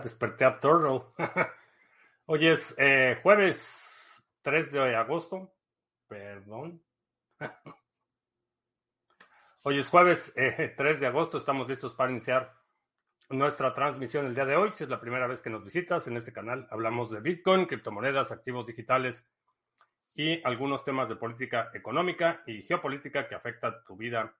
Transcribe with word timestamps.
Desperté 0.00 0.44
a 0.44 0.58
Turtle. 0.58 1.02
Hoy 2.26 2.46
es 2.46 2.74
eh, 2.78 3.18
jueves 3.22 4.22
3 4.42 4.72
de 4.72 4.96
agosto. 4.96 5.54
Perdón. 6.08 6.82
Hoy 9.62 9.78
es 9.78 9.88
jueves 9.88 10.32
eh, 10.36 10.74
3 10.76 11.00
de 11.00 11.06
agosto. 11.06 11.38
Estamos 11.38 11.68
listos 11.68 11.94
para 11.94 12.10
iniciar 12.10 12.52
nuestra 13.30 13.74
transmisión 13.74 14.26
el 14.26 14.34
día 14.34 14.44
de 14.44 14.56
hoy. 14.56 14.72
Si 14.72 14.84
es 14.84 14.90
la 14.90 15.00
primera 15.00 15.26
vez 15.26 15.40
que 15.40 15.50
nos 15.50 15.64
visitas 15.64 16.06
en 16.06 16.16
este 16.16 16.32
canal, 16.32 16.66
hablamos 16.70 17.10
de 17.10 17.20
Bitcoin, 17.20 17.66
criptomonedas, 17.66 18.32
activos 18.32 18.66
digitales 18.66 19.28
y 20.14 20.42
algunos 20.46 20.84
temas 20.84 21.08
de 21.08 21.16
política 21.16 21.70
económica 21.72 22.42
y 22.46 22.62
geopolítica 22.62 23.26
que 23.26 23.34
afectan 23.34 23.74
tu 23.86 23.96
vida 23.96 24.36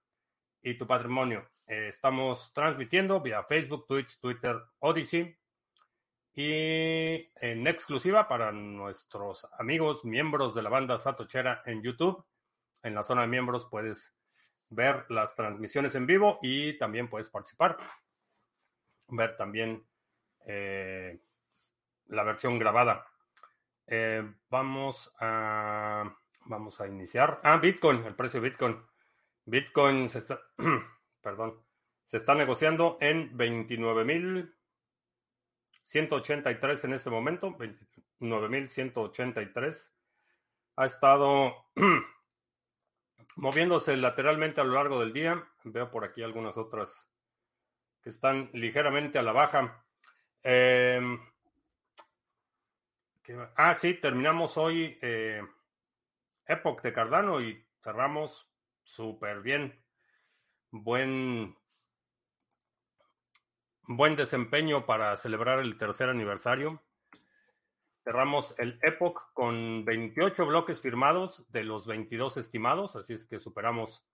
y 0.63 0.77
tu 0.77 0.87
patrimonio. 0.87 1.49
Eh, 1.67 1.89
estamos 1.89 2.53
transmitiendo 2.53 3.21
vía 3.21 3.43
Facebook, 3.43 3.87
Twitch, 3.87 4.19
Twitter, 4.21 4.57
Odyssey 4.81 5.37
y 6.35 7.31
en 7.37 7.67
exclusiva 7.67 8.27
para 8.27 8.51
nuestros 8.51 9.47
amigos 9.59 10.05
miembros 10.05 10.55
de 10.55 10.63
la 10.63 10.71
banda 10.71 10.99
Satochera 10.99 11.63
en 11.65 11.83
YouTube. 11.83 12.25
En 12.83 12.95
la 12.95 13.03
zona 13.03 13.23
de 13.23 13.29
miembros 13.29 13.67
puedes 13.71 14.15
ver 14.69 15.07
las 15.11 15.37
transmisiones 15.37 15.95
en 15.95 16.07
vivo 16.07 16.39
y 16.43 16.77
también 16.77 17.09
puedes 17.09 17.31
participar. 17.31 17.77
Ver 19.09 19.37
también 19.37 19.87
eh, 20.47 21.21
la 22.07 22.25
versión 22.25 22.59
grabada. 22.59 23.07
Eh, 23.87 24.29
vamos 24.51 25.15
a 25.21 26.11
vamos 26.47 26.81
a 26.81 26.87
iniciar. 26.87 27.41
Ah, 27.43 27.59
Bitcoin, 27.59 28.05
el 28.05 28.15
precio 28.15 28.41
de 28.41 28.51
Bitcoin. 28.51 28.83
Bitcoin 29.47 30.09
se 30.09 30.19
está, 30.19 30.41
perdón, 31.23 31.63
se 32.07 32.17
está 32.17 32.35
negociando 32.35 32.99
en 33.01 33.37
29.183 35.87 36.85
en 36.85 36.93
este 36.95 37.11
momento, 37.11 37.57
29.183. 37.57 39.91
Ha 40.77 40.85
estado 40.85 41.67
moviéndose 43.37 43.97
lateralmente 43.97 44.61
a 44.61 44.65
lo 44.65 44.75
largo 44.75 45.01
del 45.01 45.13
día. 45.13 45.45
Veo 45.65 45.91
por 45.91 46.05
aquí 46.05 46.23
algunas 46.23 46.57
otras 46.57 47.11
que 48.03 48.11
están 48.11 48.51
ligeramente 48.53 49.19
a 49.19 49.23
la 49.23 49.33
baja. 49.33 49.85
Eh, 50.43 51.01
ah, 53.57 53.75
sí, 53.75 53.95
terminamos 53.95 54.59
hoy 54.59 54.99
eh, 55.01 55.43
Epoch 56.47 56.83
de 56.83 56.93
Cardano 56.93 57.41
y 57.41 57.67
cerramos 57.83 58.47
súper 58.83 59.41
bien. 59.41 59.83
Buen, 60.71 61.57
buen 63.87 64.17
desempeño 64.17 64.87
para 64.87 65.15
celebrar 65.17 65.61
el 65.61 65.77
tercer 65.77 66.09
aniversario. 66.09 66.83
Cerramos 68.03 68.55
el 68.59 68.79
Epoch 68.83 69.33
con 69.33 69.85
28 69.85 70.47
bloques 70.47 70.81
firmados 70.81 71.45
de 71.51 71.65
los 71.65 71.87
22 71.87 72.37
estimados, 72.37 72.97
así 72.97 73.15
es 73.15 73.27
que 73.27 73.41
superamos 73.41 74.05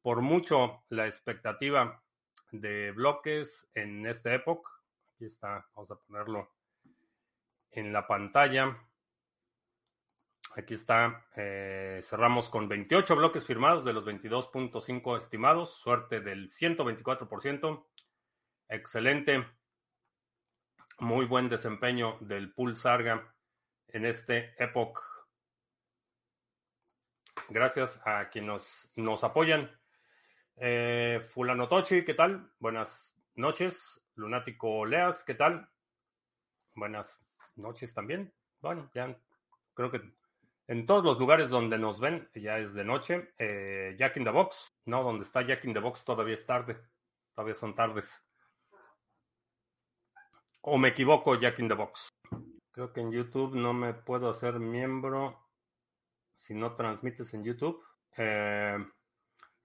por 0.00 0.20
mucho 0.20 0.82
la 0.88 1.06
expectativa 1.06 2.02
de 2.50 2.92
bloques 2.92 3.68
en 3.74 4.06
este 4.06 4.34
Epoch. 4.34 4.66
Aquí 5.14 5.26
está, 5.26 5.66
vamos 5.74 5.90
a 5.90 5.96
ponerlo 5.96 6.50
en 7.70 7.92
la 7.92 8.06
pantalla. 8.06 8.76
Aquí 10.54 10.74
está, 10.74 11.26
eh, 11.34 12.00
cerramos 12.02 12.50
con 12.50 12.68
28 12.68 13.16
bloques 13.16 13.44
firmados 13.44 13.84
de 13.84 13.92
los 13.94 14.04
22.5 14.04 15.16
estimados, 15.16 15.70
suerte 15.70 16.20
del 16.20 16.50
124%. 16.50 17.86
Excelente, 18.72 19.46
muy 20.98 21.26
buen 21.26 21.50
desempeño 21.50 22.16
del 22.20 22.54
pool 22.54 22.74
Sarga 22.74 23.34
en 23.88 24.06
este 24.06 24.54
Epoch. 24.56 24.98
Gracias 27.50 28.00
a 28.06 28.30
quienes 28.30 28.90
nos, 28.96 29.24
apoyan. 29.24 29.70
Eh, 30.56 31.20
Fulano 31.28 31.68
Tochi, 31.68 32.02
¿qué 32.02 32.14
tal? 32.14 32.50
Buenas 32.60 33.14
noches. 33.34 34.02
Lunático 34.14 34.86
Leas, 34.86 35.22
¿qué 35.22 35.34
tal? 35.34 35.68
Buenas 36.74 37.22
noches 37.56 37.92
también. 37.92 38.32
Bueno, 38.62 38.90
ya 38.94 39.14
creo 39.74 39.90
que 39.90 40.00
en 40.68 40.86
todos 40.86 41.04
los 41.04 41.18
lugares 41.18 41.50
donde 41.50 41.76
nos 41.76 42.00
ven, 42.00 42.26
ya 42.34 42.56
es 42.56 42.72
de 42.72 42.84
noche. 42.84 43.34
Eh, 43.36 43.94
Jack 43.98 44.16
in 44.16 44.24
the 44.24 44.30
Box, 44.30 44.74
no, 44.86 45.02
donde 45.02 45.26
está 45.26 45.42
Jack 45.42 45.62
in 45.66 45.74
the 45.74 45.78
Box 45.78 46.06
todavía 46.06 46.32
es 46.32 46.46
tarde. 46.46 46.80
Todavía 47.34 47.54
son 47.54 47.74
tardes. 47.74 48.26
O 50.64 50.78
me 50.78 50.88
equivoco, 50.88 51.34
Jack 51.34 51.58
in 51.58 51.68
the 51.68 51.74
Box. 51.74 52.08
Creo 52.70 52.92
que 52.92 53.00
en 53.00 53.10
YouTube 53.10 53.54
no 53.56 53.72
me 53.72 53.94
puedo 53.94 54.30
hacer 54.30 54.60
miembro 54.60 55.38
si 56.36 56.54
no 56.54 56.76
transmites 56.76 57.34
en 57.34 57.44
YouTube. 57.44 57.82
Eh, 58.16 58.78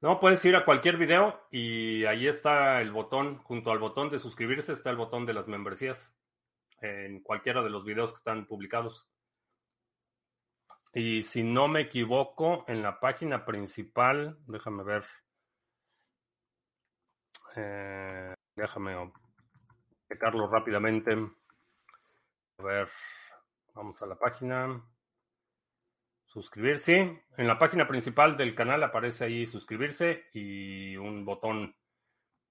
no, 0.02 0.20
puedes 0.20 0.44
ir 0.46 0.56
a 0.56 0.66
cualquier 0.66 0.98
video 0.98 1.48
y 1.52 2.04
ahí 2.06 2.28
está 2.28 2.82
el 2.82 2.92
botón, 2.92 3.38
junto 3.44 3.72
al 3.72 3.80
botón 3.80 4.10
de 4.10 4.20
suscribirse 4.20 4.74
está 4.74 4.90
el 4.90 4.98
botón 4.98 5.26
de 5.26 5.34
las 5.34 5.48
membresías 5.48 6.16
en 6.82 7.22
cualquiera 7.22 7.62
de 7.62 7.70
los 7.70 7.84
videos 7.86 8.12
que 8.12 8.18
están 8.18 8.48
publicados. 8.48 9.08
Y 10.94 11.24
si 11.24 11.44
no 11.44 11.68
me 11.68 11.82
equivoco, 11.82 12.66
en 12.68 12.82
la 12.82 13.00
página 13.00 13.46
principal, 13.46 14.40
déjame 14.48 14.84
ver. 14.84 15.06
Eh, 17.56 18.34
déjame 18.56 18.96
checarlo 20.08 20.48
rápidamente. 20.48 21.14
A 22.58 22.64
ver, 22.64 22.90
vamos 23.74 24.02
a 24.02 24.06
la 24.06 24.16
página. 24.18 24.84
Suscribirse. 26.26 27.24
En 27.38 27.48
la 27.48 27.58
página 27.58 27.88
principal 27.88 28.38
del 28.38 28.56
canal 28.56 28.84
aparece 28.84 29.26
ahí 29.26 29.46
suscribirse 29.46 30.26
y 30.34 30.96
un 30.98 31.26
botón 31.26 31.76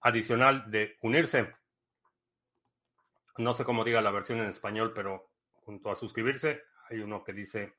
adicional 0.00 0.71
de 0.71 0.97
unirse. 1.03 1.55
No 3.39 3.53
sé 3.53 3.65
cómo 3.65 3.84
diga 3.84 4.00
la 4.00 4.11
versión 4.11 4.38
en 4.38 4.49
español, 4.49 4.93
pero 4.94 5.31
junto 5.53 5.91
a 5.91 5.97
suscribirse 5.97 6.62
hay 6.88 7.00
uno 7.00 7.23
que 7.23 7.33
dice 7.33 7.77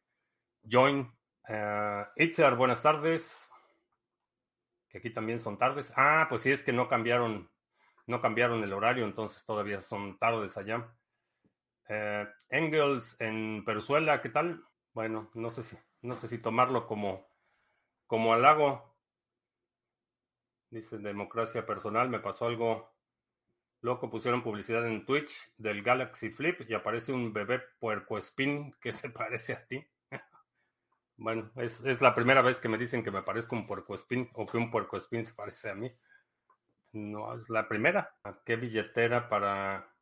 Join. 0.70 1.12
Uh, 1.50 2.04
Itzer, 2.18 2.56
buenas 2.56 2.82
tardes. 2.82 3.50
Que 4.90 5.00
aquí 5.00 5.10
también 5.10 5.40
son 5.40 5.58
tardes. 5.58 5.92
Ah, 5.96 6.28
pues 6.30 6.42
sí, 6.42 6.52
es 6.52 6.64
que 6.64 6.74
no 6.74 6.88
cambiaron, 6.88 7.50
no 8.08 8.22
cambiaron 8.22 8.64
el 8.64 8.74
horario, 8.74 9.06
entonces 9.06 9.46
todavía 9.46 9.82
son 9.82 10.18
tardes 10.18 10.58
allá. 10.58 10.92
Uh, 11.90 12.28
Engels 12.50 13.16
en 13.20 13.64
Peruzuela, 13.66 14.22
¿qué 14.22 14.30
tal? 14.30 14.64
Bueno, 14.94 15.30
no 15.36 15.52
sé 15.52 15.64
si, 15.64 15.78
no 16.02 16.16
sé 16.16 16.28
si 16.28 16.40
tomarlo 16.40 16.88
como, 16.88 17.30
como 18.08 18.34
halago. 18.34 18.98
Dice 20.70 20.98
democracia 20.98 21.66
personal, 21.66 22.10
me 22.10 22.20
pasó 22.20 22.48
algo 22.48 22.92
loco. 23.82 24.10
Pusieron 24.10 24.44
publicidad 24.44 24.88
en 24.88 25.06
Twitch 25.06 25.54
del 25.58 25.84
Galaxy 25.84 26.30
Flip 26.30 26.62
y 26.68 26.74
aparece 26.74 27.14
un 27.14 27.34
bebé 27.34 27.62
puerco 27.80 28.18
spin 28.18 28.74
que 28.82 28.92
se 28.92 29.10
parece 29.10 29.54
a 29.54 29.66
ti. 29.66 29.86
Bueno, 31.20 31.50
es, 31.56 32.00
la 32.00 32.14
primera 32.14 32.44
vez 32.44 32.60
que 32.60 32.70
me 32.70 32.78
dicen 32.78 33.04
que 33.04 33.10
me 33.10 33.24
parezco 33.24 33.56
un 33.56 33.66
puercoespín 33.66 34.30
o 34.34 34.46
que 34.46 34.58
un 34.58 34.70
puercoespín 34.70 35.26
se 35.26 35.34
parece 35.34 35.72
a 35.72 35.74
mí. 35.74 35.92
No, 36.94 37.36
es 37.36 37.50
la 37.50 37.68
primera. 37.68 38.16
qué 38.46 38.56
billetera 38.56 39.30
para 39.30 39.94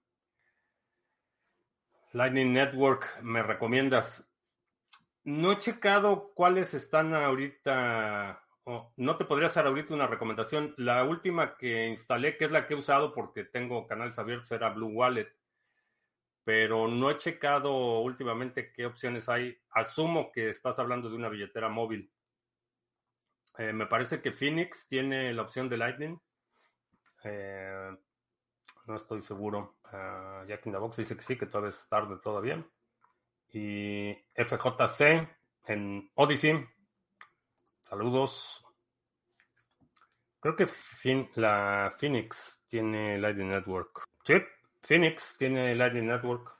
Lightning 2.13 2.53
Network 2.53 3.21
me 3.21 3.43
recomiendas? 3.43 4.29
No 5.23 5.51
he 5.51 5.57
checado 5.57 6.31
cuáles 6.33 6.73
están 6.73 7.13
ahorita. 7.13 8.41
no 8.97 9.17
te 9.17 9.25
podría 9.25 9.47
hacer 9.47 9.65
ahorita 9.65 9.93
una 9.93 10.07
recomendación. 10.07 10.73
La 10.77 11.03
última 11.03 11.57
que 11.57 11.87
instalé, 11.87 12.37
que 12.37 12.45
es 12.45 12.51
la 12.51 12.67
que 12.67 12.73
he 12.75 12.77
usado 12.77 13.13
porque 13.13 13.43
tengo 13.43 13.87
canales 13.87 14.17
abiertos, 14.19 14.51
era 14.51 14.69
Blue 14.69 14.91
Wallet 14.93 15.31
pero 16.45 16.87
no 16.87 17.09
he 17.09 17.17
checado 17.17 17.99
últimamente 18.01 18.71
qué 18.71 18.85
opciones 18.85 19.27
hay. 19.27 19.57
Asumo 19.71 20.31
que 20.31 20.49
estás 20.49 20.77
hablando 20.77 21.09
de 21.09 21.15
una 21.15 21.27
billetera 21.27 21.69
móvil. 21.69 22.13
Eh, 23.57 23.73
me 23.73 23.87
parece 23.87 24.21
que 24.21 24.31
Phoenix 24.31 24.87
tiene 24.87 25.33
la 25.33 25.41
opción 25.41 25.67
de 25.67 25.77
Lightning. 25.77 26.21
Eh, 27.25 27.97
no 28.87 28.95
estoy 28.95 29.21
seguro. 29.21 29.79
Uh, 29.91 30.47
Jack 30.47 30.65
in 30.67 30.71
the 30.71 30.77
Box 30.77 30.97
dice 30.97 31.17
que 31.17 31.23
sí, 31.23 31.37
que 31.37 31.47
todavía 31.47 31.71
es 31.71 31.87
tarde 31.89 32.17
todavía. 32.21 32.63
Y 33.51 34.13
FJC 34.35 35.27
en 35.65 36.11
Odyssey. 36.15 36.65
Saludos. 37.81 38.63
Creo 40.39 40.55
que 40.55 40.67
la 41.35 41.95
Phoenix 41.97 42.63
tiene 42.67 43.17
Lightning 43.17 43.49
Network. 43.49 44.03
Sí, 44.23 44.35
Phoenix 44.83 45.35
tiene 45.39 45.73
Lightning 45.73 46.05
Network, 46.05 46.55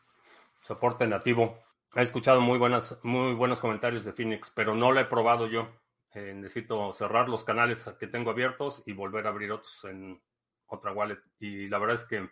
soporte 0.61 1.05
nativo. 1.05 1.63
He 1.93 2.01
escuchado 2.01 2.41
muy, 2.41 2.57
buenas, 2.57 2.97
muy 3.03 3.33
buenos 3.33 3.59
comentarios 3.59 4.03
de 4.03 4.13
Phoenix, 4.13 4.51
pero 4.55 4.73
no 4.73 4.91
lo 4.91 4.99
he 4.99 5.05
probado 5.05 5.47
yo. 5.47 5.69
Eh, 6.15 6.33
necesito 6.33 6.93
cerrar 6.93 7.29
los 7.29 7.43
canales 7.43 7.87
que 7.99 8.07
tengo 8.07 8.31
abiertos 8.31 8.81
y 8.87 8.93
volver 8.93 9.27
a 9.27 9.29
abrir 9.29 9.51
otros 9.51 9.83
en 9.83 10.19
otra 10.67 10.93
wallet. 10.93 11.19
Y 11.39 11.67
la 11.67 11.79
verdad 11.79 11.95
es 11.95 12.05
que 12.05 12.29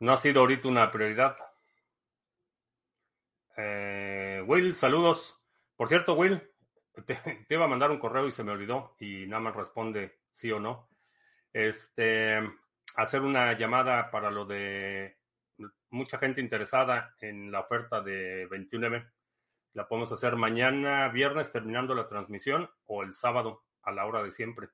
no 0.00 0.12
ha 0.12 0.16
sido 0.16 0.40
ahorita 0.40 0.68
una 0.68 0.90
prioridad. 0.90 1.36
Eh, 3.56 4.42
Will, 4.46 4.74
saludos. 4.74 5.40
Por 5.76 5.88
cierto, 5.88 6.14
Will, 6.14 6.42
te, 7.06 7.46
iba 7.48 7.64
a 7.64 7.68
mandar 7.68 7.90
un 7.90 7.98
correo 7.98 8.26
y 8.26 8.32
se 8.32 8.44
me 8.44 8.52
olvidó 8.52 8.96
y 8.98 9.26
nada 9.26 9.40
más 9.40 9.56
responde 9.56 10.20
sí 10.32 10.50
o 10.52 10.60
no. 10.60 10.88
Este, 11.52 12.38
hacer 12.96 13.22
una 13.22 13.52
llamada 13.58 14.10
para 14.10 14.30
lo 14.30 14.44
de 14.44 15.18
mucha 15.90 16.18
gente 16.18 16.40
interesada 16.40 17.14
en 17.20 17.50
la 17.50 17.60
oferta 17.60 18.00
de 18.00 18.48
21M. 18.48 19.10
La 19.72 19.88
podemos 19.88 20.12
hacer 20.12 20.36
mañana, 20.36 21.08
viernes, 21.08 21.52
terminando 21.52 21.94
la 21.94 22.08
transmisión, 22.08 22.70
o 22.86 23.02
el 23.02 23.14
sábado, 23.14 23.64
a 23.82 23.92
la 23.92 24.06
hora 24.06 24.22
de 24.22 24.30
siempre. 24.30 24.68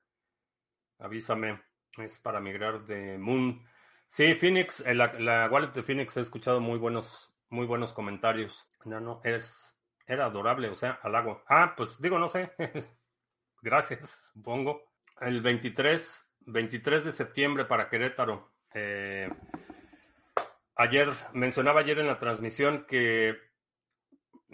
Avísame, 0.99 1.61
es 1.97 2.19
para 2.19 2.39
migrar 2.39 2.85
de 2.85 3.17
Moon. 3.17 3.65
Sí, 4.07 4.35
Phoenix, 4.35 4.81
eh, 4.81 4.93
la, 4.93 5.49
wallet 5.51 5.73
de 5.73 5.83
Phoenix 5.83 6.15
he 6.17 6.21
escuchado 6.21 6.59
muy 6.59 6.77
buenos, 6.77 7.31
muy 7.49 7.65
buenos 7.65 7.93
comentarios. 7.93 8.67
No, 8.85 8.99
no, 8.99 9.21
es, 9.23 9.75
era 10.05 10.25
adorable, 10.25 10.69
o 10.69 10.75
sea, 10.75 10.99
al 11.01 11.15
agua. 11.15 11.43
Ah, 11.47 11.73
pues 11.75 11.99
digo, 11.99 12.19
no 12.19 12.29
sé. 12.29 12.53
Gracias, 13.61 14.31
supongo. 14.33 14.83
El 15.21 15.41
23, 15.41 16.35
23 16.41 17.05
de 17.05 17.11
septiembre 17.11 17.65
para 17.65 17.89
Querétaro. 17.89 18.53
Eh, 18.73 19.29
ayer, 20.75 21.09
mencionaba 21.33 21.81
ayer 21.81 21.99
en 21.99 22.07
la 22.07 22.19
transmisión 22.19 22.85
que 22.85 23.37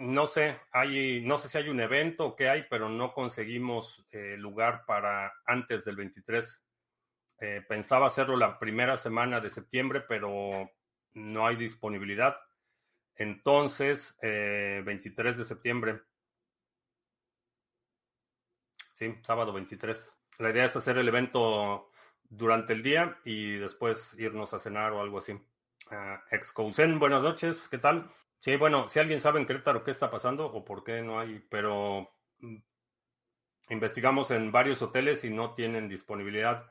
no 0.00 0.26
sé, 0.26 0.58
hay, 0.72 1.20
no 1.22 1.36
sé 1.36 1.50
si 1.50 1.58
hay 1.58 1.68
un 1.68 1.80
evento 1.80 2.24
o 2.24 2.36
qué 2.36 2.48
hay, 2.48 2.64
pero 2.70 2.88
no 2.88 3.12
conseguimos 3.12 4.02
eh, 4.10 4.36
lugar 4.38 4.84
para 4.86 5.30
antes 5.44 5.84
del 5.84 5.96
23. 5.96 6.64
Eh, 7.40 7.64
pensaba 7.66 8.06
hacerlo 8.06 8.36
la 8.36 8.58
primera 8.58 8.96
semana 8.96 9.40
de 9.40 9.50
septiembre, 9.50 10.02
pero 10.06 10.70
no 11.14 11.46
hay 11.46 11.56
disponibilidad. 11.56 12.36
Entonces, 13.16 14.16
23 14.20 15.38
de 15.38 15.44
septiembre. 15.44 16.02
Sí, 18.94 19.14
sábado 19.22 19.52
23. 19.52 20.12
La 20.38 20.50
idea 20.50 20.66
es 20.66 20.76
hacer 20.76 20.98
el 20.98 21.08
evento 21.08 21.90
durante 22.30 22.72
el 22.72 22.82
día 22.82 23.18
y 23.24 23.56
después 23.56 24.14
irnos 24.18 24.54
a 24.54 24.58
cenar 24.58 24.92
o 24.92 25.00
algo 25.00 25.18
así. 25.18 25.32
Uh, 25.32 26.98
buenas 26.98 27.22
noches, 27.22 27.68
¿qué 27.68 27.78
tal? 27.78 28.10
Sí, 28.38 28.56
bueno, 28.56 28.88
si 28.88 29.00
alguien 29.00 29.20
sabe 29.20 29.40
en 29.40 29.46
Querétaro 29.46 29.82
qué 29.82 29.90
está 29.90 30.10
pasando 30.10 30.46
o 30.46 30.64
por 30.64 30.84
qué 30.84 31.02
no 31.02 31.18
hay, 31.18 31.44
pero 31.50 32.10
mm, 32.38 32.56
investigamos 33.70 34.30
en 34.30 34.52
varios 34.52 34.80
hoteles 34.82 35.24
y 35.24 35.30
no 35.30 35.54
tienen 35.54 35.88
disponibilidad 35.88 36.70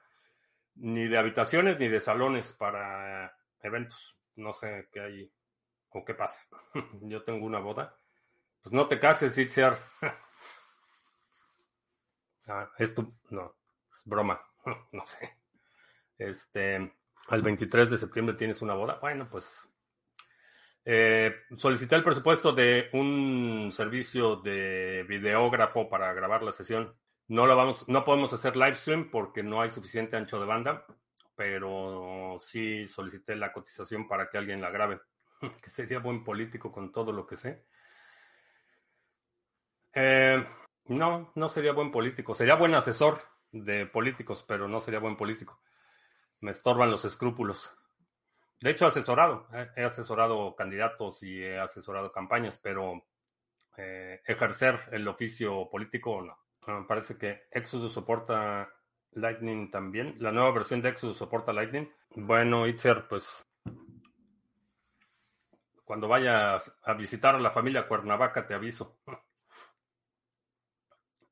ni 0.80 1.08
de 1.08 1.18
habitaciones 1.18 1.80
ni 1.80 1.88
de 1.88 2.02
salones 2.02 2.54
para 2.54 3.36
eventos. 3.62 4.18
No 4.36 4.54
sé 4.54 4.90
qué 4.92 5.02
hay 5.02 5.32
o 5.90 6.06
qué 6.06 6.14
pasa. 6.14 6.42
Yo 7.02 7.24
tengo 7.24 7.46
una 7.46 7.60
boda. 7.60 7.98
Pues 8.62 8.74
no 8.74 8.88
te 8.88 9.00
cases, 9.00 9.38
Itziar. 9.38 9.78
ah, 12.48 12.72
esto, 12.78 13.14
no, 13.30 13.56
es 13.92 14.02
broma. 14.06 14.42
no 14.92 15.06
sé. 15.06 15.38
Este, 16.18 16.94
al 17.28 17.42
23 17.42 17.90
de 17.90 17.98
septiembre 17.98 18.36
tienes 18.36 18.62
una 18.62 18.74
boda. 18.74 19.00
Bueno, 19.02 19.28
pues 19.30 19.68
eh, 20.86 21.34
solicité 21.58 21.96
el 21.96 22.04
presupuesto 22.04 22.52
de 22.52 22.90
un 22.94 23.72
servicio 23.72 24.38
de 24.38 25.06
videógrafo 25.08 25.90
para 25.90 26.14
grabar 26.14 26.44
la 26.44 26.52
sesión. 26.52 26.96
No 27.30 27.48
lo 27.48 27.56
vamos, 27.56 27.88
no 27.88 28.04
podemos 28.04 28.34
hacer 28.34 28.56
live 28.56 28.76
stream 28.76 29.10
porque 29.10 29.42
no 29.42 29.62
hay 29.62 29.72
suficiente 29.72 30.18
ancho 30.18 30.40
de 30.40 30.46
banda, 30.46 30.86
pero 31.36 32.38
sí 32.42 32.86
solicité 32.86 33.36
la 33.36 33.54
cotización 33.54 34.08
para 34.08 34.30
que 34.30 34.38
alguien 34.38 34.62
la 34.62 34.70
grabe, 34.70 35.00
que 35.64 35.70
sería 35.70 36.00
buen 36.00 36.24
político 36.24 36.72
con 36.72 36.92
todo 36.92 37.14
lo 37.14 37.26
que 37.26 37.38
sé. 37.38 37.66
Eh, 39.94 40.44
no, 40.86 41.32
no 41.36 41.50
sería 41.50 41.72
buen 41.72 41.92
político. 41.92 42.34
Sería 42.34 42.56
buen 42.56 42.76
asesor 42.76 43.20
de 43.52 43.86
políticos, 43.86 44.44
pero 44.48 44.68
no 44.68 44.82
sería 44.82 45.00
buen 45.00 45.16
político 45.16 45.62
me 46.42 46.52
estorban 46.52 46.92
los 46.92 47.06
escrúpulos. 47.06 47.76
De 48.62 48.72
hecho, 48.72 48.86
he 48.86 48.90
asesorado, 48.90 49.48
he 49.76 49.84
asesorado 49.84 50.56
candidatos 50.56 51.24
y 51.24 51.42
he 51.42 51.60
asesorado 51.60 52.12
campañas, 52.12 52.60
pero 52.62 53.06
eh, 53.78 54.22
ejercer 54.26 54.80
el 54.92 55.08
oficio 55.08 55.70
político 55.70 56.22
no. 56.22 56.38
Parece 56.88 57.18
que 57.18 57.48
Exodus 57.52 57.94
soporta 57.94 58.70
Lightning 59.12 59.72
también. 59.72 60.16
La 60.20 60.32
nueva 60.32 60.52
versión 60.52 60.82
de 60.82 60.90
Exodus 60.90 61.18
soporta 61.18 61.54
Lightning. 61.54 61.90
Bueno, 62.16 62.68
Itzer, 62.68 63.08
pues 63.08 63.46
cuando 65.90 66.08
vayas 66.08 66.72
a 66.84 66.94
visitar 66.94 67.34
a 67.34 67.40
la 67.40 67.50
familia 67.50 67.88
Cuernavaca 67.88 68.46
te 68.46 68.54
aviso. 68.54 69.00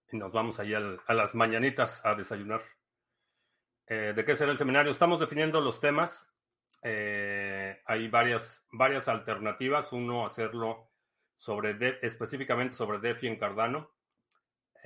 Y 0.10 0.16
nos 0.16 0.32
vamos 0.32 0.58
ahí 0.58 0.74
a 0.74 1.14
las 1.14 1.36
mañanitas 1.36 2.06
a 2.06 2.16
desayunar. 2.16 2.62
Eh, 3.88 4.14
¿De 4.16 4.24
qué 4.24 4.38
será 4.38 4.52
el 4.54 4.58
seminario? 4.58 4.90
Estamos 4.90 5.20
definiendo 5.20 5.60
los 5.60 5.82
temas. 5.82 6.26
Eh, 6.82 7.82
hay 7.86 8.08
varias, 8.08 8.66
varias 8.72 9.10
alternativas. 9.10 9.92
Uno, 9.92 10.26
hacerlo 10.26 10.92
sobre 11.36 12.00
específicamente 12.02 12.74
sobre 12.74 13.00
DeFi 13.00 13.28
en 13.28 13.38
Cardano. 13.38 13.97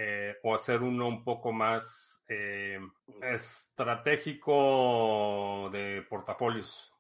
Eh, 0.03 0.35
o 0.41 0.55
hacer 0.55 0.81
uno 0.81 1.07
un 1.07 1.23
poco 1.23 1.51
más 1.51 2.23
estratégico 3.21 5.69
de 5.73 6.01
portafolios 6.09 6.91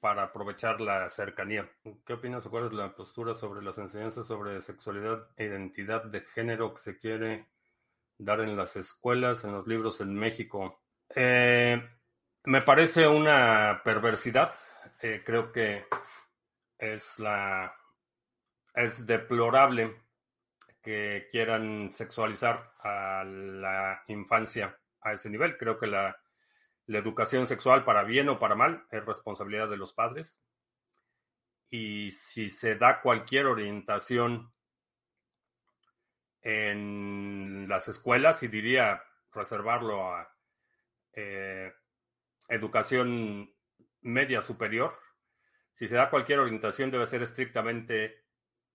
para 0.00 0.24
aprovechar 0.24 0.80
la 0.80 1.08
cercanía. 1.08 1.70
¿Qué 2.04 2.14
opinas 2.14 2.44
o 2.44 2.50
cuál 2.50 2.66
es 2.66 2.72
la 2.72 2.92
postura 2.94 3.34
sobre 3.34 3.62
las 3.62 3.78
enseñanzas 3.78 4.26
sobre 4.26 4.60
sexualidad 4.60 5.28
e 5.36 5.44
identidad 5.44 6.04
de 6.04 6.20
género 6.20 6.74
que 6.74 6.80
se 6.80 6.98
quiere 6.98 7.46
dar 8.18 8.40
en 8.40 8.56
las 8.56 8.76
escuelas, 8.76 9.44
en 9.44 9.52
los 9.52 9.66
libros 9.66 10.00
en 10.00 10.14
México. 10.14 10.82
Eh, 11.14 11.80
me 12.44 12.62
parece 12.62 13.06
una 13.06 13.80
perversidad. 13.84 14.52
Eh, 15.00 15.22
creo 15.24 15.52
que 15.52 15.86
es 16.76 17.18
la 17.18 17.74
es 18.74 19.06
deplorable 19.06 20.07
que 20.88 21.28
quieran 21.30 21.92
sexualizar 21.92 22.72
a 22.78 23.22
la 23.22 24.02
infancia 24.06 24.80
a 25.02 25.12
ese 25.12 25.28
nivel. 25.28 25.58
Creo 25.58 25.76
que 25.76 25.86
la, 25.86 26.18
educación 26.86 27.46
sexual, 27.46 27.84
para 27.84 28.04
bien 28.04 28.30
o 28.30 28.38
para 28.38 28.54
mal, 28.54 28.86
es 28.90 29.04
responsabilidad 29.04 29.68
de 29.68 29.76
los 29.76 29.92
padres. 29.92 30.40
Y 31.68 32.10
si 32.12 32.48
se 32.48 32.76
da 32.76 33.02
cualquier 33.02 33.44
orientación 33.44 34.50
en 36.40 37.66
las 37.68 37.88
escuelas 37.88 38.42
y 38.42 38.48
diría 38.48 39.04
reservarlo 39.30 40.10
a 40.10 40.34
eh, 41.12 41.70
educación 42.48 43.54
media 44.00 44.40
superior. 44.40 44.98
Si 45.74 45.86
se 45.86 45.96
da 45.96 46.08
cualquier 46.08 46.38
orientación 46.38 46.90
debe 46.90 47.04
ser 47.04 47.20
estrictamente 47.20 48.27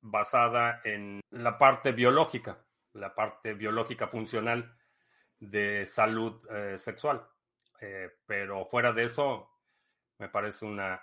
basada 0.03 0.81
en 0.83 1.22
la 1.31 1.57
parte 1.57 1.93
biológica, 1.93 2.63
la 2.93 3.15
parte 3.15 3.53
biológica 3.53 4.07
funcional 4.07 4.77
de 5.39 5.86
salud 5.86 6.45
eh, 6.51 6.77
sexual. 6.77 7.25
Eh, 7.79 8.10
pero 8.25 8.65
fuera 8.65 8.91
de 8.91 9.05
eso, 9.05 9.50
me 10.19 10.29
parece 10.29 10.65
una, 10.65 11.01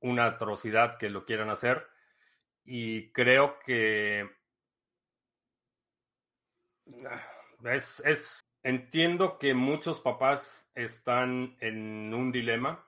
una 0.00 0.24
atrocidad 0.24 0.96
que 0.98 1.10
lo 1.10 1.24
quieran 1.24 1.50
hacer 1.50 1.86
y 2.64 3.12
creo 3.12 3.58
que 3.60 4.28
es, 7.64 8.40
entiendo 8.62 9.38
que 9.38 9.54
muchos 9.54 10.00
papás 10.00 10.70
están 10.74 11.56
en 11.60 12.12
un 12.14 12.32
dilema 12.32 12.86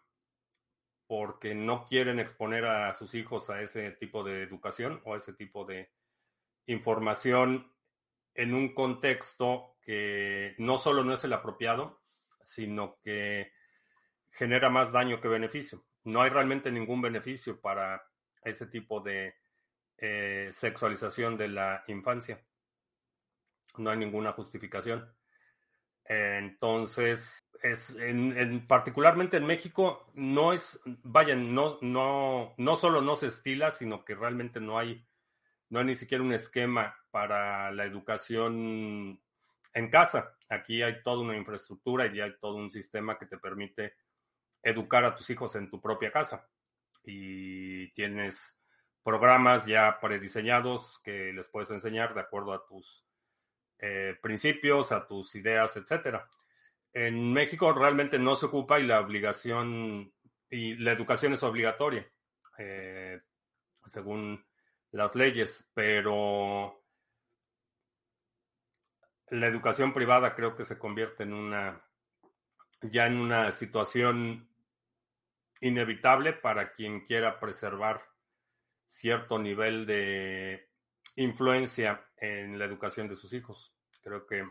porque 1.07 1.55
no 1.55 1.87
quieren 1.87 2.19
exponer 2.19 2.65
a 2.65 2.93
sus 2.95 3.15
hijos 3.15 3.51
a 3.51 3.61
ese 3.61 3.91
tipo 3.93 4.25
de 4.25 4.43
educación 4.43 5.01
o 5.05 5.15
a 5.15 5.19
ese 5.19 5.33
tipo 5.33 5.65
de 5.65 5.91
información 6.67 7.71
en 8.35 8.55
un 8.55 8.75
contexto 8.75 9.77
que 9.83 10.55
no 10.59 10.79
solo 10.79 11.05
no 11.05 11.15
es 11.15 11.25
el 11.25 11.33
apropiado, 11.33 12.01
sino 12.41 12.99
que 13.03 13.53
genera 14.31 14.71
más 14.71 14.93
daño 14.93 15.21
que 15.21 15.29
beneficio. 15.29 15.85
No 16.05 16.23
hay 16.23 16.31
realmente 16.31 16.71
ningún 16.71 17.01
beneficio 17.03 17.61
para 17.61 18.03
ese 18.43 18.67
tipo 18.67 19.01
de 19.01 19.35
eh, 19.99 20.49
sexualización 20.53 21.37
de 21.37 21.49
la 21.49 21.85
infancia 21.89 22.43
no 23.79 23.91
hay 23.91 23.99
ninguna 23.99 24.33
justificación. 24.33 25.13
Entonces, 26.05 27.44
es 27.65 27.97
en, 27.99 28.67
particularmente 28.67 29.39
en 29.39 29.47
México, 29.47 30.07
no 30.13 30.53
es, 30.53 30.79
vayan, 30.85 31.55
no, 31.55 31.79
no, 31.81 32.53
no 32.59 32.77
solo 32.77 33.01
no 33.01 33.17
se 33.17 33.29
estila, 33.29 33.71
sino 33.71 34.05
que 34.05 34.15
realmente 34.15 34.61
no 34.61 34.79
hay, 34.79 35.03
no 35.71 35.79
hay 35.79 35.87
ni 35.87 35.97
siquiera 35.97 36.23
un 36.23 36.35
esquema 36.35 36.95
para 37.11 37.73
la 37.73 37.87
educación 37.87 39.19
en 39.73 39.91
casa. 39.91 40.37
Aquí 40.51 40.83
hay 40.83 41.03
toda 41.03 41.23
una 41.23 41.39
infraestructura 41.39 42.07
y 42.07 42.21
hay 42.21 42.37
todo 42.39 42.57
un 42.57 42.71
sistema 42.71 43.19
que 43.19 43.25
te 43.25 43.39
permite 43.39 43.95
educar 44.63 45.05
a 45.07 45.17
tus 45.17 45.31
hijos 45.31 45.57
en 45.57 45.71
tu 45.71 45.81
propia 45.81 46.13
casa. 46.13 46.47
Y 47.03 47.91
tienes 47.95 48.61
programas 49.03 49.65
ya 49.65 50.01
prediseñados 50.03 51.01
que 51.03 51.33
les 51.33 51.49
puedes 51.49 51.71
enseñar 51.71 52.13
de 52.13 52.21
acuerdo 52.21 52.53
a 52.53 52.67
tus 52.67 53.07
eh, 53.79 54.19
principios, 54.21 54.93
a 54.93 55.07
tus 55.07 55.35
ideas, 55.35 55.75
etcétera. 55.79 56.29
En 56.95 57.33
México 57.33 57.73
realmente 57.73 58.21
no 58.21 58.37
se 58.37 58.47
ocupa 58.47 58.79
y 58.79 58.85
la 58.85 59.01
obligación 59.01 60.13
y 60.49 60.77
la 60.77 60.93
educación 60.93 61.33
es 61.33 61.43
obligatoria, 61.43 62.09
eh, 62.57 63.21
según 63.87 64.47
las 64.93 65.17
leyes, 65.17 65.69
pero 65.75 66.85
la 69.31 69.49
educación 69.49 69.93
privada 69.93 70.37
creo 70.37 70.55
que 70.55 70.65
se 70.65 70.79
convierte 70.79 71.25
en 71.25 71.33
una 71.33 71.85
ya 72.83 73.07
en 73.07 73.17
una 73.17 73.51
situación 73.51 74.49
inevitable 75.61 76.33
para 76.33 76.73
quien 76.73 77.01
quiera 77.01 77.41
preservar 77.41 78.05
cierto 78.87 79.39
nivel 79.39 79.87
de 79.87 80.69
influencia 81.17 82.07
en 82.17 82.59
la 82.59 82.67
educación 82.67 83.09
de 83.09 83.17
sus 83.17 83.33
hijos. 83.33 83.75
Creo 84.03 84.27
que 84.27 84.47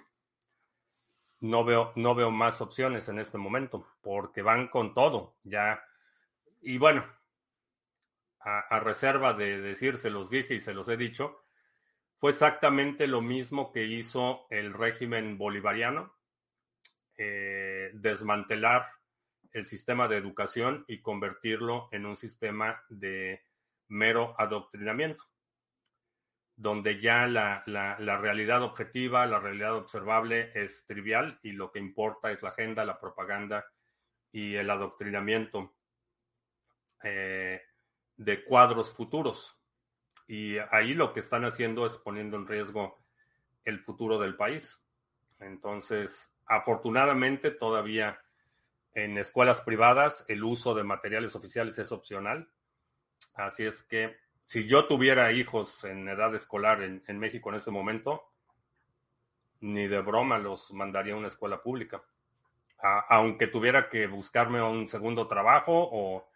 no 1.43 1.65
veo, 1.65 1.91
no 1.97 2.15
veo 2.15 2.31
más 2.31 2.61
opciones 2.61 3.09
en 3.09 3.19
este 3.19 3.37
momento, 3.37 3.85
porque 4.01 4.41
van 4.41 4.69
con 4.69 4.93
todo, 4.93 5.35
ya. 5.43 5.83
Y 6.61 6.77
bueno, 6.77 7.05
a, 8.39 8.79
reserva 8.79 9.33
de 9.33 9.59
decir, 9.59 9.97
se 9.97 10.09
los 10.09 10.29
dije 10.29 10.55
y 10.55 10.61
se 10.61 10.73
los 10.73 10.87
he 10.87 10.95
dicho, 10.95 11.43
fue 12.15 12.31
exactamente 12.31 13.07
lo 13.07 13.21
mismo 13.21 13.73
que 13.73 13.83
hizo 13.83 14.47
el 14.49 14.73
régimen 14.73 15.37
bolivariano, 15.37 16.15
eh, 17.17 17.91
desmantelar 17.93 18.87
el 19.51 19.67
sistema 19.67 20.07
de 20.07 20.15
educación 20.15 20.85
y 20.87 21.01
convertirlo 21.01 21.89
en 21.91 22.05
un 22.05 22.15
sistema 22.15 22.81
de 22.87 23.43
mero 23.89 24.33
adoctrinamiento, 24.37 25.25
donde 26.55 26.99
ya 26.99 27.27
la, 27.27 27.63
realidad 27.65 28.61
objetiva, 28.63 29.25
la 29.25 29.39
realidad 29.39 29.75
observable 29.75 30.51
es 30.53 30.85
trivial 30.85 31.39
y 31.41 31.51
lo 31.51 31.71
que 31.71 31.79
importa 31.79 32.31
es 32.31 32.41
la 32.41 32.49
agenda, 32.49 32.85
la 32.85 32.99
propaganda 32.99 33.65
y 34.31 34.55
el 34.55 34.69
adoctrinamiento 34.69 35.73
eh, 37.03 37.61
de 38.15 38.43
cuadros 38.43 38.93
futuros. 38.93 39.57
Y 40.27 40.57
ahí 40.71 40.93
lo 40.93 41.13
que 41.13 41.19
están 41.19 41.43
haciendo 41.45 41.85
es 41.85 41.97
poniendo 41.97 42.37
en 42.37 42.47
riesgo 42.47 43.03
el 43.65 43.79
futuro 43.79 44.19
del 44.19 44.35
país. 44.35 44.79
Entonces, 45.39 46.33
afortunadamente 46.45 47.51
todavía 47.51 48.19
en 48.93 49.17
escuelas 49.17 49.61
privadas 49.61 50.23
el 50.27 50.43
uso 50.43 50.75
de 50.75 50.83
materiales 50.83 51.35
oficiales 51.35 51.77
es 51.79 51.91
opcional. 51.91 52.49
Así 53.33 53.65
es 53.65 53.81
que 53.83 54.15
si 54.45 54.67
yo 54.67 54.85
tuviera 54.85 55.31
hijos 55.31 55.83
en 55.83 56.07
edad 56.07 56.33
escolar 56.35 56.81
en, 56.81 57.19
México 57.19 57.49
en 57.49 57.55
ese 57.55 57.71
momento, 57.71 58.23
ni 59.61 59.87
de 59.87 60.01
broma 60.01 60.37
los 60.37 60.71
mandaría 60.73 61.13
a 61.13 61.17
una 61.17 61.29
escuela 61.29 61.61
pública. 61.61 62.03
aunque 63.09 63.47
tuviera 63.47 63.89
que 63.89 64.07
buscarme 64.07 64.61
un 64.61 64.89
segundo 64.89 65.27
trabajo 65.27 65.71
o 65.73 66.27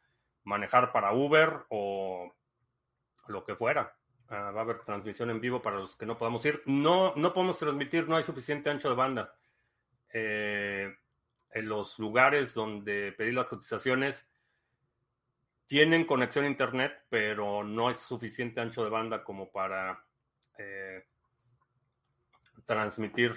manejar 0.45 0.93
para 0.93 1.11
Uber 1.11 1.65
o 1.69 2.33
lo 3.27 3.43
que 3.43 3.55
fuera. 3.55 3.97
Ah, 4.29 4.51
va 4.51 4.61
a 4.61 4.63
haber 4.63 4.79
transmisión 4.79 5.29
en 5.29 5.39
vivo 5.41 5.61
para 5.61 5.77
los 5.77 5.95
que 5.95 6.05
no 6.05 6.17
podamos 6.17 6.45
ir. 6.45 6.61
No, 6.65 7.13
no 7.15 7.33
podemos 7.33 7.59
transmitir, 7.59 8.07
no 8.07 8.15
hay 8.15 8.23
suficiente 8.23 8.69
ancho 8.69 8.89
de 8.89 8.95
banda. 8.95 9.35
Eh, 10.13 10.95
en 11.51 11.69
los 11.69 11.99
lugares 11.99 12.53
donde 12.53 13.11
pedí 13.11 13.31
las 13.31 13.49
cotizaciones 13.49 14.27
tienen 15.67 16.05
conexión 16.05 16.45
a 16.45 16.49
internet, 16.49 17.03
pero 17.09 17.63
no 17.63 17.89
es 17.89 17.97
suficiente 17.97 18.61
ancho 18.61 18.83
de 18.83 18.89
banda 18.89 19.23
como 19.23 19.51
para 19.51 20.01
eh, 20.57 21.05
transmitir 22.65 23.35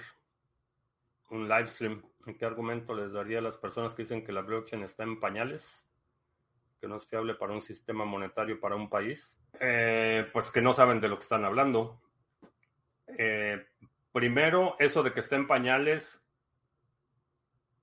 un 1.29 1.47
live 1.47 1.67
stream. 1.67 2.01
¿En 2.25 2.37
qué 2.37 2.45
argumento 2.45 2.95
les 2.95 3.11
daría 3.11 3.39
a 3.39 3.41
las 3.41 3.57
personas 3.57 3.93
que 3.93 4.03
dicen 4.03 4.23
que 4.23 4.31
la 4.31 4.41
blockchain 4.41 4.83
está 4.83 5.03
en 5.03 5.19
pañales? 5.19 5.85
Que 6.79 6.87
no 6.87 6.95
es 6.95 7.05
fiable 7.05 7.35
para 7.35 7.53
un 7.53 7.61
sistema 7.61 8.05
monetario 8.05 8.59
para 8.59 8.75
un 8.75 8.89
país. 8.89 9.37
Eh, 9.59 10.29
pues 10.31 10.51
que 10.51 10.61
no 10.61 10.73
saben 10.73 11.01
de 11.01 11.09
lo 11.09 11.17
que 11.17 11.23
están 11.23 11.43
hablando. 11.43 12.01
Eh, 13.07 13.65
primero, 14.13 14.75
eso 14.79 15.03
de 15.03 15.11
que 15.11 15.19
está 15.19 15.35
en 15.35 15.47
pañales 15.47 16.25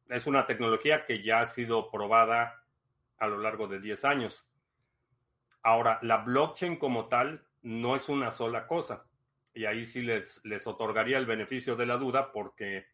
es 0.08 0.26
una 0.26 0.46
tecnología 0.46 1.04
que 1.04 1.22
ya 1.22 1.40
ha 1.40 1.46
sido 1.46 1.90
probada 1.90 2.64
a 3.18 3.26
lo 3.26 3.38
largo 3.38 3.66
de 3.66 3.80
10 3.80 4.04
años. 4.04 4.46
Ahora, 5.62 5.98
la 6.02 6.18
blockchain 6.18 6.76
como 6.76 7.08
tal 7.08 7.46
no 7.62 7.96
es 7.96 8.08
una 8.08 8.30
sola 8.30 8.66
cosa. 8.66 9.06
Y 9.54 9.64
ahí 9.64 9.84
sí 9.84 10.02
les, 10.02 10.44
les 10.44 10.66
otorgaría 10.66 11.18
el 11.18 11.26
beneficio 11.26 11.76
de 11.76 11.86
la 11.86 11.96
duda 11.96 12.32
porque 12.32 12.86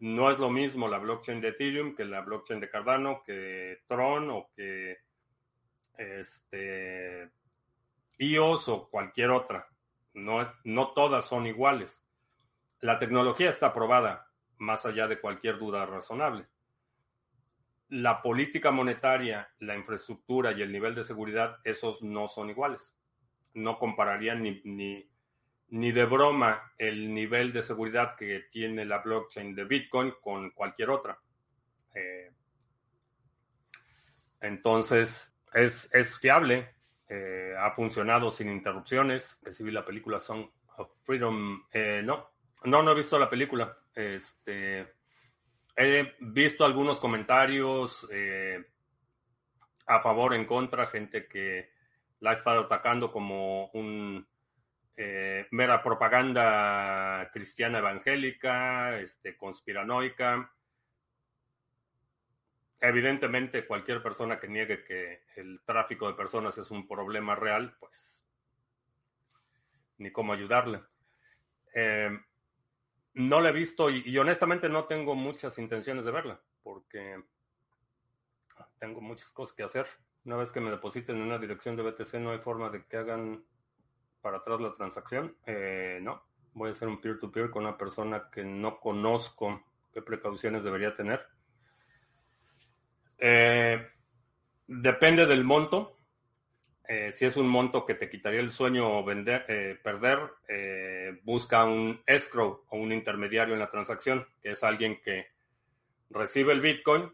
no 0.00 0.30
es 0.30 0.38
lo 0.38 0.50
mismo 0.50 0.88
la 0.88 0.98
blockchain 0.98 1.40
de 1.40 1.48
Ethereum 1.48 1.94
que 1.94 2.04
la 2.04 2.20
blockchain 2.20 2.60
de 2.60 2.68
Cardano, 2.68 3.22
que 3.24 3.82
Tron 3.86 4.30
o 4.30 4.50
que 4.54 4.98
este, 5.96 7.30
iOS 8.18 8.68
o 8.68 8.88
cualquier 8.90 9.30
otra. 9.30 9.66
No, 10.12 10.52
no 10.64 10.92
todas 10.92 11.24
son 11.24 11.46
iguales. 11.46 12.02
La 12.80 12.98
tecnología 12.98 13.50
está 13.50 13.68
aprobada 13.68 14.30
más 14.58 14.84
allá 14.84 15.08
de 15.08 15.20
cualquier 15.20 15.58
duda 15.58 15.86
razonable 15.86 16.46
la 17.88 18.22
política 18.22 18.70
monetaria, 18.70 19.48
la 19.58 19.76
infraestructura 19.76 20.52
y 20.52 20.62
el 20.62 20.72
nivel 20.72 20.94
de 20.94 21.04
seguridad, 21.04 21.58
esos 21.64 22.02
no 22.02 22.28
son 22.28 22.50
iguales. 22.50 22.94
No 23.52 23.78
compararían 23.78 24.42
ni, 24.42 24.62
ni, 25.68 25.92
de 25.92 26.04
broma 26.04 26.72
el 26.78 27.14
nivel 27.14 27.52
de 27.52 27.62
seguridad 27.62 28.16
que 28.16 28.44
tiene 28.50 28.84
la 28.84 28.98
blockchain 28.98 29.54
de 29.54 29.64
Bitcoin 29.64 30.14
con 30.20 30.50
cualquier 30.50 30.90
otra. 30.90 31.18
Eh, 31.94 32.32
entonces, 34.40 35.36
es, 35.52 35.88
es 35.94 36.18
fiable, 36.18 36.74
eh, 37.08 37.54
ha 37.58 37.70
funcionado 37.72 38.30
sin 38.30 38.50
interrupciones. 38.50 39.38
Recibí 39.42 39.70
la 39.70 39.84
película 39.84 40.18
Song 40.18 40.48
of 40.76 40.90
Freedom. 41.04 41.64
Eh, 41.72 42.02
no, 42.04 42.30
no, 42.64 42.82
no 42.82 42.90
he 42.90 42.94
visto 42.94 43.18
la 43.18 43.30
película. 43.30 43.76
Este, 43.94 44.94
He 45.76 46.14
visto 46.20 46.64
algunos 46.64 47.00
comentarios 47.00 48.06
eh, 48.12 48.64
a 49.86 50.00
favor, 50.00 50.34
en 50.34 50.44
contra, 50.44 50.86
gente 50.86 51.26
que 51.26 51.70
la 52.20 52.30
ha 52.30 52.34
estado 52.34 52.60
atacando 52.62 53.10
como 53.10 53.66
un 53.72 54.26
eh, 54.96 55.46
mera 55.50 55.82
propaganda 55.82 57.28
cristiana 57.32 57.78
evangélica, 57.78 58.98
este, 59.00 59.36
conspiranoica. 59.36 60.52
Evidentemente, 62.80 63.66
cualquier 63.66 64.02
persona 64.02 64.38
que 64.38 64.48
niegue 64.48 64.84
que 64.84 65.24
el 65.36 65.60
tráfico 65.64 66.06
de 66.06 66.14
personas 66.14 66.56
es 66.58 66.70
un 66.70 66.86
problema 66.86 67.34
real, 67.34 67.76
pues 67.80 68.22
ni 69.98 70.12
cómo 70.12 70.32
ayudarle. 70.32 70.82
Eh, 71.74 72.10
no 73.14 73.40
la 73.40 73.50
he 73.50 73.52
visto 73.52 73.90
y, 73.90 74.16
honestamente 74.18 74.68
no 74.68 74.84
tengo 74.84 75.14
muchas 75.14 75.58
intenciones 75.58 76.04
de 76.04 76.10
verla 76.10 76.40
porque 76.62 77.22
tengo 78.78 79.00
muchas 79.00 79.30
cosas 79.30 79.54
que 79.54 79.62
hacer. 79.62 79.86
Una 80.24 80.36
vez 80.36 80.52
que 80.52 80.60
me 80.60 80.70
depositen 80.70 81.16
en 81.16 81.22
una 81.22 81.38
dirección 81.38 81.76
de 81.76 81.82
BTC 81.82 82.14
no 82.14 82.32
hay 82.32 82.38
forma 82.38 82.70
de 82.70 82.84
que 82.84 82.96
hagan 82.96 83.44
para 84.20 84.38
atrás 84.38 84.60
la 84.60 84.72
transacción. 84.72 85.36
Eh, 85.46 85.98
no, 86.02 86.22
voy 86.54 86.70
a 86.70 86.72
hacer 86.72 86.88
un 86.88 87.00
peer-to-peer 87.00 87.50
con 87.50 87.64
una 87.64 87.76
persona 87.76 88.30
que 88.30 88.42
no 88.44 88.80
conozco 88.80 89.62
qué 89.92 90.02
precauciones 90.02 90.64
debería 90.64 90.96
tener. 90.96 91.26
Eh, 93.18 93.86
depende 94.66 95.26
del 95.26 95.44
monto. 95.44 95.98
Eh, 96.86 97.12
si 97.12 97.24
es 97.24 97.36
un 97.36 97.48
monto 97.48 97.86
que 97.86 97.94
te 97.94 98.10
quitaría 98.10 98.40
el 98.40 98.52
sueño 98.52 99.02
vender, 99.04 99.46
eh, 99.48 99.78
perder, 99.82 100.18
eh, 100.48 101.18
busca 101.22 101.64
un 101.64 102.02
escrow 102.06 102.64
o 102.68 102.76
un 102.76 102.92
intermediario 102.92 103.54
en 103.54 103.60
la 103.60 103.70
transacción, 103.70 104.26
que 104.42 104.50
es 104.50 104.62
alguien 104.62 105.00
que 105.00 105.28
recibe 106.10 106.52
el 106.52 106.60
Bitcoin. 106.60 107.10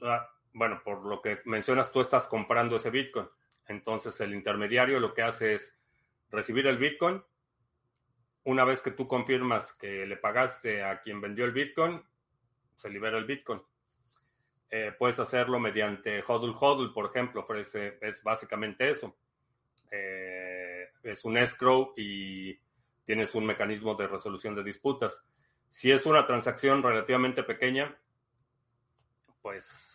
Ah, 0.00 0.30
bueno, 0.54 0.80
por 0.82 1.04
lo 1.04 1.20
que 1.20 1.40
mencionas, 1.44 1.92
tú 1.92 2.00
estás 2.00 2.26
comprando 2.26 2.76
ese 2.76 2.90
Bitcoin. 2.90 3.28
Entonces 3.68 4.18
el 4.20 4.32
intermediario 4.32 4.98
lo 4.98 5.12
que 5.12 5.22
hace 5.22 5.54
es 5.54 5.76
recibir 6.30 6.66
el 6.66 6.78
Bitcoin. 6.78 7.22
Una 8.44 8.64
vez 8.64 8.80
que 8.80 8.92
tú 8.92 9.06
confirmas 9.06 9.74
que 9.74 10.06
le 10.06 10.16
pagaste 10.16 10.82
a 10.82 11.00
quien 11.00 11.20
vendió 11.20 11.44
el 11.44 11.52
Bitcoin, 11.52 12.02
se 12.76 12.88
libera 12.88 13.18
el 13.18 13.24
Bitcoin. 13.24 13.60
Eh, 14.70 14.92
puedes 14.98 15.18
hacerlo 15.20 15.60
mediante 15.60 16.22
HODL 16.26 16.54
HODL, 16.58 16.92
por 16.92 17.06
ejemplo, 17.06 17.42
ofrece, 17.42 17.98
es 18.00 18.22
básicamente 18.22 18.90
eso. 18.90 19.16
Eh, 19.90 20.88
es 21.02 21.24
un 21.24 21.36
escrow 21.38 21.94
y 21.96 22.58
tienes 23.04 23.34
un 23.34 23.46
mecanismo 23.46 23.94
de 23.94 24.08
resolución 24.08 24.54
de 24.54 24.64
disputas. 24.64 25.24
Si 25.68 25.90
es 25.90 26.04
una 26.06 26.26
transacción 26.26 26.82
relativamente 26.82 27.42
pequeña, 27.44 27.96
pues 29.40 29.88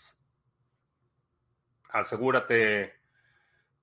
asegúrate 1.89 2.93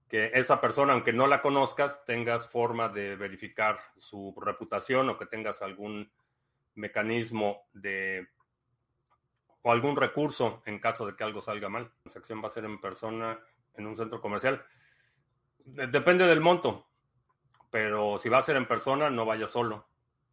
que 0.09 0.31
esa 0.33 0.61
persona, 0.61 0.95
aunque 0.95 1.13
no 1.13 1.27
la 1.27 1.43
conozcas, 1.43 2.03
tengas 2.07 2.49
forma 2.49 2.89
de 2.89 3.17
verificar 3.17 3.79
su 3.99 4.35
reputación 4.41 5.11
o 5.11 5.19
que 5.19 5.27
tengas 5.27 5.61
algún 5.61 6.11
mecanismo 6.75 7.69
de 7.75 8.29
o 9.69 9.73
algún 9.73 9.97
recurso 9.97 10.63
en 10.65 10.79
caso 10.79 11.05
de 11.05 11.15
que 11.15 11.25
algo 11.25 11.43
salga 11.43 11.69
mal. 11.69 11.83
La 11.83 12.03
transacción 12.05 12.43
va 12.43 12.49
a 12.49 12.53
ser 12.53 12.65
en 12.65 12.81
persona 12.81 13.39
en 13.75 13.87
un 13.87 13.99
centro 13.99 14.19
comercial. 14.19 14.65
Depende 15.59 16.27
del 16.27 16.41
monto, 16.41 16.87
pero 17.71 18.17
si 18.17 18.31
va 18.31 18.39
a 18.39 18.43
ser 18.43 18.57
en 18.57 18.67
persona, 18.67 19.11
no 19.11 19.27
vaya 19.27 19.47
solo 19.47 19.87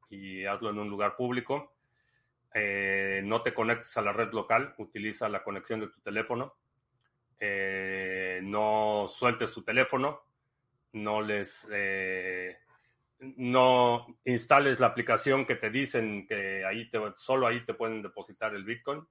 y 0.09 0.45
hazlo 0.45 0.69
en 0.69 0.79
un 0.79 0.89
lugar 0.89 1.17
público. 1.17 1.75
Eh, 2.53 3.23
no 3.25 3.41
te 3.41 3.53
conectes 3.53 3.97
a 3.97 4.01
la 4.01 4.13
red 4.13 4.31
local, 4.31 4.73
utiliza 4.77 5.27
la 5.27 5.43
conexión 5.43 5.81
de 5.81 5.87
tu 5.87 5.99
teléfono. 5.99 6.55
Eh, 7.37 8.39
no 8.41 9.05
sueltes 9.09 9.51
tu 9.51 9.63
teléfono, 9.63 10.21
no 10.93 11.19
les 11.21 11.67
eh, 11.73 12.57
no 13.19 14.07
instales 14.23 14.79
la 14.79 14.87
aplicación 14.87 15.45
que 15.45 15.55
te 15.55 15.69
dicen 15.69 16.25
que 16.25 16.63
ahí 16.63 16.89
te, 16.89 17.01
solo 17.17 17.47
ahí 17.47 17.65
te 17.65 17.73
pueden 17.73 18.01
depositar 18.01 18.55
el 18.55 18.63
Bitcoin. 18.63 19.05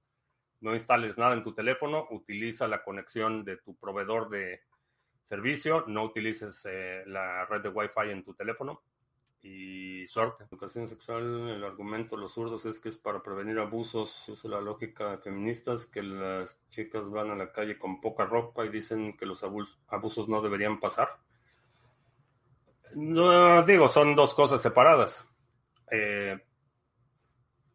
No 0.65 0.73
instales 0.73 1.15
nada 1.19 1.35
en 1.35 1.43
tu 1.43 1.53
teléfono, 1.53 2.07
utiliza 2.09 2.67
la 2.67 2.83
conexión 2.83 3.45
de 3.45 3.57
tu 3.57 3.75
proveedor 3.75 4.29
de 4.31 4.61
servicio, 5.29 5.85
no 5.85 6.05
utilices 6.05 6.67
la 7.05 7.45
red 7.45 7.61
de 7.61 7.69
Wi-Fi 7.69 8.09
en 8.09 8.23
tu 8.23 8.33
teléfono 8.33 8.81
y 9.43 10.07
suerte. 10.07 10.43
Educación 10.45 10.89
sexual, 10.89 11.51
el 11.51 11.63
argumento 11.63 12.15
de 12.15 12.23
los 12.23 12.33
zurdos 12.33 12.65
es 12.65 12.79
que 12.79 12.89
es 12.89 12.97
para 12.97 13.21
prevenir 13.21 13.59
abusos. 13.59 14.27
es 14.27 14.43
la 14.45 14.59
lógica 14.59 15.11
de 15.11 15.17
feministas 15.19 15.85
que 15.85 16.01
las 16.01 16.59
chicas 16.69 17.07
van 17.11 17.29
a 17.29 17.35
la 17.35 17.51
calle 17.51 17.77
con 17.77 18.01
poca 18.01 18.25
ropa 18.25 18.65
y 18.65 18.69
dicen 18.69 19.15
que 19.17 19.27
los 19.27 19.43
abusos 19.43 20.27
no 20.27 20.41
deberían 20.41 20.79
pasar. 20.79 21.09
No, 22.95 23.61
digo, 23.61 23.87
son 23.87 24.15
dos 24.15 24.33
cosas 24.33 24.63
separadas. 24.63 25.31
Eh, 25.91 26.43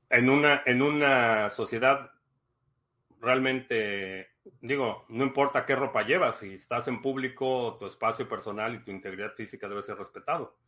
en, 0.09 0.29
una, 0.29 0.65
en 0.67 0.83
una 0.83 1.51
sociedad 1.51 2.11
realmente, 3.21 4.31
digo, 4.61 5.07
no 5.09 5.25
importa 5.25 5.65
qué 5.67 5.77
ropa 5.77 6.03
llevas, 6.03 6.39
si 6.39 6.55
estás 6.55 6.89
en 6.89 7.01
público, 7.01 7.77
tu 7.79 7.87
espacio 7.87 8.29
personal 8.29 8.75
y 8.75 8.85
tu 8.85 8.91
integridad 8.91 9.35
física 9.35 9.69
debe 9.69 9.83
ser 9.83 9.97
respetado 9.97 10.59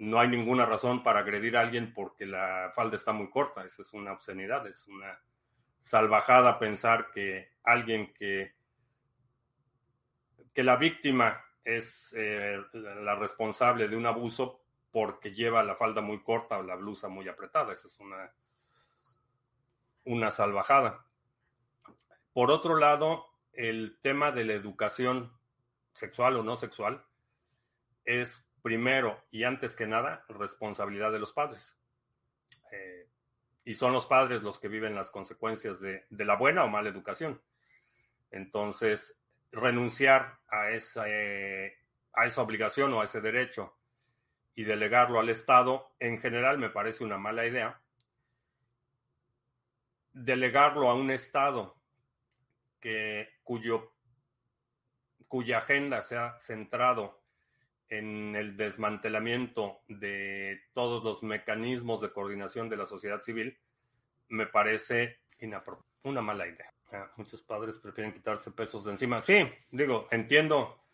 no 0.00 0.18
hay 0.18 0.28
ninguna 0.28 0.64
razón 0.64 1.02
para 1.02 1.20
agredir 1.20 1.56
a 1.56 1.60
alguien 1.60 1.92
porque 1.92 2.24
la 2.24 2.72
falda 2.74 2.96
está 2.96 3.12
muy 3.12 3.28
corta. 3.28 3.64
Esa 3.64 3.82
es 3.82 3.92
una 3.92 4.12
obscenidad, 4.12 4.66
es 4.66 4.88
una 4.88 5.20
salvajada 5.78 6.58
pensar 6.58 7.10
que 7.10 7.52
alguien 7.62 8.12
que, 8.14 8.54
que 10.54 10.64
la 10.64 10.76
víctima 10.76 11.44
es 11.62 12.14
eh, 12.16 12.58
la 12.72 13.14
responsable 13.14 13.88
de 13.88 13.96
un 13.96 14.06
abuso 14.06 14.64
porque 14.90 15.34
lleva 15.34 15.62
la 15.62 15.76
falda 15.76 16.00
muy 16.00 16.22
corta 16.22 16.58
o 16.58 16.62
la 16.62 16.76
blusa 16.76 17.08
muy 17.08 17.28
apretada. 17.28 17.74
Esa 17.74 17.88
es 17.88 18.00
una, 18.00 18.32
una 20.04 20.30
salvajada. 20.30 21.04
Por 22.32 22.50
otro 22.50 22.76
lado, 22.76 23.26
el 23.52 23.98
tema 24.02 24.30
de 24.30 24.44
la 24.44 24.52
educación 24.52 25.32
sexual 25.92 26.36
o 26.36 26.42
no 26.42 26.56
sexual 26.56 27.04
es 28.04 28.44
primero 28.62 29.24
y 29.30 29.44
antes 29.44 29.74
que 29.74 29.86
nada, 29.86 30.24
responsabilidad 30.28 31.10
de 31.10 31.18
los 31.18 31.32
padres. 31.32 31.76
Eh, 32.72 33.08
y 33.64 33.74
son 33.74 33.92
los 33.92 34.06
padres 34.06 34.42
los 34.42 34.60
que 34.60 34.68
viven 34.68 34.94
las 34.94 35.10
consecuencias 35.10 35.80
de, 35.80 36.06
la 36.10 36.36
buena 36.36 36.64
o 36.64 36.68
mala 36.68 36.88
educación. 36.88 37.42
Entonces, 38.30 39.20
renunciar 39.50 40.38
a 40.48 40.70
esa, 40.70 41.02
a 41.02 42.26
esa 42.26 42.42
obligación 42.42 42.92
o 42.94 43.00
a 43.00 43.04
ese 43.04 43.20
derecho 43.20 43.76
y 44.54 44.64
delegarlo 44.64 45.18
al 45.18 45.28
Estado, 45.28 45.94
en 45.98 46.18
general 46.18 46.58
me 46.58 46.70
parece 46.70 47.04
una 47.04 47.18
mala 47.18 47.46
idea. 47.46 47.80
Delegarlo 50.12 50.90
a 50.90 50.94
un 50.94 51.10
Estado 51.10 51.79
que, 52.80 53.28
cuyo, 53.42 53.92
cuya 55.28 55.58
agenda 55.58 56.02
sea 56.02 56.38
centrado 56.38 57.22
en 57.88 58.36
el 58.36 58.56
desmantelamiento 58.56 59.80
de 59.88 60.60
todos 60.72 61.02
los 61.02 61.22
mecanismos 61.22 62.00
de 62.00 62.12
coordinación 62.12 62.68
de 62.68 62.76
la 62.76 62.86
sociedad 62.86 63.20
civil, 63.20 63.58
me 64.28 64.46
parece 64.46 65.20
una 66.04 66.22
mala 66.22 66.46
idea. 66.46 66.72
Muchos 67.16 67.42
padres 67.42 67.78
prefieren 67.78 68.12
quitarse 68.12 68.50
pesos 68.50 68.84
de 68.84 68.92
encima. 68.92 69.20
Sí, 69.20 69.48
digo, 69.70 70.08
entiendo 70.10 70.84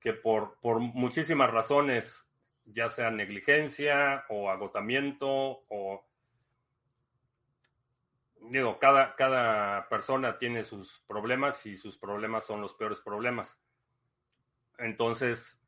que 0.00 0.12
por, 0.12 0.58
por 0.60 0.80
muchísimas 0.80 1.50
razones, 1.50 2.28
ya 2.64 2.88
sea 2.88 3.10
negligencia 3.10 4.24
o 4.28 4.50
agotamiento 4.50 5.64
o... 5.68 6.04
Digo, 8.50 8.78
cada, 8.78 9.14
cada 9.14 9.88
persona 9.88 10.36
tiene 10.36 10.64
sus 10.64 11.00
problemas 11.06 11.64
y 11.66 11.76
sus 11.76 11.96
problemas 11.96 12.44
son 12.44 12.60
los 12.60 12.74
peores 12.74 13.00
problemas. 13.00 13.62
Entonces, 14.78 15.60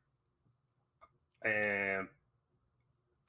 eh, 1.43 2.05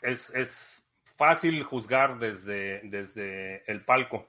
es, 0.02 0.82
fácil 1.16 1.62
juzgar 1.62 2.18
desde, 2.18 2.82
desde 2.84 3.70
el 3.70 3.84
palco. 3.84 4.28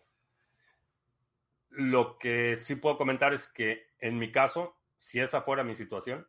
Lo 1.69 2.17
que 2.17 2.55
sí 2.55 2.75
puedo 2.75 2.97
comentar 2.97 3.33
es 3.33 3.47
que 3.47 3.87
en 3.99 4.17
mi 4.17 4.31
caso, 4.31 4.77
si 4.97 5.19
esa 5.19 5.41
fuera 5.41 5.65
mi 5.65 5.75
situación, 5.75 6.25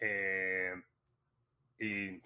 eh, 0.00 0.74
y 1.78 2.20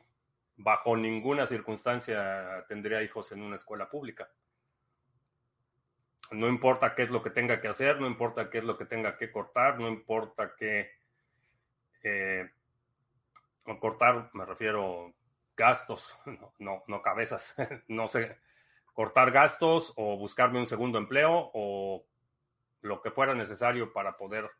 bajo 0.56 0.96
ninguna 0.96 1.46
circunstancia 1.46 2.64
tendría 2.68 3.02
hijos 3.02 3.30
en 3.32 3.42
una 3.42 3.56
escuela 3.56 3.90
pública. 3.90 4.30
No 6.34 6.48
importa 6.48 6.94
qué 6.94 7.04
es 7.04 7.10
lo 7.10 7.22
que 7.22 7.30
tenga 7.30 7.60
que 7.60 7.68
hacer, 7.68 8.00
no 8.00 8.06
importa 8.06 8.50
qué 8.50 8.58
es 8.58 8.64
lo 8.64 8.76
que 8.76 8.84
tenga 8.84 9.16
que 9.16 9.30
cortar, 9.30 9.78
no 9.78 9.88
importa 9.88 10.54
qué 10.56 10.90
eh, 12.02 12.50
cortar, 13.80 14.30
me 14.34 14.44
refiero 14.44 15.14
gastos, 15.56 16.16
no, 16.58 16.84
no, 16.86 17.02
cabezas, 17.02 17.54
no 17.88 18.08
sé, 18.08 18.38
cortar 18.92 19.30
gastos 19.30 19.92
o 19.96 20.16
buscarme 20.16 20.58
un 20.58 20.66
segundo 20.66 20.98
empleo 20.98 21.50
o 21.54 22.06
lo 22.82 23.00
que 23.00 23.10
fuera 23.10 23.34
necesario 23.34 23.92
para 23.92 24.16
poder 24.16 24.50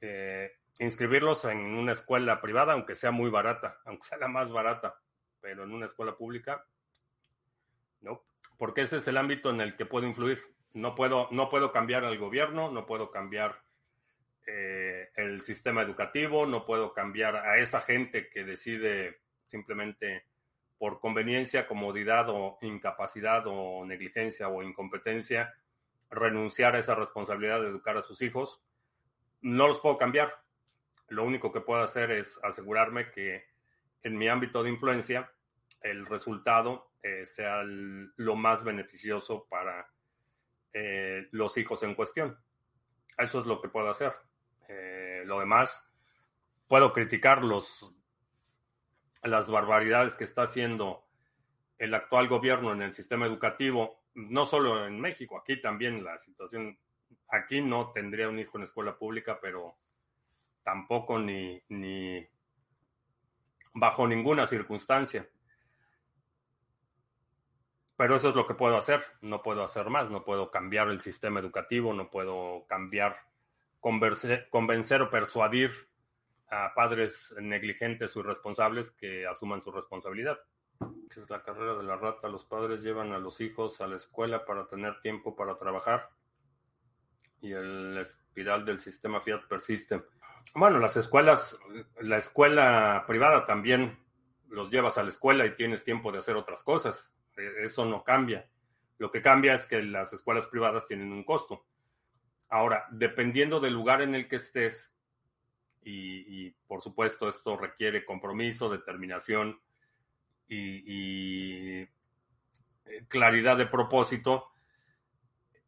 eh, 0.00 0.52
inscribirlos 0.78 1.44
en 1.46 1.58
una 1.58 1.92
escuela 1.92 2.40
privada, 2.40 2.74
aunque 2.74 2.94
sea 2.94 3.10
muy 3.10 3.30
barata, 3.30 3.78
aunque 3.84 4.06
sea 4.06 4.18
la 4.18 4.28
más 4.28 4.50
barata, 4.50 5.00
pero 5.40 5.64
en 5.64 5.72
una 5.72 5.86
escuela 5.86 6.16
pública, 6.16 6.64
no, 8.00 8.22
porque 8.58 8.82
ese 8.82 8.98
es 8.98 9.08
el 9.08 9.16
ámbito 9.16 9.50
en 9.50 9.60
el 9.60 9.76
que 9.76 9.86
puedo 9.86 10.06
influir. 10.06 10.42
No 10.74 10.94
puedo, 10.94 11.28
no 11.30 11.48
puedo 11.48 11.72
cambiar 11.72 12.04
al 12.04 12.18
gobierno, 12.18 12.70
no 12.70 12.84
puedo 12.84 13.10
cambiar 13.10 13.62
eh, 14.46 15.08
el 15.16 15.40
sistema 15.40 15.82
educativo, 15.82 16.46
no 16.46 16.66
puedo 16.66 16.92
cambiar 16.92 17.36
a 17.36 17.58
esa 17.58 17.80
gente 17.80 18.28
que 18.28 18.44
decide 18.44 19.20
simplemente 19.46 20.26
por 20.78 21.00
conveniencia, 21.00 21.66
comodidad 21.66 22.26
o 22.28 22.58
incapacidad 22.60 23.44
o 23.46 23.86
negligencia 23.86 24.48
o 24.48 24.62
incompetencia 24.62 25.54
renunciar 26.10 26.74
a 26.74 26.78
esa 26.78 26.94
responsabilidad 26.94 27.60
de 27.60 27.68
educar 27.68 27.96
a 27.96 28.02
sus 28.02 28.20
hijos. 28.22 28.62
No 29.40 29.68
los 29.68 29.80
puedo 29.80 29.98
cambiar. 29.98 30.42
Lo 31.08 31.24
único 31.24 31.52
que 31.52 31.60
puedo 31.60 31.82
hacer 31.82 32.10
es 32.10 32.38
asegurarme 32.42 33.10
que 33.10 33.44
en 34.02 34.16
mi 34.16 34.28
ámbito 34.28 34.62
de 34.62 34.70
influencia 34.70 35.32
el 35.82 36.06
resultado 36.06 36.90
eh, 37.02 37.26
sea 37.26 37.62
lo 37.64 38.36
más 38.36 38.64
beneficioso 38.64 39.46
para 39.48 39.93
eh, 40.74 41.28
los 41.30 41.56
hijos 41.56 41.82
en 41.84 41.94
cuestión. 41.94 42.36
Eso 43.16 43.40
es 43.40 43.46
lo 43.46 43.60
que 43.62 43.68
puedo 43.68 43.88
hacer. 43.88 44.12
Eh, 44.68 45.22
lo 45.24 45.40
demás, 45.40 45.88
puedo 46.66 46.92
criticar 46.92 47.44
los, 47.44 47.86
las 49.22 49.48
barbaridades 49.48 50.16
que 50.16 50.24
está 50.24 50.42
haciendo 50.42 51.04
el 51.78 51.94
actual 51.94 52.28
gobierno 52.28 52.72
en 52.72 52.82
el 52.82 52.92
sistema 52.92 53.26
educativo, 53.26 54.04
no 54.14 54.46
solo 54.46 54.86
en 54.86 55.00
México, 55.00 55.38
aquí 55.38 55.60
también 55.60 56.04
la 56.04 56.18
situación, 56.18 56.78
aquí 57.28 57.60
no 57.60 57.92
tendría 57.92 58.28
un 58.28 58.38
hijo 58.38 58.58
en 58.58 58.64
escuela 58.64 58.96
pública, 58.96 59.38
pero 59.40 59.76
tampoco 60.62 61.18
ni, 61.18 61.62
ni 61.68 62.26
bajo 63.74 64.06
ninguna 64.06 64.46
circunstancia. 64.46 65.28
Pero 67.96 68.16
eso 68.16 68.30
es 68.30 68.34
lo 68.34 68.46
que 68.46 68.54
puedo 68.54 68.76
hacer, 68.76 69.02
no 69.20 69.42
puedo 69.42 69.62
hacer 69.62 69.88
más, 69.88 70.10
no 70.10 70.24
puedo 70.24 70.50
cambiar 70.50 70.88
el 70.88 71.00
sistema 71.00 71.40
educativo, 71.40 71.92
no 71.92 72.10
puedo 72.10 72.66
cambiar 72.66 73.16
convencer 73.80 75.02
o 75.02 75.10
persuadir 75.10 75.70
a 76.48 76.72
padres 76.74 77.34
negligentes 77.38 78.16
o 78.16 78.20
irresponsables 78.20 78.90
que 78.92 79.26
asuman 79.26 79.62
su 79.62 79.70
responsabilidad. 79.70 80.38
Es 81.10 81.30
la 81.30 81.42
carrera 81.42 81.74
de 81.74 81.84
la 81.84 81.96
rata. 81.96 82.28
Los 82.28 82.44
padres 82.44 82.82
llevan 82.82 83.12
a 83.12 83.18
los 83.18 83.40
hijos 83.40 83.80
a 83.80 83.86
la 83.86 83.96
escuela 83.96 84.44
para 84.44 84.66
tener 84.66 85.00
tiempo 85.00 85.36
para 85.36 85.58
trabajar 85.58 86.10
y 87.44 87.52
el 87.52 87.98
espiral 87.98 88.64
del 88.64 88.78
sistema 88.78 89.20
Fiat 89.20 89.46
persiste. 89.46 90.02
Bueno, 90.54 90.78
las 90.78 90.96
escuelas, 90.96 91.58
la 92.00 92.16
escuela 92.16 93.04
privada 93.06 93.44
también 93.44 93.98
los 94.48 94.70
llevas 94.70 94.96
a 94.96 95.02
la 95.02 95.10
escuela 95.10 95.44
y 95.44 95.54
tienes 95.54 95.84
tiempo 95.84 96.10
de 96.10 96.18
hacer 96.18 96.36
otras 96.36 96.62
cosas. 96.62 97.12
E, 97.36 97.64
eso 97.64 97.84
no 97.84 98.02
cambia. 98.04 98.48
Lo 98.98 99.10
que 99.10 99.22
cambia 99.22 99.54
es 99.54 99.66
que 99.66 99.82
las 99.82 100.12
escuelas 100.12 100.46
privadas 100.46 100.86
tienen 100.86 101.12
un 101.12 101.24
costo. 101.24 101.66
Ahora, 102.48 102.86
dependiendo 102.90 103.60
del 103.60 103.72
lugar 103.72 104.02
en 104.02 104.14
el 104.14 104.28
que 104.28 104.36
estés, 104.36 104.92
y, 105.86 106.50
por 106.66 106.80
supuesto 106.80 107.28
esto 107.28 107.58
requiere 107.58 108.06
compromiso, 108.06 108.70
determinación 108.70 109.60
y, 110.48 111.82
y 111.82 111.88
claridad 113.08 113.58
de 113.58 113.66
propósito, 113.66 114.50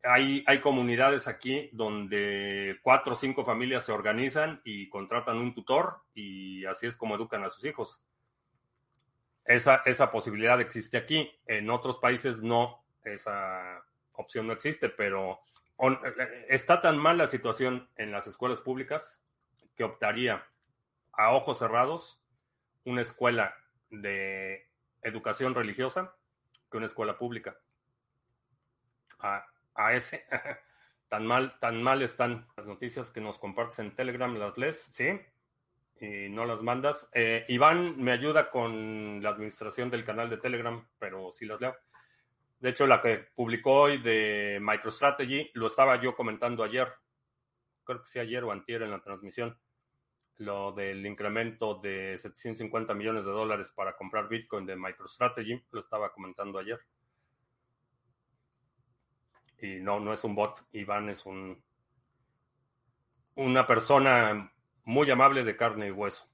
hay, 0.02 0.44
hay 0.46 0.60
comunidades 0.60 1.26
aquí 1.26 1.68
donde 1.72 2.78
cuatro 2.82 3.14
o 3.14 3.16
cinco 3.16 3.44
familias 3.44 3.84
se 3.84 3.92
organizan 3.92 4.60
y 4.64 4.88
contratan 4.88 5.38
un 5.38 5.54
tutor 5.54 6.02
y 6.14 6.64
así 6.64 6.86
es 6.86 6.96
como 6.96 7.16
educan 7.16 7.44
a 7.44 7.50
sus 7.50 7.64
hijos. 7.64 8.02
Esa, 9.46 9.82
esa 9.84 10.10
posibilidad 10.10 10.60
existe 10.60 10.96
aquí. 10.96 11.30
En 11.46 11.70
otros 11.70 11.98
países 11.98 12.38
no, 12.38 12.84
esa 13.04 13.84
opción 14.12 14.46
no 14.46 14.52
existe, 14.52 14.88
pero 14.88 15.40
está 16.48 16.80
tan 16.80 16.98
mal 16.98 17.18
la 17.18 17.28
situación 17.28 17.88
en 17.96 18.10
las 18.10 18.26
escuelas 18.26 18.60
públicas 18.60 19.22
que 19.76 19.84
optaría 19.84 20.46
a 21.12 21.32
ojos 21.32 21.58
cerrados 21.58 22.20
una 22.84 23.02
escuela 23.02 23.54
de 23.90 24.68
educación 25.02 25.54
religiosa 25.54 26.14
que 26.70 26.76
una 26.76 26.86
escuela 26.86 27.18
pública. 27.18 27.56
A, 29.20 29.46
a 29.74 29.94
ese. 29.94 30.26
tan 31.08 31.26
mal, 31.26 31.58
tan 31.60 31.82
mal 31.82 32.02
están 32.02 32.46
las 32.56 32.66
noticias 32.66 33.10
que 33.10 33.20
nos 33.20 33.38
compartes 33.38 33.78
en 33.78 33.94
Telegram, 33.94 34.34
las 34.36 34.58
lees, 34.58 34.90
¿sí? 34.92 35.20
Y 36.00 36.28
no 36.28 36.44
las 36.44 36.62
mandas. 36.62 37.08
Eh, 37.12 37.44
Iván 37.48 37.96
me 37.98 38.12
ayuda 38.12 38.50
con 38.50 39.22
la 39.22 39.30
administración 39.30 39.90
del 39.90 40.04
canal 40.04 40.28
de 40.28 40.36
Telegram, 40.36 40.86
pero 40.98 41.32
sí 41.32 41.46
las 41.46 41.60
leo. 41.60 41.74
De 42.58 42.70
hecho, 42.70 42.86
la 42.86 43.00
que 43.00 43.28
publicó 43.34 43.82
hoy 43.82 43.98
de 43.98 44.58
MicroStrategy 44.60 45.50
lo 45.54 45.68
estaba 45.68 46.00
yo 46.00 46.14
comentando 46.14 46.62
ayer. 46.64 46.92
Creo 47.84 48.02
que 48.02 48.08
sí 48.08 48.18
ayer 48.18 48.44
o 48.44 48.52
antier 48.52 48.82
en 48.82 48.90
la 48.90 49.02
transmisión. 49.02 49.58
Lo 50.38 50.72
del 50.72 51.06
incremento 51.06 51.76
de 51.76 52.18
750 52.18 52.92
millones 52.92 53.24
de 53.24 53.30
dólares 53.30 53.72
para 53.74 53.96
comprar 53.96 54.28
Bitcoin 54.28 54.66
de 54.66 54.76
MicroStrategy. 54.76 55.64
Lo 55.70 55.80
estaba 55.80 56.12
comentando 56.12 56.58
ayer. 56.58 56.80
Y 59.60 59.76
no, 59.76 59.98
no 60.00 60.12
es 60.12 60.22
un 60.24 60.34
bot. 60.34 60.66
Iván 60.72 61.08
es 61.08 61.24
un 61.24 61.62
una 63.36 63.66
persona 63.66 64.50
muy 64.86 65.10
amable 65.10 65.44
de 65.44 65.56
carne 65.56 65.88
y 65.88 65.90
hueso. 65.90 66.26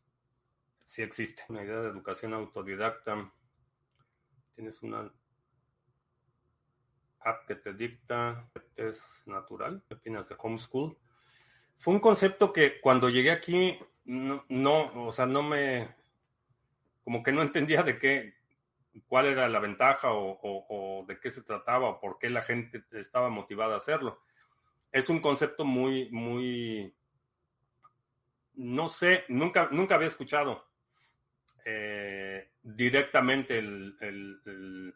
Sí 0.84 1.02
existe. 1.02 1.42
Una 1.48 1.64
idea 1.64 1.80
de 1.80 1.88
educación 1.88 2.34
autodidacta. 2.34 3.32
Tienes 4.54 4.80
una 4.82 5.12
app 7.20 7.46
que 7.46 7.56
te 7.56 7.72
dicta 7.72 8.48
es 8.76 9.02
natural. 9.26 9.82
¿Qué 9.88 9.94
opinas 9.94 10.28
de 10.28 10.36
homeschool? 10.38 10.96
Fue 11.78 11.94
un 11.94 12.00
concepto 12.00 12.52
que 12.52 12.80
cuando 12.80 13.08
llegué 13.08 13.30
aquí 13.30 13.78
no, 14.04 15.06
o 15.06 15.12
sea, 15.12 15.26
no 15.26 15.42
me, 15.42 15.94
como 17.02 17.22
que 17.22 17.32
no 17.32 17.42
entendía 17.42 17.82
de 17.82 17.98
qué, 17.98 18.34
cuál 19.06 19.26
era 19.26 19.48
la 19.48 19.60
ventaja 19.60 20.08
o, 20.12 21.04
de 21.08 21.18
qué 21.18 21.30
se 21.30 21.42
trataba 21.42 21.88
o 21.88 22.00
por 22.00 22.18
qué 22.18 22.28
la 22.28 22.42
gente 22.42 22.84
estaba 22.92 23.30
motivada 23.30 23.74
a 23.74 23.78
hacerlo. 23.78 24.20
Es 24.90 25.08
un 25.08 25.20
concepto 25.20 25.64
muy, 25.64 26.10
muy, 26.10 26.94
no 28.54 28.88
sé, 28.88 29.24
nunca, 29.28 29.68
nunca 29.70 29.94
había 29.94 30.08
escuchado 30.08 30.66
eh, 31.64 32.50
directamente 32.62 33.58
el, 33.58 34.94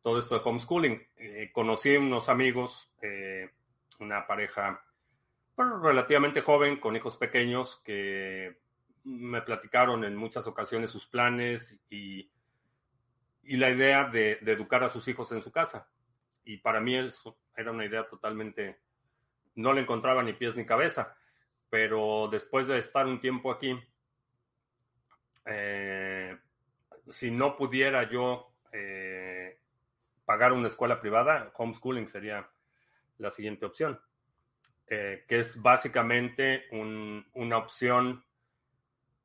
todo 0.00 0.18
esto 0.18 0.38
de 0.38 0.42
homeschooling. 0.44 1.02
Eh, 1.16 1.50
conocí 1.52 1.96
unos 1.96 2.28
amigos, 2.28 2.92
eh, 3.02 3.50
una 4.00 4.26
pareja 4.26 4.84
relativamente 5.56 6.40
joven, 6.40 6.78
con 6.78 6.96
hijos 6.96 7.16
pequeños, 7.16 7.80
que 7.84 8.58
me 9.04 9.42
platicaron 9.42 10.04
en 10.04 10.16
muchas 10.16 10.46
ocasiones 10.46 10.90
sus 10.90 11.06
planes 11.06 11.78
y 11.90 12.30
y 13.46 13.56
la 13.56 13.70
idea 13.70 14.04
de, 14.04 14.38
educar 14.42 14.82
a 14.84 14.90
sus 14.90 15.06
hijos 15.08 15.30
en 15.32 15.42
su 15.42 15.52
casa. 15.52 15.88
Y 16.44 16.58
para 16.58 16.80
mí 16.80 16.96
eso 16.96 17.38
era 17.56 17.70
una 17.70 17.84
idea 17.84 18.08
totalmente, 18.08 18.80
no 19.54 19.72
le 19.72 19.82
encontraba 19.82 20.22
ni 20.22 20.32
pies 20.32 20.56
ni 20.56 20.66
cabeza, 20.66 21.16
pero 21.74 22.28
después 22.30 22.68
de 22.68 22.78
estar 22.78 23.04
un 23.04 23.20
tiempo 23.20 23.50
aquí, 23.50 23.76
eh, 25.44 26.38
si 27.08 27.32
no 27.32 27.56
pudiera 27.56 28.08
yo 28.08 28.54
eh, 28.70 29.58
pagar 30.24 30.52
una 30.52 30.68
escuela 30.68 31.00
privada, 31.00 31.52
homeschooling 31.56 32.06
sería 32.06 32.48
la 33.18 33.32
siguiente 33.32 33.66
opción, 33.66 34.00
eh, 34.86 35.24
que 35.26 35.40
es 35.40 35.60
básicamente 35.60 36.66
una 36.70 37.58
opción 37.58 38.24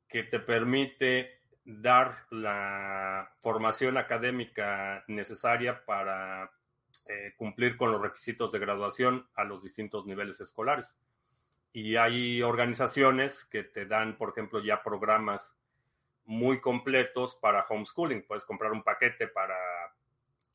que 0.08 0.24
te 0.24 0.40
permite 0.40 1.42
dar 1.64 2.26
la 2.30 3.32
formación 3.38 3.96
académica 3.96 5.04
necesaria 5.06 5.84
para 5.84 6.50
cumplir 7.36 7.76
con 7.76 7.92
los 7.92 8.02
requisitos 8.02 8.50
de 8.50 8.58
graduación 8.58 9.28
a 9.36 9.44
los 9.44 9.62
distintos 9.62 10.04
niveles 10.04 10.40
escolares. 10.40 10.96
Y 11.72 11.96
hay 11.96 12.42
organizaciones 12.42 13.44
que 13.44 13.62
te 13.62 13.86
dan, 13.86 14.16
por 14.16 14.30
ejemplo, 14.30 14.60
ya 14.62 14.82
programas 14.82 15.56
muy 16.24 16.60
completos 16.60 17.36
para 17.36 17.64
homeschooling. 17.68 18.26
Puedes 18.26 18.44
comprar 18.44 18.72
un 18.72 18.82
paquete 18.82 19.28
para 19.28 19.56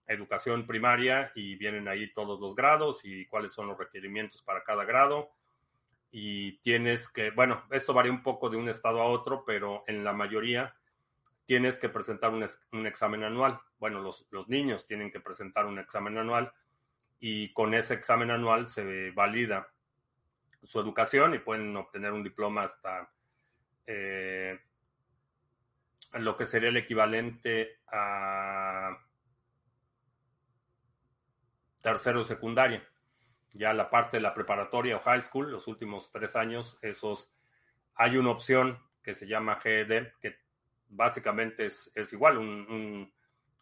educación 0.08 0.68
primaria 0.68 1.32
y 1.36 1.56
vienen 1.56 1.88
ahí 1.88 2.12
todos 2.14 2.40
los 2.40 2.56
grados 2.56 3.06
y 3.06 3.26
cuáles 3.26 3.54
son 3.54 3.68
los 3.68 3.78
requerimientos 3.78 4.42
para 4.42 4.64
cada 4.64 4.86
grado. 4.86 5.32
Y 6.12 6.60
tienes 6.60 7.10
que, 7.10 7.32
bueno, 7.32 7.64
esto 7.72 7.94
varía 7.94 8.12
un 8.12 8.24
poco 8.24 8.50
de 8.50 8.58
un 8.58 8.70
estado 8.70 9.02
a 9.02 9.06
otro, 9.06 9.44
pero 9.46 9.84
en 9.88 10.04
la 10.04 10.14
mayoría 10.14 10.76
tienes 11.46 11.78
que 11.78 11.90
presentar 11.90 12.32
un, 12.32 12.88
examen 12.88 13.24
anual. 13.24 13.60
Bueno, 13.80 14.00
los, 14.02 14.26
niños 14.48 14.86
tienen 14.86 15.12
que 15.12 15.20
presentar 15.20 15.66
un 15.66 15.80
examen 15.80 16.18
anual 16.18 16.54
y 17.20 17.52
con 17.54 17.74
ese 17.74 17.94
examen 17.94 18.32
anual 18.32 18.70
se 18.70 19.12
valida 19.12 19.70
su 20.66 20.80
educación 20.80 21.34
y 21.34 21.40
pueden 21.40 21.76
obtener 21.76 22.12
un 22.12 22.24
diploma 22.24 22.64
hasta 22.64 23.10
eh, 23.88 24.60
lo 26.14 26.38
que 26.38 26.46
sería 26.46 26.70
el 26.70 26.78
equivalente 26.78 27.80
a 27.92 28.98
tercero 31.82 32.20
de 32.20 32.26
secundaria. 32.26 32.88
Ya 33.54 33.74
la 33.74 33.90
parte 33.90 34.18
de 34.18 34.22
la 34.22 34.34
preparatoria 34.34 34.98
o 34.98 35.00
high 35.00 35.22
school, 35.22 35.52
los 35.52 35.68
últimos 35.68 36.12
tres 36.12 36.36
años, 36.36 36.78
esos 36.82 37.32
hay 37.96 38.18
una 38.18 38.32
opción 38.32 38.80
que 39.02 39.14
se 39.14 39.28
llama 39.28 39.60
GED, 39.62 40.14
que 40.20 40.38
básicamente 40.90 41.68
es, 41.68 41.92
igual, 42.12 42.38
un, 42.38 43.14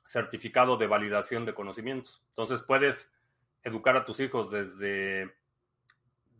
certificado 0.05 0.75
de 0.75 0.87
validación 0.87 1.45
de 1.45 1.53
conocimientos. 1.53 2.21
Entonces 2.29 2.61
puedes 2.61 3.11
educar 3.63 3.95
a 3.95 4.03
tus 4.03 4.19
hijos 4.19 4.51
desde, 4.51 5.33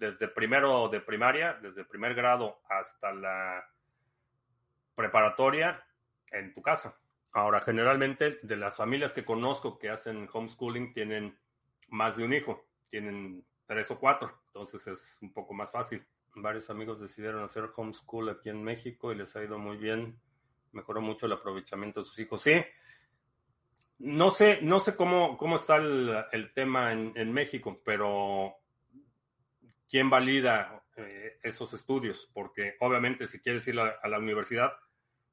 desde 0.06 0.28
primero 0.28 0.90
de 0.90 1.00
primaria, 1.00 1.60
desde 1.62 1.86
primer 1.86 2.14
grado 2.14 2.62
hasta 2.70 3.14
la 3.14 3.64
preparatoria 4.96 5.86
en 6.32 6.54
tu 6.54 6.62
casa. 6.62 6.98
Ahora, 7.32 7.62
generalmente 7.62 8.40
de 8.44 8.58
las 8.58 8.76
familias 8.76 9.14
que 9.14 9.26
conozco 9.26 9.80
que 9.80 9.90
hacen 9.90 10.30
homeschooling 10.32 10.94
tienen 10.94 11.38
más 11.88 12.18
de 12.18 12.24
un 12.24 12.34
hijo, 12.34 12.68
tienen 12.90 13.46
tres 13.66 13.90
o 13.92 14.00
cuatro, 14.00 14.44
entonces 14.48 14.86
es 14.88 15.18
un 15.22 15.34
poco 15.34 15.54
más 15.54 15.72
fácil. 15.72 16.06
Varios 16.36 16.70
amigos 16.70 17.00
decidieron 17.00 17.44
hacer 17.44 17.70
homeschool 17.76 18.30
aquí 18.30 18.50
en 18.50 18.64
México 18.64 19.12
y 19.12 19.16
les 19.16 19.36
ha 19.36 19.44
ido 19.44 19.58
muy 19.58 19.78
bien 19.78 20.20
mejoró 20.74 21.02
mucho 21.02 21.26
el 21.26 21.34
aprovechamiento 21.34 22.02
de 22.02 22.06
sus 22.06 22.20
hijos. 22.20 22.42
Sí, 22.42 22.54
no 24.00 24.32
sé, 24.32 24.60
no 24.62 24.80
sé 24.80 24.96
cómo, 24.96 25.38
cómo 25.38 25.56
está 25.56 25.78
el, 25.78 26.52
tema 26.54 26.92
en, 26.92 27.32
México, 27.32 27.82
pero 27.86 28.56
¿quién 29.90 30.10
valida 30.10 30.84
eh, 30.96 31.40
esos 31.44 31.74
estudios? 31.74 32.30
Porque 32.34 32.76
obviamente 32.80 33.28
si 33.28 33.40
quieres 33.40 33.68
ir 33.68 33.80
a, 33.80 34.08
la 34.08 34.20
universidad, 34.20 34.74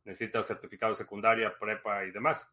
necesitas 0.05 0.47
certificado 0.47 0.93
de 0.93 0.97
secundaria, 0.97 1.59
prepa 1.59 2.05
y 2.05 2.11
demás. 2.11 2.49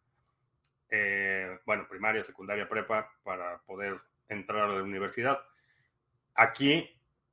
Eh, 0.90 1.60
bueno, 1.66 1.88
primaria, 1.88 2.24
secundaria, 2.24 2.68
prepa, 2.68 3.12
para 3.24 3.60
poder 3.64 4.00
entrar 4.30 4.70
a 4.70 4.74
la 4.74 4.84
universidad. 4.84 5.40
Aquí 6.34 6.90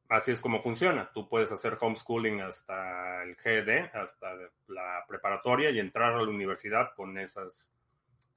así 0.09 0.33
es 0.33 0.41
como 0.41 0.63
funciona. 0.63 1.11
Tú 1.13 1.29
puedes 1.29 1.53
hacer 1.53 1.77
homeschooling 1.81 2.41
hasta 2.41 3.23
el 3.23 3.37
GED, 3.37 3.91
hasta 3.95 4.35
la 4.69 5.05
preparatoria 5.09 5.71
y 5.71 5.79
entrar 5.79 6.15
a 6.15 6.23
la 6.23 6.29
universidad 6.29 6.95
con 6.95 7.19
esas 7.19 7.73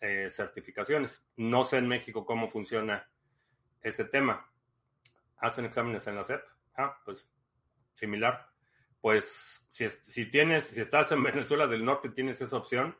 eh, 0.01 0.29
certificaciones. 0.29 1.25
No 1.35 1.63
sé 1.63 1.77
en 1.77 1.87
México 1.87 2.25
cómo 2.25 2.49
funciona 2.49 3.09
ese 3.81 4.05
tema. 4.05 4.49
Hacen 5.37 5.65
exámenes 5.65 6.05
en 6.07 6.15
la 6.15 6.23
SEP. 6.23 6.41
Ah, 6.75 6.99
pues 7.05 7.29
similar. 7.93 8.49
Pues 9.01 9.61
si, 9.69 9.87
si 9.89 10.29
tienes, 10.29 10.65
si 10.65 10.81
estás 10.81 11.11
en 11.11 11.23
Venezuela 11.23 11.67
del 11.67 11.85
Norte, 11.85 12.09
tienes 12.09 12.41
esa 12.41 12.57
opción. 12.57 12.97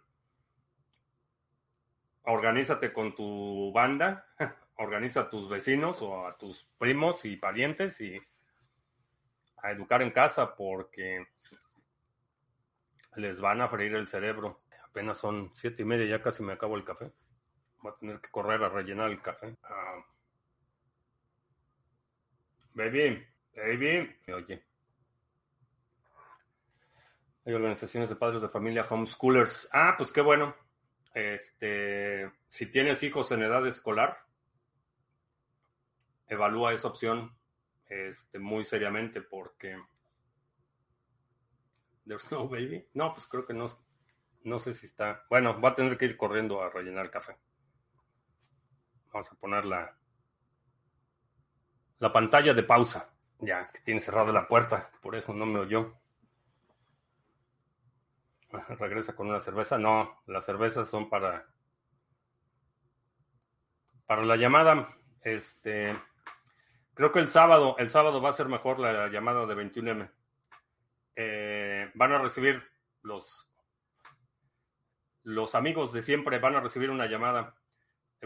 Organízate 2.24 2.92
con 2.92 3.16
tu 3.16 3.72
banda, 3.74 4.28
organiza 4.76 5.22
a 5.22 5.30
tus 5.30 5.50
vecinos 5.50 6.02
o 6.02 6.28
a 6.28 6.38
tus 6.38 6.68
primos 6.78 7.24
y 7.26 7.38
parientes 7.38 8.02
y 8.02 8.20
a 9.58 9.72
educar 9.72 10.02
en 10.02 10.12
casa 10.12 10.56
porque 10.56 11.26
les 13.16 13.40
van 13.40 13.62
a 13.62 13.70
freír 13.70 13.96
el 13.96 14.08
cerebro. 14.08 14.62
Apenas 14.84 15.18
son 15.18 15.52
siete 15.56 15.84
y 15.84 15.86
media, 15.86 16.06
ya 16.06 16.22
casi 16.22 16.44
me 16.44 16.54
acabo 16.54 16.76
el 16.76 16.84
café. 16.84 17.12
Voy 17.82 17.94
a 17.94 17.98
tener 17.98 18.20
que 18.20 18.30
correr 18.30 18.62
a 18.64 18.70
rellenar 18.70 19.10
el 19.10 19.22
café. 19.22 19.58
Ah. 19.64 20.04
Baby, 22.78 23.26
baby, 23.56 24.16
oye. 24.32 24.64
Hay 27.44 27.54
organizaciones 27.54 28.08
de 28.08 28.16
padres 28.16 28.44
de 28.44 28.50
familia, 28.50 28.86
homeschoolers. 28.88 29.68
Ah, 29.74 29.96
pues 29.98 30.12
qué 30.12 30.22
bueno. 30.22 30.56
Este, 31.12 32.32
si 32.48 32.68
tienes 32.68 33.02
hijos 33.02 33.32
en 33.32 33.42
edad 33.42 33.66
escolar, 33.66 34.20
evalúa 36.28 36.72
esa 36.72 36.90
opción 36.90 37.36
este, 37.90 38.38
muy 38.38 38.64
seriamente 38.64 39.24
porque 39.24 39.82
There's 42.06 42.32
no 42.32 42.48
baby. 42.48 42.88
No, 42.94 43.12
pues 43.16 43.26
creo 43.26 43.44
que 43.44 43.56
no, 43.56 43.76
no 44.44 44.60
sé 44.60 44.76
si 44.76 44.86
está. 44.86 45.26
Bueno, 45.32 45.60
va 45.60 45.70
a 45.70 45.74
tener 45.74 45.98
que 45.98 46.06
ir 46.06 46.16
corriendo 46.16 46.62
a 46.62 46.70
rellenar 46.70 47.06
el 47.06 47.12
café. 47.12 47.36
Vamos 49.12 49.32
a 49.32 49.36
poner 49.36 49.66
la, 49.66 49.98
la 52.00 52.12
pantalla 52.14 52.54
de 52.54 52.64
pausa. 52.64 53.14
Ya, 53.40 53.60
es 53.60 53.72
que 53.72 53.82
tiene 53.82 54.00
cerrada 54.00 54.32
la 54.32 54.48
puerta, 54.48 54.90
por 55.02 55.16
eso 55.16 55.34
no 55.34 55.46
me 55.46 55.60
oyó. 55.60 55.94
Regresa 58.80 59.16
con 59.16 59.28
una 59.30 59.40
cerveza. 59.40 59.78
No, 59.78 60.22
las 60.26 60.46
cervezas 60.46 60.90
son 60.90 61.10
para. 61.10 61.48
Para 64.06 64.24
la 64.24 64.36
llamada. 64.36 64.88
Este. 65.22 65.96
Creo 66.94 67.12
que 67.12 67.20
el 67.20 67.28
sábado, 67.28 67.76
el 67.78 67.90
sábado 67.90 68.22
va 68.22 68.30
a 68.30 68.34
ser 68.34 68.48
mejor 68.48 68.80
la 68.80 69.08
llamada 69.10 69.46
de 69.46 69.56
21M. 69.56 70.10
Eh, 71.16 71.92
van 71.94 72.12
a 72.12 72.20
recibir 72.20 72.64
los, 73.04 73.52
los 75.24 75.56
amigos 75.56 75.94
de 75.94 76.02
siempre, 76.02 76.40
van 76.40 76.56
a 76.56 76.60
recibir 76.60 76.90
una 76.90 77.06
llamada, 77.06 77.56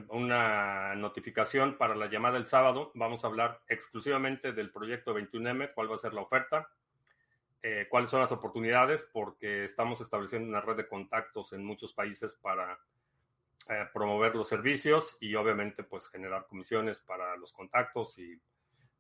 una 0.10 0.96
notificación 0.96 1.78
para 1.78 1.96
la 1.96 2.08
llamada 2.08 2.38
el 2.38 2.48
sábado. 2.48 2.92
Vamos 2.96 3.24
a 3.24 3.28
hablar 3.28 3.62
exclusivamente 3.68 4.54
del 4.54 4.72
proyecto 4.72 5.14
21M, 5.16 5.74
cuál 5.74 5.92
va 5.92 5.96
a 5.96 6.00
ser 6.00 6.14
la 6.14 6.22
oferta, 6.22 6.70
eh, 7.62 7.88
cuáles 7.90 8.10
son 8.10 8.22
las 8.22 8.32
oportunidades, 8.32 9.08
porque 9.12 9.64
estamos 9.64 10.02
estableciendo 10.02 10.50
una 10.50 10.62
red 10.62 10.78
de 10.78 10.88
contactos 10.88 11.54
en 11.54 11.66
muchos 11.66 11.94
países 11.94 12.34
para 12.36 12.80
eh, 13.70 13.86
promover 13.94 14.36
los 14.36 14.48
servicios 14.48 15.18
y 15.20 15.36
obviamente 15.36 15.84
pues 15.84 16.10
generar 16.10 16.48
comisiones 16.48 17.00
para 17.00 17.36
los 17.38 17.54
contactos 17.54 18.18
y 18.18 18.40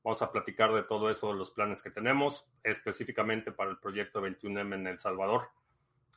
Vamos 0.03 0.21
a 0.23 0.31
platicar 0.31 0.73
de 0.73 0.83
todo 0.83 1.11
eso, 1.11 1.31
los 1.33 1.51
planes 1.51 1.81
que 1.81 1.91
tenemos, 1.91 2.47
específicamente 2.63 3.51
para 3.51 3.69
el 3.69 3.77
proyecto 3.77 4.21
21M 4.21 4.73
en 4.73 4.87
El 4.87 4.99
Salvador. 4.99 5.49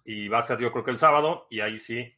Y 0.07 0.29
va 0.29 0.39
a 0.39 0.43
ser 0.43 0.59
yo 0.59 0.73
creo 0.73 0.85
que 0.85 0.91
el 0.91 0.99
sábado, 0.99 1.47
y 1.51 1.61
ahí 1.61 1.77
sí, 1.77 2.15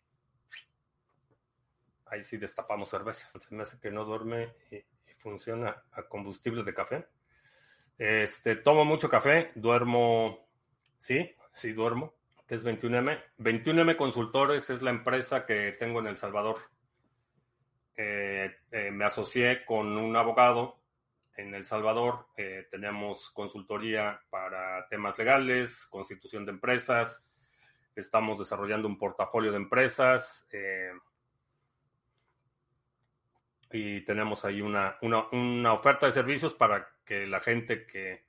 ahí 2.06 2.22
sí 2.22 2.36
destapamos 2.36 2.90
cerveza. 2.90 3.28
Se 3.40 3.54
me 3.54 3.62
hace 3.62 3.78
que 3.78 3.90
no 3.90 4.04
duerme 4.04 4.54
y, 4.70 4.82
funciona 5.18 5.82
a 5.92 6.04
combustible 6.04 6.62
de 6.62 6.72
café. 6.72 7.06
Este, 7.98 8.54
tomo 8.54 8.84
mucho 8.84 9.08
café, 9.08 9.50
duermo, 9.56 10.46
sí, 10.98 11.34
sí 11.52 11.72
duermo, 11.72 12.14
que 12.46 12.54
es 12.54 12.64
21M. 12.64 13.20
21M 13.38 13.96
Consultores 13.96 14.70
es 14.70 14.82
la 14.82 14.90
empresa 14.90 15.44
que 15.44 15.72
tengo 15.72 15.98
en 15.98 16.06
El 16.06 16.16
Salvador. 16.16 16.58
Eh, 17.96 18.54
eh, 18.70 18.90
me 18.92 19.04
asocié 19.04 19.64
con 19.64 19.96
un 19.96 20.14
abogado 20.14 20.78
en 21.36 21.54
El 21.54 21.66
Salvador 21.66 22.28
eh, 22.36 22.66
tenemos 22.70 23.30
consultoría 23.30 24.22
para 24.30 24.88
temas 24.88 25.18
legales, 25.18 25.86
constitución 25.86 26.46
de 26.46 26.52
empresas, 26.52 27.22
estamos 27.94 28.38
desarrollando 28.38 28.88
un 28.88 28.98
portafolio 28.98 29.50
de 29.50 29.58
empresas 29.58 30.46
y 33.72 34.00
tenemos 34.02 34.44
ahí 34.44 34.60
una, 34.60 34.96
una, 35.02 35.72
oferta 35.72 36.06
de 36.06 36.12
servicios 36.12 36.54
para 36.54 36.88
que 37.04 37.26
la 37.26 37.40
gente 37.40 37.86
que 37.86 38.24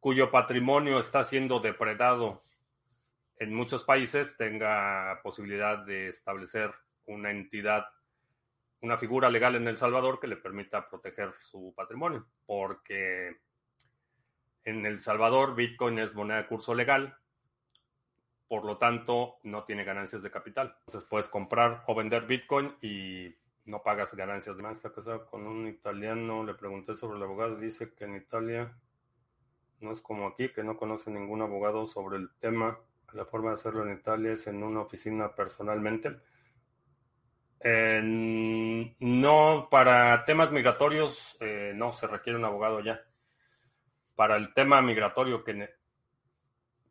cuyo 0.00 0.30
patrimonio 0.30 0.98
está 0.98 1.24
siendo 1.24 1.60
depredado 1.60 2.44
en 3.38 3.54
muchos 3.54 3.84
países 3.84 4.36
tenga 4.36 5.20
posibilidad 5.22 5.78
de 5.78 6.08
establecer 6.08 6.72
una 7.06 7.30
entidad 7.30 7.86
una 8.80 8.98
figura 8.98 9.30
legal 9.30 9.56
en 9.56 9.66
El 9.68 9.78
Salvador 9.78 10.20
que 10.20 10.26
le 10.26 10.36
permita 10.36 10.88
proteger 10.88 11.34
su 11.40 11.72
patrimonio, 11.74 12.26
porque 12.44 13.40
en 14.64 14.86
El 14.86 15.00
Salvador 15.00 15.54
Bitcoin 15.54 15.98
es 15.98 16.14
moneda 16.14 16.38
de 16.38 16.46
curso 16.46 16.74
legal, 16.74 17.16
por 18.48 18.64
lo 18.64 18.78
tanto 18.78 19.38
no 19.42 19.64
tiene 19.64 19.84
ganancias 19.84 20.22
de 20.22 20.30
capital. 20.30 20.76
Entonces 20.86 21.08
puedes 21.08 21.28
comprar 21.28 21.84
o 21.86 21.94
vender 21.94 22.26
Bitcoin 22.26 22.76
y 22.80 23.34
no 23.66 23.82
pagas 23.82 24.14
ganancias 24.14 24.56
de 24.56 24.62
más. 24.62 24.76
Está 24.76 24.92
casado 24.92 25.26
con 25.26 25.46
un 25.46 25.66
italiano, 25.66 26.44
le 26.44 26.54
pregunté 26.54 26.96
sobre 26.96 27.18
el 27.18 27.22
abogado, 27.24 27.56
dice 27.56 27.92
que 27.94 28.04
en 28.04 28.16
Italia 28.16 28.72
no 29.80 29.92
es 29.92 30.00
como 30.00 30.26
aquí, 30.26 30.48
que 30.50 30.64
no 30.64 30.76
conoce 30.76 31.10
ningún 31.10 31.42
abogado 31.42 31.86
sobre 31.86 32.16
el 32.16 32.30
tema. 32.38 32.78
La 33.12 33.24
forma 33.24 33.50
de 33.50 33.54
hacerlo 33.54 33.84
en 33.84 33.92
Italia 33.98 34.32
es 34.32 34.46
en 34.46 34.62
una 34.62 34.80
oficina 34.80 35.34
personalmente. 35.34 36.16
no, 39.00 39.68
para 39.70 40.24
temas 40.24 40.52
migratorios 40.52 41.36
eh, 41.40 41.72
no 41.74 41.92
se 41.92 42.06
requiere 42.06 42.38
un 42.38 42.44
abogado 42.44 42.80
ya. 42.80 43.00
Para 44.14 44.36
el 44.36 44.54
tema 44.54 44.80
migratorio 44.80 45.44
que 45.44 45.68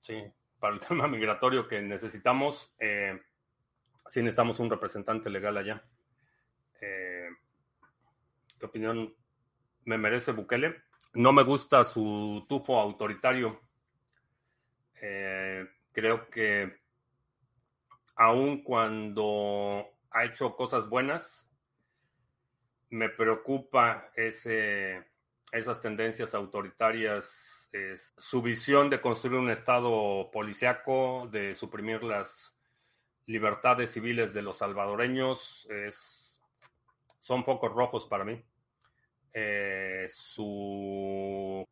sí, 0.02 0.24
para 0.60 0.74
el 0.74 0.80
tema 0.88 1.08
migratorio 1.08 1.68
que 1.68 1.82
necesitamos, 1.82 2.76
eh, 2.80 3.22
sí 4.08 4.22
necesitamos 4.22 4.60
un 4.60 4.70
representante 4.70 5.30
legal 5.30 5.58
allá. 5.58 5.84
Eh, 6.86 7.30
¿Qué 8.60 8.66
opinión 8.66 9.14
me 9.86 9.98
merece 9.98 10.32
Bukele? 10.32 10.84
No 11.14 11.34
me 11.34 11.44
gusta 11.44 11.84
su 11.84 12.46
tufo 12.48 12.80
autoritario. 12.80 13.62
creo 15.92 16.30
que 16.30 16.86
aun 18.16 18.64
cuando 18.64 19.96
ha 20.12 20.26
hecho 20.26 20.56
cosas 20.56 20.90
buenas. 20.90 21.50
Me 22.90 23.10
preocupa 23.10 24.12
ese, 24.16 25.06
esas 25.52 25.82
tendencias 25.82 26.34
autoritarias, 26.34 27.70
su 28.18 28.42
visión 28.42 28.90
de 28.90 29.02
construir 29.02 29.40
un 29.40 29.50
Estado 29.50 30.30
policiaco, 30.32 31.28
de 31.32 31.54
suprimir 31.54 32.04
las 32.04 32.56
libertades 33.26 33.92
civiles 33.92 34.34
de 34.34 34.44
los 34.44 34.60
salvadoreños, 34.60 35.68
es, 35.70 36.25
son 37.26 37.44
focos 37.44 37.74
rojos 37.74 38.06
para 38.06 38.24
mí. 38.24 38.40
Eh, 39.34 40.06
su, 40.08 41.68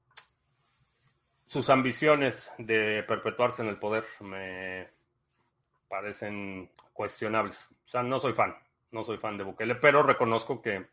sus 1.45 1.69
ambiciones 1.69 2.51
de 2.57 3.03
perpetuarse 3.07 3.61
en 3.61 3.67
el 3.67 3.77
poder 3.77 4.03
me, 4.21 4.89
parecen 5.87 6.71
cuestionables. 6.91 7.69
O 7.85 7.87
sea, 7.87 8.01
no 8.01 8.19
soy 8.19 8.33
fan, 8.33 8.55
no 8.89 9.03
soy 9.03 9.19
fan 9.19 9.37
de 9.37 9.43
Bukele, 9.43 9.75
pero 9.75 10.01
reconozco 10.01 10.59
que 10.59 10.87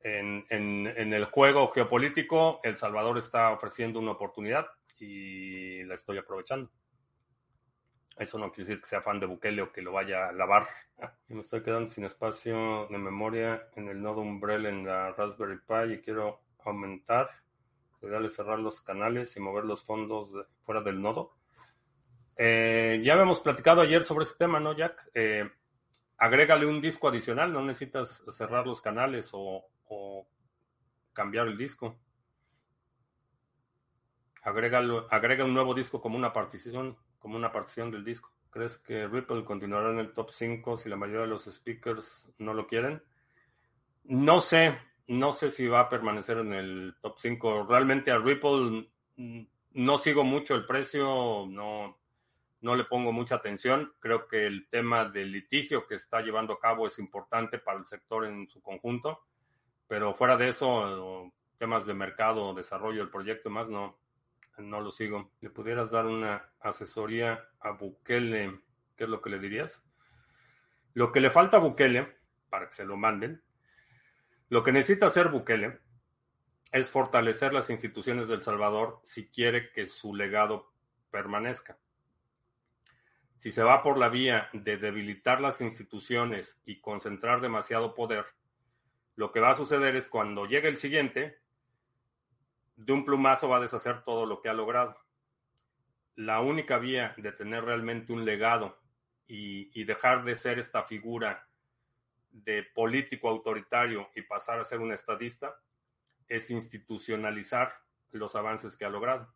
en, 0.00 0.46
el 0.48 1.24
juego 1.26 1.70
geopolítico 1.72 2.58
El 2.62 2.78
Salvador 2.78 3.18
está 3.18 3.50
ofreciendo 3.50 4.00
una 4.00 4.12
oportunidad 4.12 4.66
y 4.98 5.84
la 5.84 5.92
estoy 5.92 6.16
aprovechando. 6.16 6.70
Eso 8.18 8.38
no 8.38 8.52
quiere 8.52 8.68
decir 8.68 8.82
que 8.82 8.88
sea 8.88 9.00
fan 9.00 9.18
de 9.20 9.26
Bukele 9.26 9.62
o 9.62 9.72
que 9.72 9.82
lo 9.82 9.92
vaya 9.92 10.28
a 10.28 10.32
lavar. 10.32 10.68
me 11.28 11.40
estoy 11.40 11.62
quedando 11.62 11.90
sin 11.90 12.04
espacio 12.04 12.86
de 12.88 12.98
memoria 12.98 13.68
en 13.74 13.88
el 13.88 14.02
nodo 14.02 14.20
Umbrella 14.20 14.68
en 14.68 14.86
la 14.86 15.12
Raspberry 15.12 15.58
Pi 15.58 15.94
y 15.94 16.00
quiero 16.00 16.42
aumentar, 16.64 17.30
darle 18.00 18.28
cerrar 18.28 18.58
los 18.58 18.80
canales 18.80 19.36
y 19.36 19.40
mover 19.40 19.64
los 19.64 19.84
fondos 19.84 20.30
fuera 20.64 20.82
del 20.82 21.00
nodo. 21.00 21.34
Eh, 22.36 23.00
ya 23.04 23.14
habíamos 23.14 23.40
platicado 23.40 23.80
ayer 23.80 24.04
sobre 24.04 24.24
ese 24.24 24.36
tema, 24.36 24.60
¿no, 24.60 24.76
Jack? 24.76 25.10
Eh, 25.14 25.50
agrégale 26.18 26.66
un 26.66 26.80
disco 26.80 27.08
adicional, 27.08 27.52
no 27.52 27.62
necesitas 27.62 28.22
cerrar 28.30 28.66
los 28.66 28.80
canales 28.80 29.30
o, 29.32 29.68
cambiar 31.12 31.46
el 31.46 31.58
disco. 31.58 31.98
Agrega, 34.42 34.80
agrega 35.10 35.44
un 35.44 35.52
nuevo 35.52 35.74
disco 35.74 36.00
como 36.00 36.16
una 36.16 36.32
partición, 36.32 36.96
como 37.22 37.36
una 37.36 37.52
partición 37.52 37.90
del 37.90 38.04
disco. 38.04 38.30
¿Crees 38.50 38.76
que 38.76 39.06
Ripple 39.06 39.44
continuará 39.44 39.90
en 39.90 40.00
el 40.00 40.12
top 40.12 40.32
5 40.32 40.76
si 40.76 40.88
la 40.88 40.96
mayoría 40.96 41.22
de 41.22 41.28
los 41.28 41.44
speakers 41.44 42.28
no 42.38 42.52
lo 42.52 42.66
quieren? 42.66 43.00
No 44.04 44.40
sé, 44.40 44.76
no 45.06 45.32
sé 45.32 45.50
si 45.50 45.68
va 45.68 45.80
a 45.80 45.88
permanecer 45.88 46.38
en 46.38 46.52
el 46.52 46.96
top 47.00 47.18
5. 47.18 47.66
Realmente 47.66 48.10
a 48.10 48.18
Ripple 48.18 48.90
mm, 49.16 49.42
no 49.74 49.98
sigo 49.98 50.24
mucho 50.24 50.56
el 50.56 50.66
precio, 50.66 51.46
no, 51.48 51.96
no 52.60 52.74
le 52.74 52.84
pongo 52.84 53.12
mucha 53.12 53.36
atención. 53.36 53.94
Creo 54.00 54.26
que 54.26 54.46
el 54.46 54.68
tema 54.68 55.04
del 55.04 55.30
litigio 55.30 55.86
que 55.86 55.94
está 55.94 56.20
llevando 56.20 56.54
a 56.54 56.60
cabo 56.60 56.86
es 56.86 56.98
importante 56.98 57.58
para 57.58 57.78
el 57.78 57.84
sector 57.84 58.26
en 58.26 58.48
su 58.48 58.60
conjunto, 58.60 59.20
pero 59.86 60.14
fuera 60.14 60.36
de 60.36 60.48
eso, 60.48 61.32
temas 61.56 61.86
de 61.86 61.94
mercado, 61.94 62.52
desarrollo 62.52 62.98
del 62.98 63.10
proyecto 63.10 63.48
y 63.48 63.52
más, 63.52 63.68
no, 63.68 64.01
no 64.58 64.80
lo 64.80 64.92
sigo. 64.92 65.30
¿Le 65.40 65.50
pudieras 65.50 65.90
dar 65.90 66.06
una 66.06 66.50
asesoría 66.60 67.48
a 67.60 67.72
Bukele? 67.72 68.60
¿Qué 68.96 69.04
es 69.04 69.10
lo 69.10 69.20
que 69.20 69.30
le 69.30 69.38
dirías? 69.38 69.82
Lo 70.94 71.12
que 71.12 71.20
le 71.20 71.30
falta 71.30 71.56
a 71.56 71.60
Bukele, 71.60 72.16
para 72.50 72.68
que 72.68 72.74
se 72.74 72.84
lo 72.84 72.96
manden, 72.96 73.42
lo 74.48 74.62
que 74.62 74.72
necesita 74.72 75.06
hacer 75.06 75.28
Bukele 75.28 75.80
es 76.70 76.90
fortalecer 76.90 77.52
las 77.52 77.70
instituciones 77.70 78.28
del 78.28 78.40
Salvador 78.40 79.00
si 79.04 79.28
quiere 79.28 79.70
que 79.72 79.86
su 79.86 80.14
legado 80.14 80.72
permanezca. 81.10 81.78
Si 83.34 83.50
se 83.50 83.62
va 83.62 83.82
por 83.82 83.98
la 83.98 84.08
vía 84.08 84.48
de 84.52 84.76
debilitar 84.76 85.40
las 85.40 85.60
instituciones 85.60 86.60
y 86.64 86.80
concentrar 86.80 87.40
demasiado 87.40 87.94
poder, 87.94 88.24
lo 89.16 89.32
que 89.32 89.40
va 89.40 89.50
a 89.50 89.56
suceder 89.56 89.96
es 89.96 90.08
cuando 90.08 90.46
llegue 90.46 90.68
el 90.68 90.76
siguiente, 90.76 91.41
de 92.76 92.92
un 92.92 93.04
plumazo 93.04 93.48
va 93.48 93.58
a 93.58 93.60
deshacer 93.60 94.02
todo 94.02 94.26
lo 94.26 94.40
que 94.40 94.48
ha 94.48 94.54
logrado. 94.54 94.96
La 96.14 96.40
única 96.40 96.78
vía 96.78 97.14
de 97.16 97.32
tener 97.32 97.64
realmente 97.64 98.12
un 98.12 98.24
legado 98.24 98.78
y, 99.26 99.84
dejar 99.84 100.24
de 100.24 100.34
ser 100.34 100.58
esta 100.58 100.82
figura 100.82 101.48
de 102.30 102.62
político 102.62 103.28
autoritario 103.28 104.10
y 104.14 104.22
pasar 104.22 104.60
a 104.60 104.64
ser 104.64 104.80
un 104.80 104.92
estadista 104.92 105.54
es 106.28 106.50
institucionalizar 106.50 107.74
los 108.10 108.36
avances 108.36 108.76
que 108.76 108.84
ha 108.84 108.90
logrado. 108.90 109.34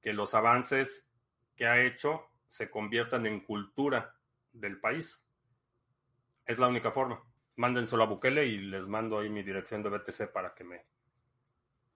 Que 0.00 0.12
los 0.12 0.34
avances 0.34 1.08
que 1.54 1.66
ha 1.66 1.80
hecho 1.80 2.30
se 2.48 2.70
conviertan 2.70 3.26
en 3.26 3.40
cultura 3.40 4.14
del 4.52 4.78
país. 4.78 5.24
Es 6.44 6.58
la 6.58 6.68
única 6.68 6.90
forma. 6.90 7.22
Mándenselo 7.56 8.02
a 8.02 8.06
Bukele 8.06 8.46
y 8.46 8.58
les 8.58 8.86
mando 8.86 9.18
ahí 9.18 9.30
mi 9.30 9.42
dirección 9.42 9.82
de 9.82 9.90
BTC 9.90 10.32
para 10.32 10.54
que 10.54 10.64
me, 10.64 10.84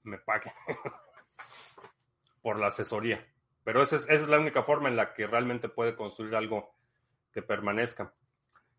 me 0.07 0.19
paguen 0.19 0.53
por 2.43 2.59
la 2.59 2.69
asesoría. 2.69 3.25
Pero 3.65 3.83
esa 3.83 3.97
es, 3.97 4.29
la 4.29 4.39
única 4.39 4.63
forma 4.63 4.89
en 4.89 4.97
la 4.97 5.13
que 5.13 5.27
realmente 5.27 5.69
puede 5.69 5.97
construir 5.97 6.37
algo 6.37 6.75
que 7.33 7.43
permanezca. 7.43 8.15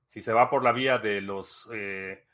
Si 0.08 0.22
se 0.22 0.32
va 0.32 0.50
por 0.50 0.64
la 0.64 0.72
vía 0.72 0.98
de 0.98 1.20
los 1.20 1.70
eh, 1.74 2.26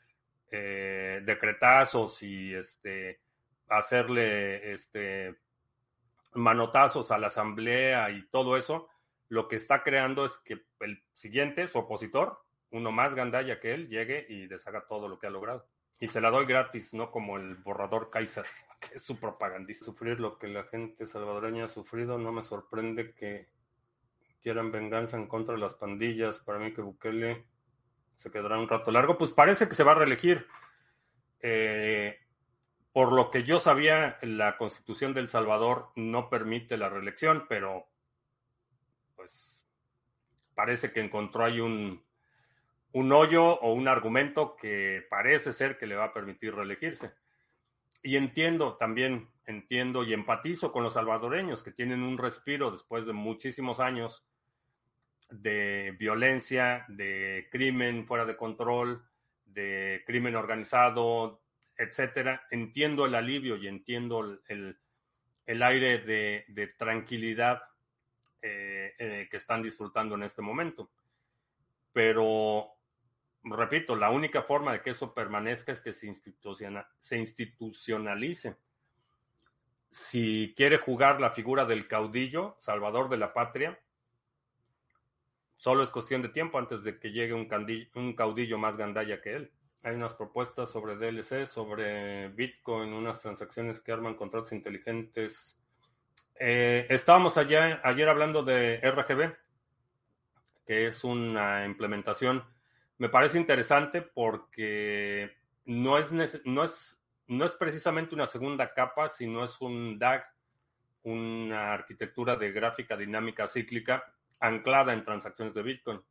eh, 0.52 1.20
decretazos 1.24 2.22
y 2.22 2.54
este, 2.54 3.20
hacerle 3.68 4.72
este, 4.72 5.34
manotazos 6.34 7.10
a 7.10 7.18
la 7.18 7.26
asamblea 7.26 8.10
y 8.10 8.26
todo 8.28 8.56
eso, 8.56 8.88
lo 9.28 9.48
que 9.48 9.56
está 9.56 9.82
creando 9.82 10.24
es 10.24 10.38
que 10.38 10.64
el 10.80 11.02
siguiente, 11.12 11.66
su 11.66 11.78
opositor, 11.78 12.44
uno 12.70 12.92
más 12.92 13.14
gandalla 13.14 13.58
que 13.58 13.74
él, 13.74 13.88
llegue 13.88 14.26
y 14.28 14.46
deshaga 14.46 14.86
todo 14.86 15.08
lo 15.08 15.18
que 15.18 15.26
ha 15.26 15.30
logrado. 15.30 15.66
Y 15.98 16.08
se 16.08 16.20
la 16.20 16.30
doy 16.30 16.46
gratis, 16.46 16.94
no 16.94 17.10
como 17.10 17.36
el 17.36 17.56
borrador 17.56 18.10
Kaiser, 18.10 18.46
que 18.88 18.96
es 18.96 19.02
su 19.02 19.18
propagandista. 19.18 19.84
Sufrir 19.84 20.20
lo 20.20 20.38
que 20.38 20.48
la 20.48 20.64
gente 20.64 21.06
salvadoreña 21.06 21.64
ha 21.64 21.68
sufrido, 21.68 22.18
no 22.18 22.32
me 22.32 22.42
sorprende 22.42 23.14
que 23.14 23.48
quieran 24.42 24.70
venganza 24.70 25.16
en 25.16 25.26
contra 25.26 25.54
de 25.54 25.60
las 25.60 25.74
pandillas. 25.74 26.38
Para 26.40 26.58
mí 26.58 26.72
que 26.72 26.82
Bukele 26.82 27.46
se 28.16 28.30
quedará 28.30 28.58
un 28.58 28.68
rato 28.68 28.90
largo. 28.90 29.18
Pues 29.18 29.32
parece 29.32 29.68
que 29.68 29.74
se 29.74 29.84
va 29.84 29.92
a 29.92 29.96
reelegir. 29.96 30.46
Eh, 31.40 32.18
por 32.92 33.12
lo 33.12 33.30
que 33.30 33.42
yo 33.42 33.58
sabía, 33.58 34.18
la 34.22 34.56
constitución 34.56 35.14
del 35.14 35.28
Salvador 35.28 35.90
no 35.96 36.30
permite 36.30 36.76
la 36.76 36.88
reelección, 36.88 37.46
pero 37.48 37.88
parece 40.54 40.92
que 40.92 41.00
encontró 41.00 41.44
ahí 41.44 41.60
un, 41.60 42.04
un 42.92 43.12
hoyo 43.12 43.58
o 43.60 43.72
un 43.72 43.88
argumento 43.88 44.56
que 44.56 45.04
parece 45.10 45.52
ser 45.52 45.76
que 45.76 45.86
le 45.86 45.96
va 45.96 46.04
a 46.04 46.12
permitir 46.12 46.54
reelegirse. 46.54 47.12
Y 48.06 48.16
entiendo 48.16 48.76
también, 48.76 49.30
entiendo 49.46 50.04
y 50.04 50.12
empatizo 50.12 50.70
con 50.70 50.82
los 50.82 50.92
salvadoreños 50.92 51.62
que 51.62 51.72
tienen 51.72 52.02
un 52.02 52.18
respiro 52.18 52.70
después 52.70 53.06
de 53.06 53.14
muchísimos 53.14 53.80
años 53.80 54.26
de 55.30 55.96
violencia, 55.98 56.84
de 56.88 57.48
crimen 57.50 58.06
fuera 58.06 58.26
de 58.26 58.36
control, 58.36 59.02
de 59.46 60.04
crimen 60.06 60.36
organizado, 60.36 61.40
etcétera. 61.78 62.46
Entiendo 62.50 63.06
el 63.06 63.14
alivio 63.14 63.56
y 63.56 63.68
entiendo 63.68 64.38
el, 64.48 64.78
el, 65.46 65.62
aire 65.62 65.98
de, 66.00 66.44
de 66.48 66.66
tranquilidad 66.66 67.62
eh, 68.42 68.92
eh, 68.98 69.28
que 69.30 69.38
están 69.38 69.62
disfrutando 69.62 70.14
en 70.14 70.24
este 70.24 70.42
momento. 70.42 70.90
Pero, 71.90 72.73
repito, 73.44 73.96
la 73.96 74.10
única 74.10 74.42
forma 74.42 74.72
de 74.72 74.80
que 74.82 74.90
eso 74.90 75.14
permanezca 75.14 75.72
es 75.72 75.80
que 75.80 75.92
se, 75.92 76.12
se 77.00 77.16
institucionalice. 77.16 78.56
Si 79.90 80.54
quiere 80.56 80.78
jugar 80.78 81.20
la 81.20 81.30
figura 81.30 81.64
del 81.64 81.86
caudillo, 81.86 82.56
salvador 82.58 83.08
de 83.08 83.16
la 83.16 83.32
patria, 83.32 83.78
solo 85.56 85.82
es 85.82 85.90
cuestión 85.90 86.22
de 86.22 86.30
tiempo 86.30 86.58
antes 86.58 86.82
de 86.82 86.98
que 86.98 87.12
llegue 87.12 87.34
un, 87.34 87.48
un 87.94 88.14
caudillo 88.14 88.58
más 88.58 88.76
gandalla 88.76 89.20
que 89.20 89.34
él. 89.34 89.52
Hay 89.82 89.94
unas 89.94 90.14
propuestas 90.14 90.70
sobre 90.70 90.96
DLC, 90.96 91.46
sobre 91.46 92.28
Bitcoin, 92.28 92.92
unas 92.92 93.20
transacciones 93.20 93.80
que 93.80 93.92
arman 93.92 94.14
contratos 94.14 94.52
inteligentes 94.52 95.60
eh, 96.36 96.86
estábamos 96.90 97.36
allá, 97.36 97.80
ayer 97.84 98.08
hablando 98.08 98.42
de 98.42 98.78
RGB, 98.78 99.36
que 100.66 100.86
es 100.86 101.04
una 101.04 101.64
implementación. 101.64 102.44
Me 102.98 103.08
parece 103.08 103.38
interesante 103.38 104.02
porque 104.02 105.36
no 105.64 105.98
es, 105.98 106.12
no 106.44 106.64
es, 106.64 107.00
no 107.26 107.44
es 107.44 107.52
precisamente 107.52 108.14
una 108.14 108.26
segunda 108.26 108.72
capa, 108.72 109.08
sino 109.08 109.44
es 109.44 109.60
un 109.60 109.98
DAG, 109.98 110.24
una 111.02 111.72
arquitectura 111.72 112.36
de 112.36 112.52
gráfica 112.52 112.96
dinámica 112.96 113.46
cíclica 113.46 114.14
anclada 114.40 114.92
en 114.92 115.04
transacciones 115.04 115.54
de 115.54 115.62
Bitcoin. 115.62 116.02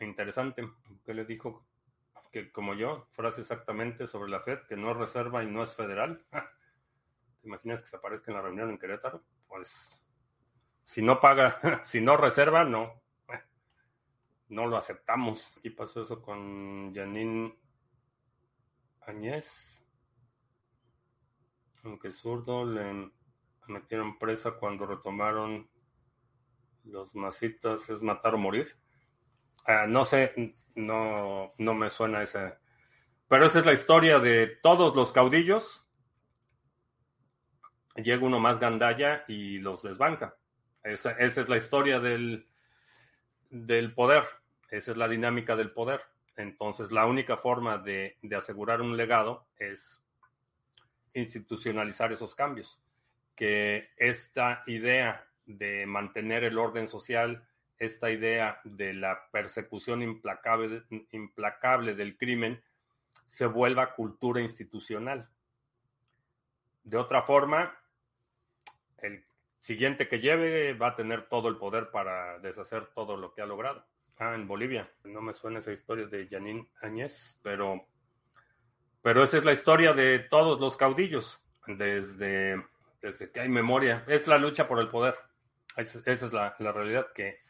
Interesante. 0.00 0.68
¿Qué 1.04 1.14
le 1.14 1.24
dijo? 1.24 1.66
Que 2.32 2.50
como 2.50 2.74
yo, 2.74 3.06
frase 3.12 3.42
exactamente 3.42 4.06
sobre 4.06 4.30
la 4.30 4.40
Fed, 4.40 4.60
que 4.68 4.76
no 4.76 4.90
es 4.90 4.96
reserva 4.96 5.44
y 5.44 5.46
no 5.46 5.62
es 5.62 5.74
federal. 5.74 6.24
¿Te 7.40 7.48
imaginas 7.48 7.82
que 7.82 7.88
se 7.88 7.96
aparezca 7.96 8.32
en 8.32 8.36
la 8.36 8.42
reunión 8.42 8.70
en 8.70 8.78
Querétaro? 8.78 9.22
Pues 9.46 9.88
si 10.84 11.02
no 11.02 11.20
paga, 11.20 11.60
si 11.84 12.00
no 12.00 12.16
reserva, 12.16 12.64
no. 12.64 13.03
No 14.48 14.66
lo 14.66 14.76
aceptamos. 14.76 15.56
Aquí 15.58 15.70
pasó 15.70 16.02
eso 16.02 16.22
con 16.22 16.94
Janine 16.94 17.56
Añez. 19.02 19.84
Aunque 21.84 22.12
zurdo 22.12 22.64
le 22.64 23.10
metieron 23.68 24.18
presa 24.18 24.52
cuando 24.52 24.86
retomaron 24.86 25.68
los 26.84 27.14
masitas 27.14 27.88
es 27.90 28.02
matar 28.02 28.34
o 28.34 28.38
morir. 28.38 28.76
Ah, 29.66 29.86
no 29.86 30.04
sé, 30.04 30.56
no, 30.74 31.52
no 31.58 31.74
me 31.74 31.90
suena 31.90 32.22
ese. 32.22 32.54
Pero 33.28 33.46
esa 33.46 33.60
es 33.60 33.66
la 33.66 33.72
historia 33.72 34.18
de 34.18 34.46
todos 34.62 34.94
los 34.94 35.12
caudillos 35.12 35.84
llega 38.02 38.24
uno 38.24 38.40
más 38.40 38.58
gandalla 38.58 39.24
y 39.28 39.58
los 39.58 39.82
desbanca. 39.82 40.36
Esa, 40.82 41.12
es 41.12 41.48
la 41.48 41.56
historia 41.56 42.00
del, 42.00 42.48
del, 43.50 43.94
poder, 43.94 44.24
esa 44.76 44.90
es 44.90 44.96
la 44.96 45.08
dinámica 45.08 45.54
del 45.54 45.70
poder. 45.70 46.02
Entonces, 46.36 46.90
la 46.90 47.06
única 47.06 47.36
forma 47.36 47.78
de, 47.78 48.16
asegurar 48.36 48.80
un 48.80 48.96
legado 48.96 49.46
es 49.56 50.02
institucionalizar 51.12 52.12
esos 52.12 52.34
cambios. 52.34 52.80
Que 53.36 53.90
esta 53.96 54.64
idea 54.66 55.28
de 55.46 55.86
mantener 55.86 56.42
el 56.42 56.58
orden 56.58 56.88
social, 56.88 57.46
esta 57.78 58.10
idea 58.10 58.60
de 58.64 58.94
la 58.94 59.28
persecución 59.30 60.02
implacable, 60.02 60.82
implacable 61.12 61.94
del 61.94 62.16
crimen, 62.16 62.60
se 63.26 63.46
vuelva 63.46 63.94
cultura 63.94 64.40
institucional. 64.40 65.28
De 66.82 66.96
otra 66.96 67.22
forma, 67.22 67.78
el 68.98 69.24
siguiente 69.60 70.08
que 70.08 70.18
lleve 70.18 70.72
va 70.74 70.88
a 70.88 70.96
tener 70.96 71.28
todo 71.28 71.48
el 71.48 71.58
poder 71.58 71.92
para 71.92 72.40
deshacer 72.40 72.86
todo 72.86 73.16
lo 73.16 73.32
que 73.32 73.42
ha 73.42 73.46
logrado. 73.46 73.86
Ah, 74.18 74.34
en 74.34 74.46
Bolivia. 74.46 74.90
No 75.04 75.20
me 75.20 75.32
suena 75.34 75.58
esa 75.58 75.72
historia 75.72 76.06
de 76.06 76.28
Janine 76.28 76.68
Áñez, 76.80 77.36
pero, 77.42 77.86
pero 79.02 79.22
esa 79.22 79.38
es 79.38 79.44
la 79.44 79.52
historia 79.52 79.92
de 79.92 80.20
todos 80.20 80.60
los 80.60 80.76
caudillos 80.76 81.42
desde, 81.66 82.64
desde 83.02 83.30
que 83.30 83.40
hay 83.40 83.48
memoria. 83.48 84.04
Es 84.06 84.26
la 84.26 84.38
lucha 84.38 84.68
por 84.68 84.78
el 84.78 84.88
poder. 84.88 85.16
esa 85.76 86.10
es 86.10 86.32
la, 86.32 86.54
realidad 86.58 87.08
que 87.12 87.40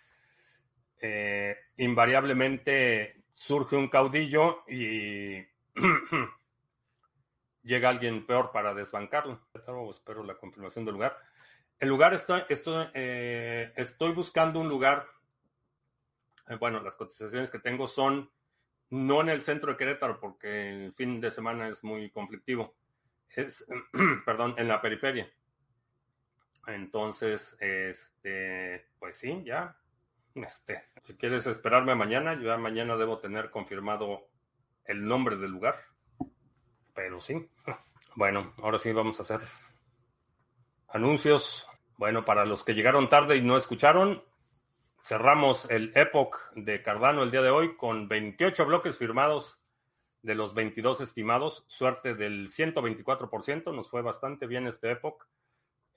eh, 1.00 1.56
invariablemente 1.76 3.24
surge 3.32 3.76
un 3.76 3.88
caudillo 3.88 4.64
y 4.66 5.44
llega 7.62 7.88
alguien 7.90 8.24
peor 8.26 8.52
para 8.52 8.72
desbancarlo. 8.72 9.40
espero 9.90 10.24
la 10.24 10.36
confirmación 10.36 10.84
del 10.84 10.94
lugar. 10.94 11.18
El 11.78 11.88
lugar 11.88 12.14
está, 12.14 12.46
estoy, 12.48 12.88
eh, 12.94 13.72
estoy 13.76 14.12
buscando 14.12 14.60
un 14.60 14.68
lugar. 14.68 15.06
Eh, 16.48 16.56
bueno, 16.56 16.80
las 16.80 16.96
cotizaciones 16.96 17.50
que 17.50 17.58
tengo 17.58 17.86
son 17.86 18.30
no 18.90 19.20
en 19.20 19.28
el 19.28 19.40
centro 19.40 19.72
de 19.72 19.76
Querétaro, 19.76 20.20
porque 20.20 20.70
el 20.70 20.92
fin 20.92 21.20
de 21.20 21.30
semana 21.30 21.68
es 21.68 21.82
muy 21.82 22.10
conflictivo. 22.10 22.74
Es, 23.34 23.66
perdón, 24.24 24.54
en 24.58 24.68
la 24.68 24.80
periferia. 24.80 25.30
Entonces, 26.66 27.56
este, 27.60 28.86
pues 28.98 29.16
sí, 29.16 29.42
ya. 29.44 29.76
Este, 30.34 30.82
si 31.02 31.16
quieres 31.16 31.46
esperarme 31.46 31.94
mañana, 31.94 32.34
yo 32.34 32.42
ya 32.42 32.56
mañana 32.56 32.96
debo 32.96 33.18
tener 33.18 33.50
confirmado 33.50 34.28
el 34.84 35.06
nombre 35.06 35.36
del 35.36 35.50
lugar. 35.50 35.76
Pero 36.94 37.20
sí. 37.20 37.48
Bueno, 38.16 38.54
ahora 38.62 38.78
sí 38.78 38.92
vamos 38.92 39.18
a 39.18 39.24
hacer 39.24 39.40
anuncios. 40.86 41.66
Bueno, 41.96 42.24
para 42.24 42.44
los 42.44 42.62
que 42.62 42.72
llegaron 42.72 43.08
tarde 43.08 43.34
y 43.34 43.42
no 43.42 43.56
escucharon, 43.56 44.22
cerramos 45.04 45.70
el 45.70 45.92
Epoch 45.94 46.50
de 46.54 46.82
Cardano 46.82 47.22
el 47.22 47.30
día 47.30 47.42
de 47.42 47.50
hoy 47.50 47.76
con 47.76 48.08
28 48.08 48.64
bloques 48.64 48.96
firmados 48.96 49.60
de 50.22 50.34
los 50.34 50.54
22 50.54 51.02
estimados. 51.02 51.64
Suerte 51.68 52.14
del 52.14 52.48
124%. 52.48 53.74
Nos 53.74 53.90
fue 53.90 54.00
bastante 54.00 54.46
bien 54.46 54.66
este 54.66 54.92
Epoch. 54.92 55.26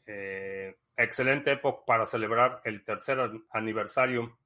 Eh, 0.05 0.76
excelente 0.97 1.53
Epoch 1.53 1.86
para 1.86 2.05
celebrar 2.05 2.62
el 2.66 2.84
tercer 2.84 3.32
aniversario 3.51 4.38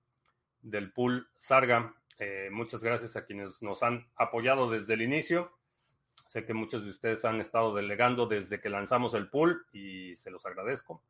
del 0.62 0.93
pool 0.93 1.28
Sarga. 1.38 1.95
Eh, 2.20 2.49
muchas 2.51 2.84
gracias 2.84 3.16
a 3.16 3.26
quienes 3.26 3.64
nos 3.64 3.82
han 3.82 4.12
apoyado 4.16 4.70
desde 4.70 4.93
el 4.93 5.01
inicio. 5.01 5.51
Sé 6.28 6.45
que 6.45 6.53
muchos 6.53 6.84
de 6.84 6.91
ustedes 6.91 7.26
han 7.26 7.41
estado 7.41 7.74
delegando 7.74 8.28
desde 8.28 8.62
que 8.62 8.70
lanzamos 8.70 9.16
el 9.16 9.28
pool 9.28 9.66
y 9.72 10.16
se 10.16 10.30
los 10.30 10.45
agradezco. 10.45 11.03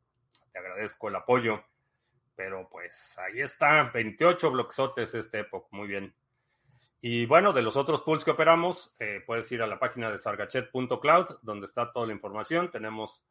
Te 0.52 0.58
agradezco 0.58 1.08
el 1.08 1.16
apoyo. 1.16 1.62
Pero 2.34 2.68
pues 2.70 3.16
ahí 3.18 3.40
está, 3.40 3.90
28 3.92 4.50
bloquesotes 4.50 5.14
este 5.14 5.40
Epoch, 5.40 5.66
muy 5.70 5.86
bien. 5.86 6.14
Y 7.04 7.26
bueno, 7.26 7.52
de 7.52 7.62
los 7.62 7.76
otros 7.76 8.02
pools 8.02 8.24
que 8.24 8.30
operamos, 8.30 8.94
eh, 9.00 9.22
puedes 9.26 9.50
ir 9.50 9.60
a 9.60 9.66
la 9.66 9.80
página 9.80 10.10
de 10.10 10.18
sargachet.cloud, 10.18 11.40
donde 11.42 11.66
está 11.66 11.92
toda 11.92 12.06
la 12.06 12.12
información. 12.12 12.70
Tenemos 12.70 13.24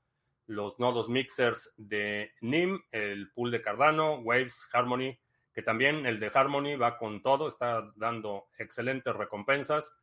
los 0.47 0.77
nodos 0.77 1.07
mixers 1.07 1.73
de 1.77 2.33
NIM, 2.41 2.81
el 2.91 3.31
pool 3.31 3.49
de 3.49 3.61
Cardano, 3.61 4.15
Waves, 4.15 4.67
Harmony, 4.73 5.17
que 5.53 5.61
también 5.61 6.05
el 6.05 6.19
de 6.19 6.31
Harmony 6.33 6.75
va 6.75 6.97
con 6.97 7.21
todo, 7.21 7.47
está 7.47 7.89
dando 7.95 8.49
excelentes 8.57 9.15
recompensas. 9.15 9.95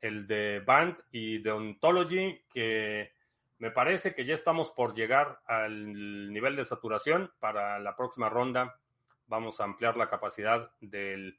El 0.00 0.26
de 0.26 0.60
Band 0.60 0.98
y 1.12 1.38
de 1.38 1.52
Ontology, 1.52 2.44
que 2.52 3.12
me 3.58 3.70
parece 3.70 4.14
que 4.14 4.24
ya 4.24 4.34
estamos 4.34 4.70
por 4.70 4.94
llegar 4.94 5.40
al 5.46 6.32
nivel 6.32 6.56
de 6.56 6.64
saturación. 6.64 7.32
Para 7.38 7.78
la 7.78 7.96
próxima 7.96 8.28
ronda 8.28 8.80
vamos 9.26 9.60
a 9.60 9.64
ampliar 9.64 9.96
la 9.96 10.08
capacidad 10.08 10.70
del 10.80 11.38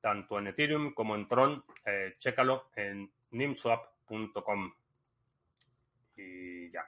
tanto 0.00 0.38
en 0.38 0.48
Ethereum 0.48 0.92
como 0.92 1.14
en 1.14 1.26
Tron. 1.26 1.64
Eh, 1.86 2.14
chécalo 2.18 2.70
en 2.76 3.10
nimswap.com. 3.30 4.72
Y 6.16 6.70
ya. 6.70 6.86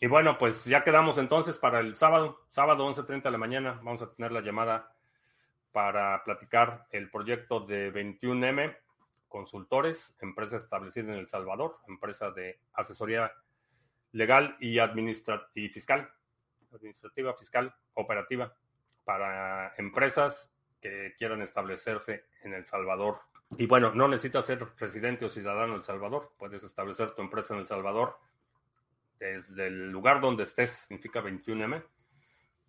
Y 0.00 0.06
bueno, 0.06 0.36
pues 0.38 0.64
ya 0.64 0.84
quedamos 0.84 1.18
entonces 1.18 1.56
para 1.56 1.80
el 1.80 1.96
sábado, 1.96 2.46
sábado 2.50 2.86
11.30 2.86 3.22
de 3.22 3.30
la 3.30 3.38
mañana. 3.38 3.80
Vamos 3.82 4.02
a 4.02 4.12
tener 4.12 4.32
la 4.32 4.40
llamada 4.42 4.94
para 5.72 6.22
platicar 6.24 6.86
el 6.90 7.10
proyecto 7.10 7.60
de 7.60 7.92
21M 7.92 8.76
Consultores, 9.28 10.16
empresa 10.20 10.56
establecida 10.56 11.12
en 11.12 11.18
El 11.18 11.28
Salvador, 11.28 11.78
empresa 11.88 12.30
de 12.30 12.60
asesoría 12.72 13.32
legal 14.12 14.56
y, 14.60 14.78
y 14.80 15.68
fiscal, 15.68 16.10
administrativa, 16.72 17.34
fiscal, 17.34 17.74
operativa, 17.94 18.54
para 19.04 19.74
empresas 19.76 20.54
que 20.80 21.14
quieran 21.18 21.42
establecerse 21.42 22.24
en 22.42 22.54
El 22.54 22.64
Salvador. 22.66 23.18
Y 23.58 23.66
bueno, 23.66 23.94
no 23.94 24.08
necesitas 24.08 24.46
ser 24.46 24.66
residente 24.78 25.24
o 25.24 25.28
ciudadano 25.28 25.72
de 25.72 25.78
El 25.78 25.84
Salvador. 25.84 26.34
Puedes 26.38 26.62
establecer 26.64 27.12
tu 27.12 27.22
empresa 27.22 27.54
en 27.54 27.60
El 27.60 27.66
Salvador 27.66 28.18
desde 29.18 29.68
el 29.68 29.90
lugar 29.90 30.20
donde 30.20 30.42
estés, 30.42 30.70
significa 30.70 31.22
21M. 31.22 31.82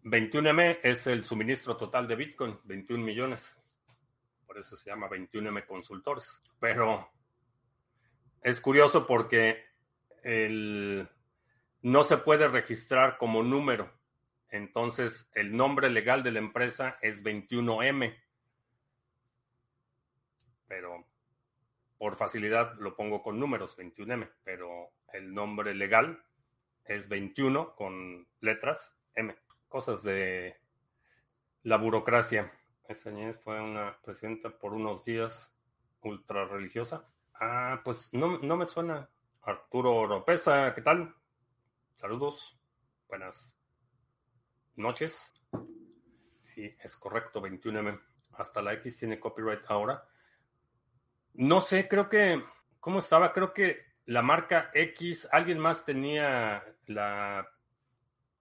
21M 0.04 0.80
es 0.84 1.08
el 1.08 1.24
suministro 1.24 1.76
total 1.76 2.08
de 2.08 2.16
Bitcoin, 2.16 2.60
21 2.64 3.04
millones. 3.04 3.58
Por 4.46 4.58
eso 4.58 4.78
se 4.78 4.90
llama 4.90 5.10
21M 5.10 5.66
Consultores. 5.66 6.40
Pero 6.60 7.10
es 8.42 8.62
curioso 8.62 9.06
porque 9.06 9.66
el, 10.24 11.10
no 11.82 12.04
se 12.04 12.18
puede 12.18 12.48
registrar 12.48 13.18
como 13.18 13.44
número. 13.44 13.92
Entonces, 14.50 15.30
el 15.34 15.56
nombre 15.56 15.90
legal 15.90 16.24
de 16.24 16.32
la 16.32 16.40
empresa 16.40 16.98
es 17.02 17.22
21M 17.24 18.16
pero 20.68 21.06
por 21.98 22.16
facilidad 22.16 22.76
lo 22.76 22.96
pongo 22.96 23.24
con 23.24 23.40
números, 23.40 23.78
21M, 23.78 24.32
pero 24.44 24.92
el 25.14 25.34
nombre 25.34 25.74
legal 25.74 26.24
es 26.86 27.10
21 27.10 27.76
con 27.76 28.28
letras 28.40 28.96
M. 29.16 29.36
Cosas 29.68 30.04
de 30.04 30.58
la 31.64 31.78
burocracia. 31.78 32.52
Esa 32.88 33.12
niñez 33.12 33.38
fue 33.40 33.60
una 33.60 34.00
presidenta 34.02 34.50
por 34.58 34.74
unos 34.74 35.04
días 35.04 35.54
ultra 36.02 36.46
religiosa. 36.46 37.06
Ah, 37.34 37.82
pues 37.84 38.10
no, 38.14 38.40
no 38.40 38.56
me 38.56 38.66
suena. 38.66 39.10
Arturo 39.42 39.96
Oropesa, 39.96 40.74
¿qué 40.74 40.82
tal? 40.82 41.14
Saludos. 41.96 42.60
Buenas 43.08 43.54
noches. 44.76 45.20
Sí, 46.44 46.76
es 46.82 46.96
correcto, 46.98 47.42
21M. 47.42 48.00
Hasta 48.34 48.62
la 48.62 48.74
X 48.74 49.00
tiene 49.00 49.20
copyright 49.20 49.64
ahora. 49.68 50.08
No 51.38 51.62
sé, 51.62 51.88
creo 51.88 52.10
que, 52.10 52.44
¿cómo 52.80 52.98
estaba? 52.98 53.32
Creo 53.32 53.54
que 53.54 53.86
la 54.06 54.24
marca 54.24 54.72
X, 54.74 55.28
alguien 55.32 55.60
más 55.60 55.86
tenía 55.86 56.64
la, 56.88 57.48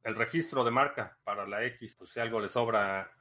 el 0.02 0.14
registro 0.14 0.64
de 0.64 0.70
marca 0.70 1.18
para 1.22 1.46
la 1.46 1.62
X, 1.64 1.94
pues 1.96 2.10
si 2.10 2.20
algo 2.20 2.40
le 2.40 2.48
sobra 2.48 3.12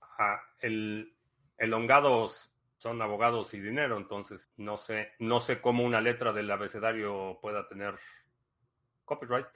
a 0.00 0.40
el 0.60 1.14
elongados 1.58 2.50
son 2.78 3.02
abogados 3.02 3.52
y 3.52 3.60
dinero, 3.60 3.98
entonces 3.98 4.50
no 4.56 4.78
sé, 4.78 5.12
no 5.18 5.38
sé 5.38 5.60
cómo 5.60 5.84
una 5.84 6.00
letra 6.00 6.32
del 6.32 6.50
abecedario 6.50 7.38
pueda 7.42 7.68
tener 7.68 7.98
copyright. 9.04 9.54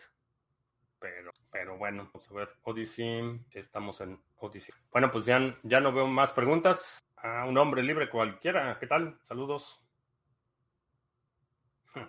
Pero, 0.98 1.32
pero 1.50 1.78
bueno, 1.78 2.10
vamos 2.12 2.30
a 2.30 2.34
ver, 2.34 2.50
Odyssey, 2.64 3.40
estamos 3.50 3.98
en 4.02 4.22
Odyssey. 4.36 4.74
Bueno, 4.92 5.10
pues 5.10 5.24
ya, 5.24 5.58
ya 5.62 5.80
no 5.80 5.90
veo 5.90 6.06
más 6.06 6.32
preguntas 6.32 7.02
a 7.24 7.46
un 7.46 7.56
hombre 7.56 7.82
libre 7.82 8.10
cualquiera. 8.10 8.78
¿Qué 8.78 8.86
tal? 8.86 9.18
Saludos. 9.22 9.80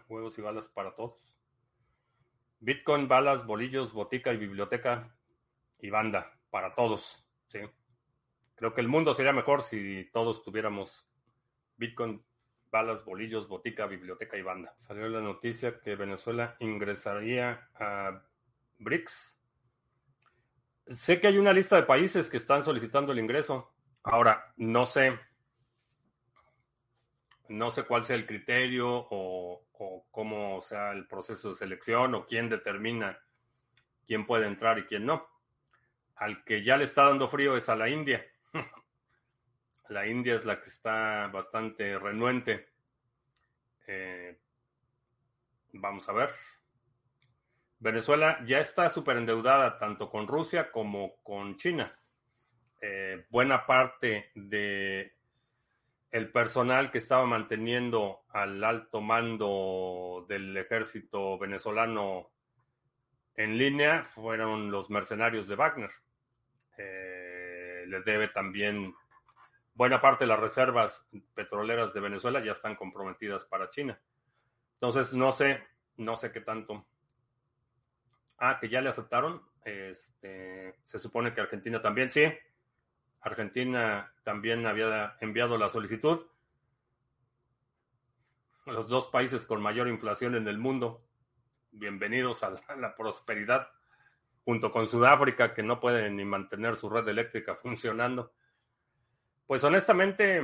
Huevos 0.10 0.38
y 0.38 0.42
balas 0.42 0.68
para 0.68 0.94
todos. 0.94 1.16
Bitcoin, 2.60 3.08
balas, 3.08 3.46
bolillos, 3.46 3.94
botica 3.94 4.34
y 4.34 4.38
biblioteca 4.38 5.16
y 5.80 5.90
banda 5.90 6.38
para 6.50 6.76
todos. 6.76 7.26
Sí. 7.48 7.60
Creo 8.56 8.74
que 8.74 8.82
el 8.82 8.90
mundo 8.90 9.14
sería 9.14 9.32
mejor 9.32 9.62
si 9.62 10.10
todos 10.12 10.44
tuviéramos 10.44 11.08
Bitcoin, 11.78 12.22
balas, 12.70 13.06
bolillos, 13.06 13.48
botica, 13.48 13.86
biblioteca 13.86 14.36
y 14.36 14.42
banda. 14.42 14.74
Salió 14.76 15.08
la 15.08 15.22
noticia 15.22 15.80
que 15.80 15.96
Venezuela 15.96 16.58
ingresaría 16.60 17.70
a 17.76 18.22
BRICS. 18.80 19.40
Sé 20.88 21.22
que 21.22 21.28
hay 21.28 21.38
una 21.38 21.54
lista 21.54 21.78
de 21.78 21.84
países 21.84 22.30
que 22.30 22.38
están 22.38 22.66
solicitando 22.66 23.14
el 23.14 23.20
ingreso. 23.20 23.75
Ahora, 24.08 24.54
no 24.58 24.86
sé, 24.86 25.20
no 27.50 27.72
sé 27.72 27.84
cuál 27.84 28.06
sea 28.06 28.16
el 28.16 28.28
criterio 28.28 28.88
o, 28.88 29.66
cómo 30.12 30.62
sea 30.62 30.92
el 30.92 31.08
proceso 31.08 31.50
de 31.50 31.56
selección 31.56 32.14
o 32.14 32.26
quién 32.26 32.48
determina 32.48 33.20
quién 34.06 34.28
puede 34.28 34.46
entrar 34.46 34.78
y 34.78 34.86
quién 34.86 35.08
no. 35.08 35.28
Al 36.18 36.44
que 36.44 36.64
ya 36.64 36.78
le 36.78 36.86
está 36.86 37.06
dando 37.06 37.28
frío 37.28 37.58
es 37.58 37.68
a 37.68 37.76
la 37.76 37.90
India. 37.90 38.24
la 39.90 40.06
India 40.06 40.36
es 40.36 40.46
la 40.46 40.62
que 40.62 40.70
está 40.70 41.28
bastante 41.28 41.98
renuente. 41.98 42.70
Eh, 43.88 44.40
vamos 45.74 46.08
a 46.08 46.14
ver. 46.14 46.30
Venezuela 47.80 48.40
ya 48.46 48.60
está 48.60 48.88
súper 48.90 49.18
endeudada 49.18 49.80
tanto 49.80 50.12
con 50.12 50.28
Rusia 50.28 50.72
como 50.72 51.18
con 51.24 51.58
China. 51.58 52.00
Eh, 52.82 53.26
buena 53.30 53.66
parte 53.66 54.32
de 54.36 55.16
el 56.12 56.32
personal 56.32 56.92
que 56.92 56.98
estaba 56.98 57.26
manteniendo 57.26 58.22
al 58.30 58.64
alto 58.64 59.02
mando 59.02 60.26
del 60.30 60.56
ejército 60.56 61.38
venezolano 61.38 62.32
en 63.36 63.58
línea 63.58 64.04
fueron 64.04 64.72
los 64.72 64.90
mercenarios 64.90 65.48
de 65.48 65.56
Wagner. 65.56 65.92
Eh, 66.78 67.84
le 67.88 68.02
debe 68.02 68.30
también 68.30 68.94
buena 69.74 70.00
parte 70.02 70.24
de 70.24 70.30
las 70.30 70.40
reservas 70.40 71.06
petroleras 71.34 71.94
de 71.94 72.00
Venezuela 72.00 72.44
ya 72.44 72.54
están 72.54 72.76
comprometidas 72.76 73.46
para 73.46 73.70
China. 73.70 74.00
Entonces, 74.76 75.14
no 75.14 75.32
sé, 75.32 75.64
no 75.98 76.16
sé 76.16 76.32
qué 76.32 76.42
tanto. 76.42 76.86
Ah, 78.38 78.58
que 78.60 78.70
ya 78.70 78.82
le 78.82 78.90
aceptaron. 78.90 79.42
Este, 79.64 80.76
se 80.84 81.00
supone 81.00 81.34
que 81.34 81.42
Argentina 81.42 81.82
también, 81.82 82.10
sí. 82.10 82.24
Argentina 83.26 84.14
también 84.24 84.68
había 84.68 85.18
enviado 85.20 85.58
la 85.58 85.68
solicitud. 85.68 86.28
Los 88.68 88.88
dos 88.88 89.08
países 89.08 89.48
con 89.48 89.64
mayor 89.64 89.88
inflación 89.88 90.36
en 90.36 90.48
el 90.48 90.60
mundo. 90.60 91.04
Bienvenidos 91.72 92.44
a 92.44 92.52
la, 92.52 92.96
prosperidad, 92.96 93.68
junto 94.44 94.72
con 94.72 94.86
Sudáfrica, 94.86 95.56
que 95.56 95.64
no 95.64 95.80
puede 95.80 96.12
ni 96.12 96.24
mantener 96.24 96.76
su 96.76 96.88
red 96.88 97.08
eléctrica 97.08 97.56
funcionando. 97.56 98.32
Pues 99.48 99.64
honestamente, 99.64 100.44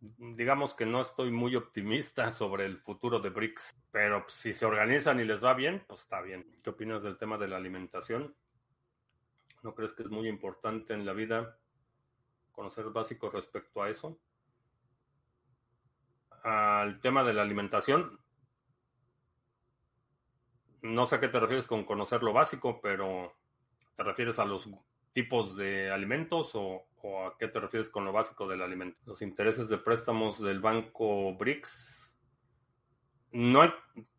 digamos 0.00 0.72
que 0.74 0.86
no 0.86 1.00
estoy 1.00 1.32
muy 1.32 1.56
optimista 1.56 2.30
sobre 2.30 2.66
el 2.66 2.78
futuro 2.78 3.18
de 3.18 3.30
BRICS, 3.30 3.76
pero 3.90 4.24
si 4.28 4.52
se 4.52 4.64
organizan 4.64 5.18
y 5.18 5.24
les 5.24 5.42
va 5.42 5.52
bien, 5.54 5.82
pues 5.88 6.02
está 6.02 6.20
bien. 6.20 6.46
¿Qué 6.62 6.70
opinas 6.70 7.02
del 7.02 7.18
tema 7.18 7.38
de 7.38 7.48
la 7.48 7.56
alimentación? 7.56 8.36
¿No 9.62 9.74
crees 9.74 9.94
que 9.94 10.02
es 10.02 10.10
muy 10.10 10.28
importante 10.28 10.92
en 10.92 11.06
la 11.06 11.12
vida 11.12 11.58
conocer 12.52 12.84
básicos 12.90 13.32
respecto 13.32 13.82
a 13.82 13.88
eso? 13.88 14.18
Al 16.42 17.00
tema 17.00 17.24
de 17.24 17.32
la 17.32 17.42
alimentación, 17.42 18.20
no 20.84 21.06
sé 21.06 21.16
a 21.16 21.20
qué 21.20 21.28
te 21.28 21.40
refieres 21.40 21.66
con 21.66 21.84
conocer 21.84 22.22
lo 22.22 22.34
básico, 22.34 22.80
pero 22.82 23.34
¿te 23.96 24.02
refieres 24.02 24.38
a 24.38 24.44
los 24.44 24.68
tipos 25.14 25.56
de 25.56 25.90
alimentos 25.90 26.50
o, 26.54 26.86
a 27.26 27.36
qué 27.38 27.48
te 27.48 27.58
refieres 27.58 27.88
con 27.88 28.04
lo 28.04 28.12
básico 28.12 28.46
del 28.46 28.60
alimento? 28.60 28.98
Los 29.06 29.22
intereses 29.22 29.68
de 29.68 29.78
préstamos 29.78 30.42
del 30.42 30.60
banco 30.60 31.34
BRICS. 31.34 32.14
No 33.32 33.62
hay, 33.62 33.72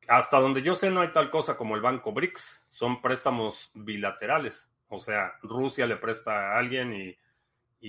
hasta 0.07 0.39
donde 0.39 0.63
yo 0.63 0.73
sé, 0.73 0.89
no 0.89 1.01
hay 1.01 1.09
tal 1.09 1.29
cosa 1.29 1.55
como 1.55 1.75
el 1.75 1.81
banco 1.81 2.11
BRICS. 2.11 2.65
Son 2.71 2.99
préstamos 2.99 3.69
bilaterales. 3.75 4.67
O 4.89 4.99
sea, 4.99 5.33
Rusia 5.41 5.85
le 5.85 5.97
presta 5.97 6.53
a 6.53 6.57
alguien 6.57 6.93
y, 6.93 7.17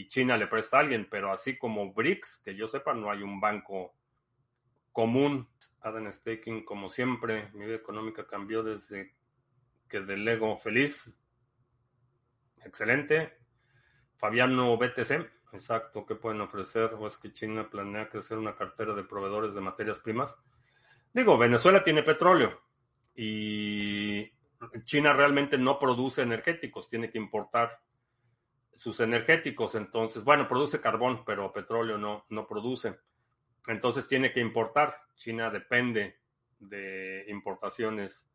China 0.09 0.36
le 0.36 0.47
presta 0.47 0.76
a 0.76 0.80
alguien, 0.80 1.09
pero 1.11 1.32
así 1.32 1.57
como 1.57 1.94
BRICS, 1.94 2.42
que 2.44 2.55
yo 2.55 2.68
sepa, 2.68 2.92
no 2.92 3.11
hay 3.11 3.22
un 3.22 3.40
banco 3.40 3.94
común. 4.92 5.49
Adam 5.80 6.12
Staking, 6.12 6.64
como 6.64 6.90
siempre, 6.90 7.49
mi 7.55 7.64
vida 7.64 7.76
económica 7.76 8.26
cambió 8.26 8.62
desde 8.62 9.14
que 9.88 10.01
del 10.01 10.24
Lego 10.24 10.59
feliz 10.59 11.14
Excelente. 12.66 13.38
Fabiano 14.16 14.76
BTC, 14.76 15.12
exacto, 15.53 16.05
¿qué 16.05 16.16
pueden 16.16 16.40
ofrecer? 16.40 16.94
¿O 16.99 17.07
es 17.07 17.16
que 17.16 17.32
China 17.32 17.70
planea 17.70 18.09
crecer 18.09 18.38
una 18.38 18.57
cartera 18.57 18.92
de 18.94 19.05
proveedores 19.05 19.55
de 19.55 19.61
materias 19.61 20.01
primas? 20.01 20.36
Digo, 21.12 21.38
Venezuela 21.38 21.84
tiene 21.84 22.03
petróleo 22.03 22.61
y 23.14 24.32
China 24.85 25.13
realmente 25.13 25.59
no 25.59 25.79
produce 25.79 26.23
energéticos, 26.23 26.89
tiene 26.89 27.11
que 27.11 27.19
importar 27.19 27.81
sus 28.75 29.01
energéticos, 29.01 29.75
entonces, 29.75 30.23
bueno, 30.23 30.49
produce 30.49 30.81
carbón, 30.81 31.25
pero 31.25 31.53
petróleo 31.53 31.99
no, 31.99 32.27
no 32.29 32.47
produce. 32.47 32.99
Entonces 33.67 34.07
tiene 34.07 34.33
que 34.33 34.41
importar. 34.41 34.97
China 35.15 35.51
depende 35.51 36.21
de 36.59 37.25
importaciones 37.29 38.29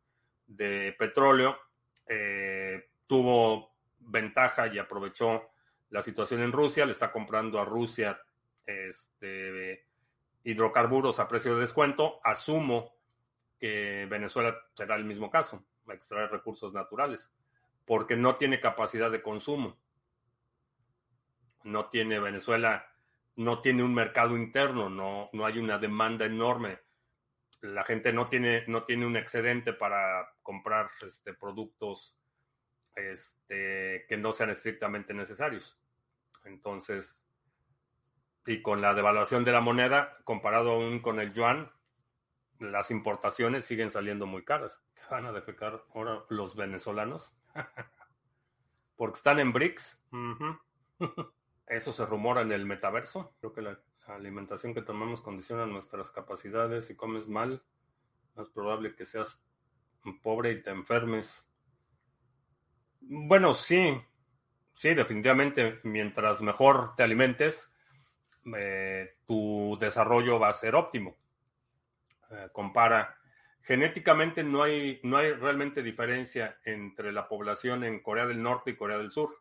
de 0.46 0.94
petróleo. 0.98 1.58
Eh, 2.06 2.90
tuvo 3.06 3.72
ventaja 3.98 4.66
y 4.66 4.78
aprovechó 4.78 5.50
la 5.90 6.02
situación 6.02 6.42
en 6.42 6.52
Rusia, 6.52 6.86
le 6.86 6.92
está 6.92 7.12
comprando 7.12 7.60
a 7.60 7.64
Rusia 7.64 8.18
este, 8.64 9.86
hidrocarburos 10.44 11.20
a 11.20 11.28
precio 11.28 11.54
de 11.54 11.60
descuento. 11.60 12.20
Asumo 12.24 12.94
que 13.58 14.06
Venezuela 14.08 14.56
será 14.74 14.96
el 14.96 15.04
mismo 15.04 15.30
caso, 15.30 15.64
extraer 15.88 16.30
recursos 16.30 16.72
naturales, 16.72 17.32
porque 17.84 18.16
no 18.16 18.36
tiene 18.36 18.60
capacidad 18.60 19.10
de 19.10 19.22
consumo. 19.22 19.76
No 21.64 21.86
tiene 21.86 22.18
Venezuela, 22.18 22.92
no 23.36 23.60
tiene 23.60 23.82
un 23.82 23.94
mercado 23.94 24.36
interno, 24.36 24.90
no, 24.90 25.30
no 25.32 25.46
hay 25.46 25.58
una 25.58 25.78
demanda 25.78 26.24
enorme. 26.24 26.78
La 27.60 27.84
gente 27.84 28.12
no 28.12 28.28
tiene, 28.28 28.64
no 28.66 28.84
tiene 28.84 29.06
un 29.06 29.16
excedente 29.16 29.72
para 29.72 30.32
comprar 30.42 30.90
este, 31.02 31.32
productos 31.32 32.16
este, 32.94 34.04
que 34.08 34.16
no 34.16 34.32
sean 34.32 34.50
estrictamente 34.50 35.14
necesarios. 35.14 35.78
Entonces, 36.44 37.22
y 38.46 38.62
con 38.62 38.80
la 38.80 38.94
devaluación 38.94 39.44
de 39.44 39.52
la 39.52 39.60
moneda, 39.60 40.18
comparado 40.24 40.72
aún 40.72 41.00
con 41.00 41.20
el 41.20 41.32
yuan, 41.32 41.70
las 42.62 42.90
importaciones 42.90 43.64
siguen 43.64 43.90
saliendo 43.90 44.26
muy 44.26 44.44
caras. 44.44 44.82
¿Qué 44.94 45.02
van 45.10 45.26
a 45.26 45.32
defecar 45.32 45.84
ahora 45.94 46.24
los 46.28 46.56
venezolanos? 46.56 47.32
Porque 48.96 49.16
están 49.16 49.40
en 49.40 49.52
BRICS. 49.52 50.00
Eso 51.66 51.92
se 51.92 52.06
rumora 52.06 52.42
en 52.42 52.52
el 52.52 52.66
metaverso. 52.66 53.34
Creo 53.40 53.52
que 53.52 53.62
la 53.62 53.78
alimentación 54.06 54.74
que 54.74 54.82
tomamos 54.82 55.20
condiciona 55.20 55.66
nuestras 55.66 56.10
capacidades. 56.10 56.86
Si 56.86 56.96
comes 56.96 57.28
mal, 57.28 57.62
es 58.36 58.48
probable 58.48 58.94
que 58.94 59.04
seas 59.04 59.42
pobre 60.22 60.52
y 60.52 60.62
te 60.62 60.70
enfermes. 60.70 61.46
Bueno, 63.00 63.54
sí, 63.54 64.00
sí, 64.72 64.94
definitivamente, 64.94 65.80
mientras 65.84 66.40
mejor 66.40 66.94
te 66.96 67.02
alimentes, 67.02 67.70
eh, 68.56 69.16
tu 69.26 69.76
desarrollo 69.80 70.38
va 70.38 70.48
a 70.48 70.54
ser 70.54 70.74
óptimo. 70.74 71.16
Eh, 72.32 72.48
compara, 72.52 73.18
genéticamente 73.62 74.42
no 74.42 74.62
hay, 74.62 75.00
no 75.02 75.18
hay 75.18 75.32
realmente 75.32 75.82
diferencia 75.82 76.58
entre 76.64 77.12
la 77.12 77.28
población 77.28 77.84
en 77.84 78.00
Corea 78.00 78.26
del 78.26 78.42
Norte 78.42 78.70
y 78.70 78.76
Corea 78.76 78.98
del 78.98 79.10
Sur. 79.10 79.40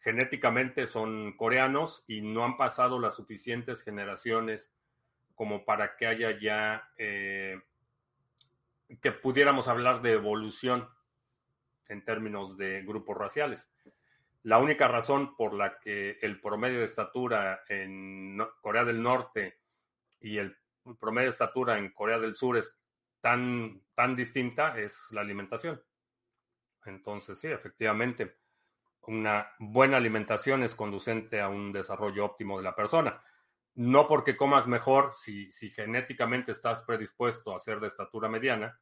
Genéticamente 0.00 0.86
son 0.86 1.36
coreanos 1.36 2.04
y 2.08 2.20
no 2.20 2.44
han 2.44 2.56
pasado 2.56 2.98
las 2.98 3.14
suficientes 3.14 3.82
generaciones 3.82 4.72
como 5.34 5.64
para 5.64 5.96
que 5.96 6.06
haya 6.06 6.38
ya, 6.38 6.90
eh, 6.98 7.60
que 9.00 9.12
pudiéramos 9.12 9.68
hablar 9.68 10.02
de 10.02 10.12
evolución 10.12 10.88
en 11.88 12.04
términos 12.04 12.56
de 12.56 12.82
grupos 12.82 13.16
raciales. 13.16 13.70
La 14.42 14.58
única 14.58 14.88
razón 14.88 15.36
por 15.36 15.54
la 15.54 15.78
que 15.78 16.18
el 16.22 16.40
promedio 16.40 16.80
de 16.80 16.86
estatura 16.86 17.62
en 17.68 18.38
Corea 18.62 18.84
del 18.84 19.02
Norte 19.02 19.58
y 20.20 20.38
el 20.38 20.59
promedio 20.98 21.28
de 21.28 21.32
estatura 21.32 21.78
en 21.78 21.92
Corea 21.92 22.18
del 22.18 22.34
Sur 22.34 22.56
es 22.56 22.78
tan, 23.20 23.82
tan 23.94 24.16
distinta 24.16 24.78
es 24.78 24.98
la 25.10 25.20
alimentación. 25.20 25.82
Entonces, 26.84 27.38
sí, 27.38 27.48
efectivamente, 27.48 28.38
una 29.02 29.52
buena 29.58 29.96
alimentación 29.96 30.62
es 30.62 30.74
conducente 30.74 31.40
a 31.40 31.48
un 31.48 31.72
desarrollo 31.72 32.24
óptimo 32.24 32.58
de 32.58 32.64
la 32.64 32.74
persona. 32.74 33.22
no 33.74 34.08
porque 34.08 34.36
comas 34.36 34.66
mejor, 34.66 35.12
si, 35.16 35.50
si 35.52 35.70
genéticamente 35.70 36.52
estás 36.52 36.82
predispuesto 36.82 37.54
a 37.54 37.60
ser 37.60 37.78
de 37.80 37.86
estatura 37.86 38.28
mediana, 38.28 38.80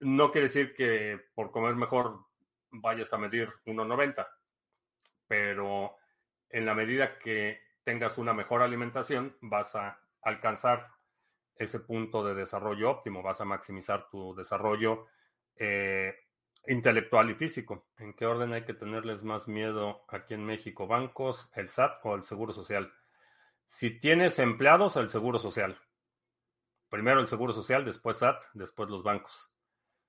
no 0.00 0.30
quiere 0.30 0.46
decir 0.46 0.74
que 0.74 1.20
por 1.34 1.50
comer 1.50 1.74
mejor 1.74 2.24
vayas 2.70 3.12
a 3.12 3.18
medir 3.18 3.48
1,90, 3.64 4.26
pero 5.26 5.96
en 6.48 6.66
la 6.66 6.74
medida 6.74 7.18
que 7.18 7.60
tengas 7.82 8.16
una 8.16 8.32
mejor 8.32 8.62
alimentación, 8.62 9.36
vas 9.40 9.74
a 9.74 10.00
alcanzar 10.22 10.95
ese 11.58 11.80
punto 11.80 12.24
de 12.24 12.34
desarrollo 12.34 12.90
óptimo, 12.90 13.22
vas 13.22 13.40
a 13.40 13.44
maximizar 13.44 14.08
tu 14.10 14.34
desarrollo 14.34 15.06
eh, 15.56 16.14
intelectual 16.66 17.30
y 17.30 17.34
físico. 17.34 17.86
¿En 17.98 18.12
qué 18.14 18.26
orden 18.26 18.52
hay 18.52 18.64
que 18.64 18.74
tenerles 18.74 19.22
más 19.22 19.48
miedo 19.48 20.04
aquí 20.08 20.34
en 20.34 20.44
México? 20.44 20.86
¿Bancos, 20.86 21.50
el 21.54 21.68
SAT 21.68 22.00
o 22.04 22.14
el 22.14 22.24
Seguro 22.24 22.52
Social? 22.52 22.92
Si 23.68 23.98
tienes 23.98 24.38
empleados, 24.38 24.96
el 24.96 25.08
Seguro 25.08 25.38
Social. 25.38 25.78
Primero 26.88 27.20
el 27.20 27.26
Seguro 27.26 27.52
Social, 27.52 27.84
después 27.84 28.18
SAT, 28.18 28.42
después 28.54 28.88
los 28.88 29.02
bancos. 29.02 29.50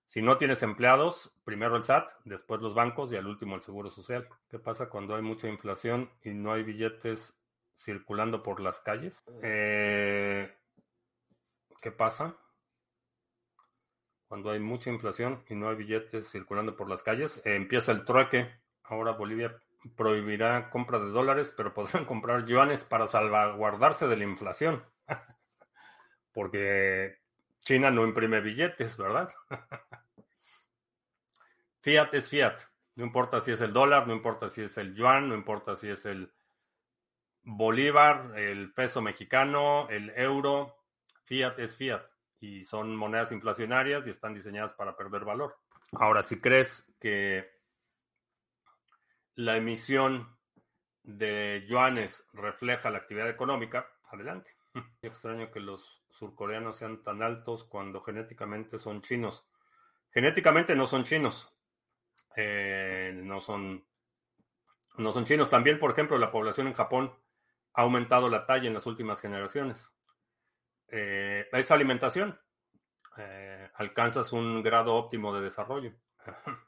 Si 0.05 0.21
no 0.21 0.37
tienes 0.37 0.63
empleados, 0.63 1.35
primero 1.43 1.75
el 1.75 1.83
SAT, 1.83 2.09
después 2.23 2.61
los 2.61 2.73
bancos 2.73 3.11
y 3.11 3.17
al 3.17 3.27
último 3.27 3.55
el 3.55 3.61
Seguro 3.61 3.89
Social. 3.89 4.27
¿Qué 4.49 4.59
pasa 4.59 4.89
cuando 4.89 5.15
hay 5.15 5.21
mucha 5.21 5.47
inflación 5.49 6.09
y 6.23 6.29
no 6.29 6.53
hay 6.53 6.63
billetes 6.63 7.37
circulando 7.75 8.41
por 8.41 8.61
las 8.61 8.79
calles? 8.79 9.21
Eh, 9.41 10.49
¿Qué 11.81 11.91
pasa? 11.91 12.35
Cuando 14.27 14.51
hay 14.51 14.59
mucha 14.59 14.89
inflación 14.89 15.43
y 15.47 15.55
no 15.55 15.69
hay 15.69 15.75
billetes 15.75 16.29
circulando 16.29 16.75
por 16.75 16.89
las 16.89 17.03
calles, 17.03 17.41
eh, 17.45 17.55
empieza 17.55 17.91
el 17.91 18.03
trueque. 18.03 18.51
Ahora 18.83 19.11
Bolivia 19.11 19.61
prohibirá 19.95 20.69
compra 20.69 20.99
de 20.99 21.09
dólares, 21.09 21.53
pero 21.55 21.73
podrán 21.73 22.05
comprar 22.05 22.45
yuanes 22.45 22.83
para 22.83 23.07
salvaguardarse 23.07 24.07
de 24.07 24.17
la 24.17 24.23
inflación. 24.23 24.83
Porque 26.33 27.19
China 27.61 27.91
no 27.91 28.05
imprime 28.05 28.41
billetes, 28.41 28.97
¿verdad? 28.97 29.29
fiat 31.79 32.13
es 32.13 32.29
fiat. 32.29 32.59
No 32.95 33.05
importa 33.05 33.39
si 33.39 33.51
es 33.51 33.61
el 33.61 33.73
dólar, 33.73 34.07
no 34.07 34.13
importa 34.13 34.49
si 34.49 34.63
es 34.63 34.77
el 34.77 34.95
yuan, 34.95 35.29
no 35.29 35.35
importa 35.35 35.75
si 35.75 35.89
es 35.89 36.05
el 36.05 36.33
bolívar, 37.43 38.37
el 38.37 38.73
peso 38.73 39.01
mexicano, 39.01 39.87
el 39.89 40.09
euro. 40.15 40.76
Fiat 41.27 41.59
es 41.59 41.75
fiat 41.75 42.03
y 42.39 42.63
son 42.63 42.95
monedas 42.95 43.31
inflacionarias 43.31 44.07
y 44.07 44.11
están 44.11 44.33
diseñadas 44.33 44.73
para 44.73 44.95
perder 44.95 45.25
valor. 45.25 45.57
Ahora, 45.93 46.23
si 46.23 46.39
crees 46.39 46.91
que 46.99 47.51
la 49.35 49.57
emisión 49.57 50.37
de 51.03 51.65
yuanes 51.67 52.27
refleja 52.33 52.89
la 52.89 52.99
actividad 52.99 53.29
económica, 53.29 53.87
adelante. 54.09 54.51
Extraño 55.01 55.51
que 55.51 55.59
los 55.59 56.03
surcoreanos 56.11 56.77
sean 56.77 57.03
tan 57.03 57.21
altos 57.21 57.65
cuando 57.65 58.01
genéticamente 58.01 58.79
son 58.79 59.01
chinos. 59.01 59.45
Genéticamente 60.11 60.75
no 60.75 60.87
son 60.87 61.03
chinos. 61.03 61.53
Eh, 62.35 63.19
no 63.23 63.39
son 63.39 63.85
no 64.97 65.11
son 65.11 65.25
chinos. 65.25 65.49
También, 65.49 65.77
por 65.77 65.91
ejemplo, 65.91 66.17
la 66.17 66.31
población 66.31 66.67
en 66.67 66.73
Japón 66.73 67.13
ha 67.73 67.81
aumentado 67.83 68.29
la 68.29 68.45
talla 68.45 68.67
en 68.67 68.73
las 68.73 68.85
últimas 68.85 69.21
generaciones. 69.21 69.87
Eh, 70.89 71.47
es 71.51 71.71
alimentación. 71.71 72.39
Eh, 73.17 73.69
alcanzas 73.75 74.31
un 74.31 74.61
grado 74.63 74.95
óptimo 74.95 75.33
de 75.35 75.41
desarrollo. 75.41 75.93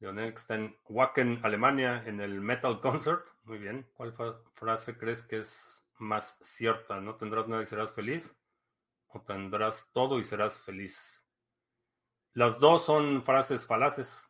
Lionel 0.00 0.34
en 0.48 0.76
Wacken, 0.88 1.40
Alemania, 1.42 2.02
en 2.06 2.20
el 2.20 2.40
Metal 2.40 2.80
Concert. 2.80 3.26
Muy 3.44 3.58
bien. 3.58 3.88
¿Cuál 3.94 4.14
frase 4.54 4.98
crees 4.98 5.22
que 5.22 5.40
es 5.40 5.84
más 5.98 6.38
cierta? 6.42 7.00
¿No 7.00 7.16
tendrás 7.16 7.48
nada 7.48 7.62
y 7.62 7.66
serás 7.66 7.92
feliz? 7.92 8.34
¿O 9.08 9.22
tendrás 9.22 9.90
todo 9.92 10.18
y 10.18 10.24
serás 10.24 10.60
feliz? 10.60 11.22
Las 12.32 12.58
dos 12.58 12.84
son 12.84 13.22
frases 13.24 13.64
falaces, 13.64 14.28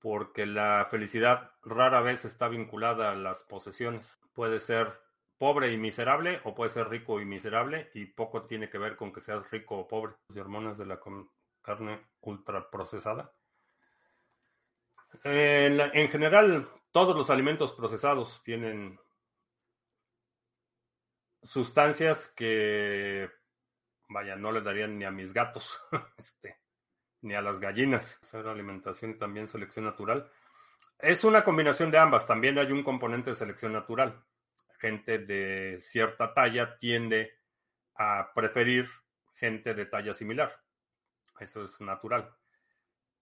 porque 0.00 0.46
la 0.46 0.86
felicidad 0.90 1.52
rara 1.62 2.00
vez 2.00 2.24
está 2.24 2.48
vinculada 2.48 3.12
a 3.12 3.14
las 3.14 3.44
posesiones. 3.44 4.20
Puede 4.34 4.58
ser 4.58 5.00
pobre 5.38 5.72
y 5.72 5.76
miserable 5.76 6.40
o 6.44 6.54
puede 6.54 6.70
ser 6.70 6.88
rico 6.88 7.20
y 7.20 7.24
miserable 7.24 7.90
y 7.94 8.06
poco 8.06 8.46
tiene 8.46 8.70
que 8.70 8.78
ver 8.78 8.96
con 8.96 9.12
que 9.12 9.20
seas 9.20 9.50
rico 9.50 9.76
o 9.76 9.88
pobre. 9.88 10.14
Y 10.34 10.38
hormonas 10.38 10.78
de 10.78 10.86
la 10.86 11.00
carne 11.62 12.06
ultraprocesada. 12.20 13.32
En, 15.24 15.80
en 15.80 16.08
general, 16.08 16.68
todos 16.90 17.16
los 17.16 17.30
alimentos 17.30 17.72
procesados 17.72 18.42
tienen 18.42 18.98
sustancias 21.42 22.28
que, 22.28 23.30
vaya, 24.08 24.36
no 24.36 24.52
le 24.52 24.62
darían 24.62 24.98
ni 24.98 25.04
a 25.04 25.10
mis 25.10 25.32
gatos, 25.32 25.80
este, 26.18 26.58
ni 27.22 27.34
a 27.34 27.42
las 27.42 27.60
gallinas. 27.60 28.18
Hacer 28.22 28.46
alimentación 28.46 29.12
y 29.12 29.18
también 29.18 29.48
selección 29.48 29.84
natural. 29.84 30.30
Es 30.98 31.24
una 31.24 31.44
combinación 31.44 31.90
de 31.90 31.98
ambas. 31.98 32.26
También 32.26 32.58
hay 32.58 32.72
un 32.72 32.82
componente 32.82 33.30
de 33.30 33.36
selección 33.36 33.72
natural 33.72 34.24
gente 34.78 35.18
de 35.18 35.78
cierta 35.80 36.34
talla 36.34 36.78
tiende 36.78 37.32
a 37.94 38.32
preferir 38.34 38.88
gente 39.34 39.74
de 39.74 39.86
talla 39.86 40.14
similar. 40.14 40.52
Eso 41.40 41.64
es 41.64 41.80
natural. 41.80 42.34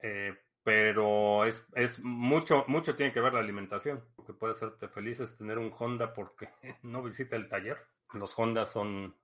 Eh, 0.01 0.37
pero 0.63 1.45
es, 1.45 1.67
es, 1.75 1.99
mucho, 2.01 2.65
mucho 2.69 2.97
tiene 2.97 3.13
que 3.13 3.21
ver 3.21 3.35
la 3.35 3.41
alimentación. 3.41 4.03
Lo 4.17 4.25
que 4.25 4.33
puede 4.33 4.53
hacerte 4.53 4.89
feliz 4.89 5.21
es 5.21 5.37
tener 5.37 5.59
un 5.59 5.73
Honda 5.79 6.15
porque 6.15 6.49
no 6.83 7.03
visita 7.03 7.37
el 7.37 7.49
taller. 7.49 7.79
Los 8.13 8.39
Hondas 8.39 8.71
son 8.71 9.15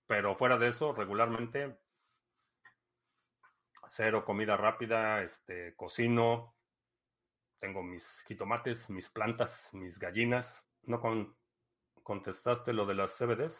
pero 0.06 0.36
fuera 0.36 0.58
de 0.58 0.68
eso 0.68 0.92
regularmente 0.92 1.78
cero 3.86 4.22
comida 4.26 4.58
rápida, 4.58 5.22
este 5.22 5.74
cocino, 5.76 6.53
tengo 7.64 7.82
mis 7.82 8.22
jitomates, 8.28 8.90
mis 8.90 9.08
plantas, 9.08 9.70
mis 9.72 9.98
gallinas. 9.98 10.66
¿No 10.82 11.00
contestaste 12.02 12.74
lo 12.74 12.84
de 12.84 12.94
las 12.94 13.16
CBDs? 13.16 13.58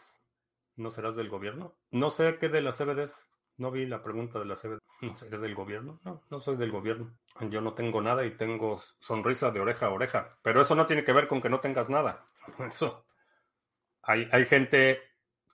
¿No 0.75 0.91
serás 0.91 1.15
del 1.15 1.27
gobierno? 1.27 1.75
No 1.89 2.11
sé 2.11 2.37
qué 2.37 2.47
de 2.49 2.61
las 2.61 2.77
CBDs. 2.77 3.27
No 3.57 3.71
vi 3.71 3.87
la 3.87 4.03
pregunta 4.03 4.37
de 4.37 4.45
las 4.45 4.61
CBDs. 4.61 4.79
¿No 5.01 5.15
seré 5.15 5.39
del 5.39 5.55
gobierno? 5.55 5.99
No, 6.03 6.21
no 6.29 6.39
soy 6.39 6.55
del 6.55 6.71
gobierno. 6.71 7.17
Yo 7.49 7.61
no 7.61 7.73
tengo 7.73 7.99
nada 7.99 8.23
y 8.27 8.37
tengo 8.37 8.79
sonrisa 8.99 9.49
de 9.49 9.59
oreja 9.59 9.87
a 9.87 9.91
oreja. 9.91 10.37
Pero 10.43 10.61
eso 10.61 10.75
no 10.75 10.85
tiene 10.85 11.03
que 11.03 11.13
ver 11.13 11.27
con 11.27 11.41
que 11.41 11.49
no 11.49 11.59
tengas 11.59 11.89
nada. 11.89 12.27
Eso. 12.59 13.07
Hay, 14.03 14.29
hay 14.31 14.45
gente 14.45 15.01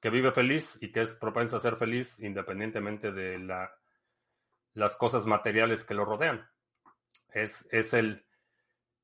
que 0.01 0.09
vive 0.09 0.33
feliz 0.33 0.77
y 0.81 0.91
que 0.91 1.03
es 1.03 1.13
propensa 1.13 1.55
a 1.55 1.61
ser 1.61 1.77
feliz 1.77 2.19
independientemente 2.19 3.13
de 3.13 3.39
la, 3.39 3.73
las 4.73 4.97
cosas 4.97 5.25
materiales 5.25 5.85
que 5.85 5.93
lo 5.93 6.03
rodean. 6.03 6.49
Es, 7.33 7.65
es 7.71 7.93
el, 7.93 8.25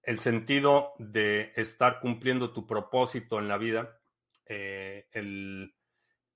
el 0.07 0.19
sentido 0.19 0.93
de 0.99 1.51
estar 1.57 1.99
cumpliendo 1.99 2.53
tu 2.53 2.65
propósito 2.65 3.39
en 3.39 3.49
la 3.49 3.57
vida, 3.57 3.99
eh, 4.45 5.09
el, 5.11 5.75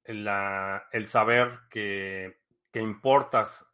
el, 0.04 1.08
saber 1.08 1.58
que, 1.70 2.42
que 2.70 2.82
importas 2.82 3.66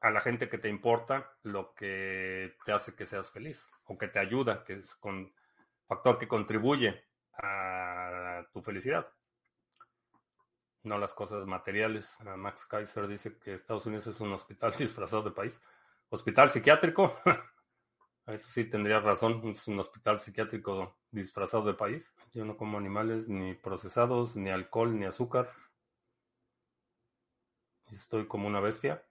a 0.00 0.10
la 0.10 0.22
gente 0.22 0.48
que 0.48 0.56
te 0.56 0.70
importa 0.70 1.30
lo 1.42 1.74
que 1.74 2.56
te 2.64 2.72
hace 2.72 2.94
que 2.94 3.04
seas 3.04 3.30
feliz 3.30 3.62
o 3.84 3.98
que 3.98 4.08
te 4.08 4.18
ayuda, 4.18 4.64
que 4.64 4.78
es 4.78 4.98
un 5.02 5.30
factor 5.86 6.18
que 6.18 6.26
contribuye 6.26 7.04
a 7.34 8.46
tu 8.50 8.62
felicidad. 8.62 9.06
No 10.84 10.96
las 10.96 11.12
cosas 11.12 11.44
materiales. 11.44 12.16
Max 12.38 12.64
Kaiser 12.64 13.06
dice 13.08 13.38
que 13.38 13.52
Estados 13.52 13.84
Unidos 13.84 14.06
es 14.06 14.20
un 14.20 14.32
hospital 14.32 14.72
disfrazado 14.78 15.24
de 15.24 15.32
país. 15.32 15.60
¿Hospital 16.08 16.48
psiquiátrico? 16.48 17.20
Eso 18.32 18.48
sí 18.50 18.64
tendría 18.64 19.00
razón. 19.00 19.42
Es 19.48 19.66
un 19.68 19.78
hospital 19.78 20.18
psiquiátrico 20.18 20.96
disfrazado 21.10 21.64
de 21.64 21.74
país. 21.74 22.14
Yo 22.32 22.44
no 22.44 22.56
como 22.56 22.78
animales 22.78 23.28
ni 23.28 23.54
procesados, 23.54 24.36
ni 24.36 24.50
alcohol, 24.50 24.98
ni 24.98 25.06
azúcar. 25.06 25.50
Estoy 27.90 28.26
como 28.26 28.46
una 28.46 28.60
bestia. 28.60 29.02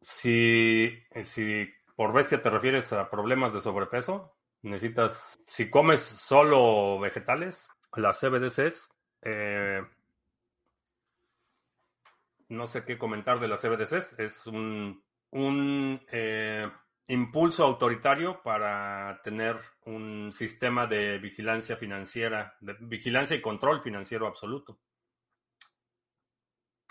Si, 0.00 0.92
si 1.24 1.68
por 1.96 2.12
bestia 2.12 2.42
te 2.42 2.50
refieres 2.50 2.92
a 2.92 3.10
problemas 3.10 3.52
de 3.52 3.60
sobrepeso, 3.60 4.34
necesitas, 4.62 5.38
si 5.46 5.70
comes 5.70 6.00
solo 6.00 6.98
vegetales, 6.98 7.68
las 7.96 8.18
CBDCs, 8.20 8.88
eh, 9.22 9.82
no 12.48 12.66
sé 12.66 12.84
qué 12.84 12.98
comentar 12.98 13.40
de 13.40 13.48
las 13.48 13.60
CBDCs, 13.60 14.18
es 14.18 14.46
un, 14.46 15.02
un 15.30 16.00
eh, 16.10 16.70
impulso 17.12 17.64
autoritario 17.64 18.42
para 18.42 19.20
tener 19.22 19.60
un 19.84 20.32
sistema 20.32 20.86
de 20.86 21.18
vigilancia 21.18 21.76
financiera, 21.76 22.56
de 22.60 22.76
vigilancia 22.80 23.36
y 23.36 23.40
control 23.40 23.82
financiero 23.82 24.26
absoluto 24.26 24.80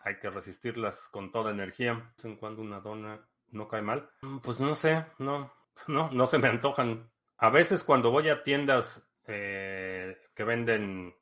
hay 0.04 0.20
que 0.20 0.30
resistirlas 0.30 1.08
con 1.10 1.32
toda 1.32 1.52
energía. 1.52 1.94
De 1.94 2.00
vez 2.00 2.26
en 2.26 2.36
cuando 2.38 2.62
una 2.62 2.80
dona 2.80 3.28
no 3.50 3.68
cae 3.68 3.82
mal. 3.82 4.10
Pues 4.44 4.60
no 4.60 4.76
sé, 4.76 5.06
no, 5.18 5.54
no, 5.88 6.10
no 6.12 6.28
se 6.28 6.38
me 6.38 6.48
antojan. 6.48 7.12
A 7.38 7.50
veces 7.50 7.84
cuando 7.84 8.12
voy 8.12 8.30
a 8.30 8.44
tiendas 8.44 9.12
eh, 9.28 10.18
que 10.36 10.44
venden 10.44 11.16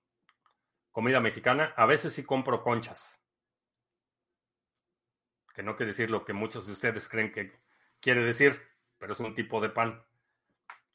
comida 0.92 1.20
mexicana, 1.20 1.74
a 1.76 1.86
veces 1.86 2.14
sí 2.14 2.24
compro 2.24 2.64
conchas. 2.64 3.14
Que 5.54 5.64
no 5.64 5.76
quiere 5.76 5.92
decir 5.92 6.10
lo 6.10 6.24
que 6.24 6.34
muchos 6.34 6.68
de 6.68 6.74
ustedes 6.74 7.10
creen 7.10 7.32
que 7.32 7.52
quiere 8.00 8.24
decir, 8.24 8.62
pero 8.98 9.14
es 9.14 9.20
un 9.20 9.36
tipo 9.36 9.62
de 9.62 9.70
pan. 9.70 10.04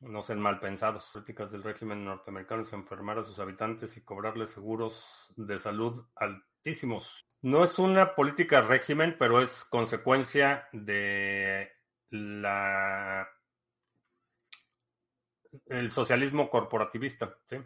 No 0.00 0.22
sean 0.22 0.40
mal 0.40 0.58
pensados. 0.58 1.08
Políticas 1.12 1.52
del 1.52 1.62
régimen 1.62 2.04
norteamericano 2.04 2.62
es 2.62 2.72
enfermar 2.72 3.18
a 3.18 3.24
sus 3.24 3.38
habitantes 3.38 3.96
y 3.96 4.04
cobrarles 4.04 4.50
seguros 4.50 5.32
de 5.36 5.58
salud 5.58 6.04
altísimos. 6.16 7.24
No 7.40 7.64
es 7.64 7.78
una 7.78 8.14
política 8.14 8.62
régimen, 8.62 9.16
pero 9.18 9.40
es 9.40 9.64
consecuencia 9.64 10.68
de 10.72 11.70
la 12.10 13.28
el 15.66 15.90
socialismo 15.90 16.48
corporativista, 16.50 17.36
¿sí? 17.46 17.56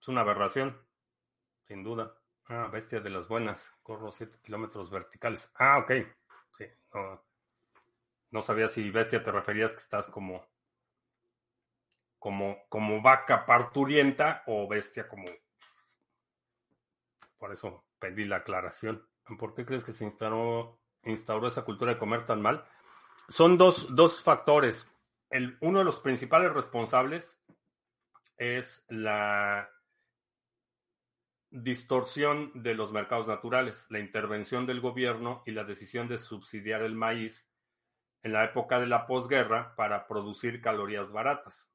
Es 0.00 0.08
una 0.08 0.22
aberración, 0.22 0.76
sin 1.60 1.82
duda. 1.82 2.14
Ah, 2.46 2.68
bestia 2.72 3.00
de 3.00 3.10
las 3.10 3.28
buenas. 3.28 3.76
Corro 3.82 4.10
7 4.10 4.38
kilómetros 4.42 4.90
verticales. 4.90 5.50
Ah, 5.54 5.78
ok. 5.78 5.92
Sí, 6.56 6.64
no, 6.94 7.27
no, 8.30 8.42
sabía 8.42 8.68
si 8.68 8.90
bestia 8.90 9.22
te 9.22 9.32
referías 9.32 9.72
que 9.72 9.78
estás 9.78 10.08
como, 10.08 10.46
como, 12.18 12.58
como 12.68 13.00
vaca 13.02 13.46
parturienta 13.46 14.42
o 14.46 14.68
bestia 14.68 15.08
como. 15.08 15.24
Por 17.38 17.52
eso 17.52 17.84
pedí 17.98 18.24
la 18.24 18.36
aclaración. 18.36 19.06
¿Por 19.38 19.54
qué 19.54 19.64
crees 19.64 19.84
que 19.84 19.92
se 19.92 20.04
instauró, 20.04 20.80
instauró 21.04 21.46
esa 21.48 21.64
cultura 21.64 21.94
de 21.94 21.98
comer 21.98 22.26
tan 22.26 22.42
mal? 22.42 22.66
Son 23.28 23.58
dos, 23.58 23.94
dos 23.94 24.22
factores. 24.22 24.86
El, 25.30 25.58
uno 25.60 25.80
de 25.80 25.84
los 25.84 26.00
principales 26.00 26.52
responsables 26.52 27.38
es 28.38 28.84
la 28.88 29.70
distorsión 31.50 32.50
de 32.54 32.74
los 32.74 32.92
mercados 32.92 33.26
naturales, 33.26 33.86
la 33.90 33.98
intervención 33.98 34.66
del 34.66 34.80
gobierno 34.80 35.42
y 35.46 35.52
la 35.52 35.64
decisión 35.64 36.08
de 36.08 36.18
subsidiar 36.18 36.82
el 36.82 36.94
maíz 36.94 37.47
en 38.22 38.32
la 38.32 38.44
época 38.44 38.80
de 38.80 38.86
la 38.86 39.06
posguerra 39.06 39.74
para 39.76 40.06
producir 40.06 40.60
calorías 40.60 41.10
baratas. 41.10 41.70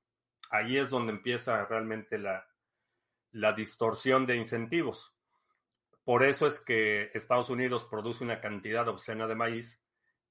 Ahí 0.50 0.78
es 0.78 0.90
donde 0.90 1.14
empieza 1.14 1.66
realmente 1.66 2.18
la, 2.18 2.48
la 3.32 3.54
distorsión 3.54 4.26
de 4.26 4.36
incentivos. 4.36 5.16
Por 6.04 6.24
eso 6.24 6.48
es 6.48 6.60
que 6.60 7.12
Estados 7.14 7.50
Unidos 7.50 7.86
produce 7.86 8.24
una 8.24 8.42
cantidad 8.42 8.88
obscena 8.88 9.26
de 9.26 9.36
maíz 9.36 9.82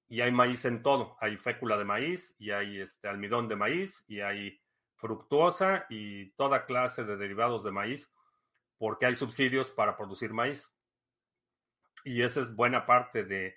y 0.08 0.20
hay 0.20 0.30
maíz 0.30 0.64
en 0.66 0.82
todo. 0.82 1.16
Hay 1.20 1.36
fécula 1.38 1.78
de 1.78 1.84
maíz 1.84 2.34
y 2.38 2.50
hay 2.50 2.80
este 2.80 3.08
almidón 3.08 3.48
de 3.48 3.56
maíz 3.56 4.04
y 4.06 4.20
hay 4.20 4.60
fructuosa 4.96 5.86
y 5.88 6.30
toda 6.32 6.66
clase 6.66 7.04
de 7.04 7.16
derivados 7.16 7.64
de 7.64 7.72
maíz 7.72 8.12
porque 8.78 9.06
hay 9.06 9.16
subsidios 9.16 9.70
para 9.70 9.96
producir 9.96 10.32
maíz. 10.32 10.70
Y 12.04 12.22
esa 12.22 12.40
es 12.40 12.54
buena 12.54 12.84
parte 12.84 13.24
de, 13.24 13.56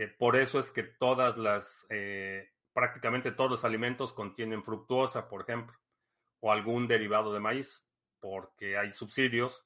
eh, 0.00 0.08
por 0.08 0.36
eso 0.36 0.58
es 0.58 0.70
que 0.70 0.82
todas 0.82 1.36
las, 1.36 1.86
eh, 1.90 2.48
prácticamente 2.72 3.32
todos 3.32 3.50
los 3.50 3.64
alimentos 3.66 4.14
contienen 4.14 4.64
fructuosa, 4.64 5.28
por 5.28 5.42
ejemplo, 5.42 5.76
o 6.40 6.50
algún 6.50 6.88
derivado 6.88 7.34
de 7.34 7.40
maíz, 7.40 7.84
porque 8.18 8.78
hay 8.78 8.94
subsidios 8.94 9.62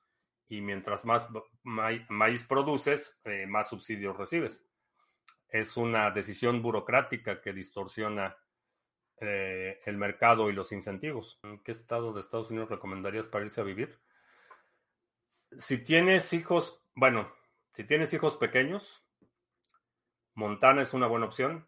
y 0.49 0.61
mientras 0.61 1.05
más 1.05 1.29
maíz 1.63 2.43
produces, 2.49 3.21
eh, 3.23 3.47
más 3.47 3.69
subsidios 3.69 4.17
recibes. 4.17 4.67
Es 5.49 5.77
una 5.77 6.11
decisión 6.11 6.63
burocrática 6.63 7.41
que 7.41 7.53
distorsiona 7.53 8.37
el 9.21 9.97
mercado 9.97 10.51
y 10.51 10.53
los 10.53 10.73
incentivos. 10.73 11.39
¿En 11.45 11.63
qué 11.63 11.73
estado 11.73 12.13
de 12.13 12.21
Estados 12.21 12.51
Unidos 12.51 12.69
recomendarías 12.69 13.29
para 13.29 13.45
irse 13.45 13.61
a 13.61 13.65
vivir? 13.65 14.01
Si 15.57 15.83
tienes 15.83 16.33
hijos, 16.33 16.85
bueno, 16.95 17.33
si 17.73 17.85
tienes 17.85 18.13
hijos 18.13 18.37
pequeños, 18.37 19.04
Montana 20.35 20.83
es 20.83 20.93
una 20.93 21.07
buena 21.07 21.27
opción. 21.27 21.67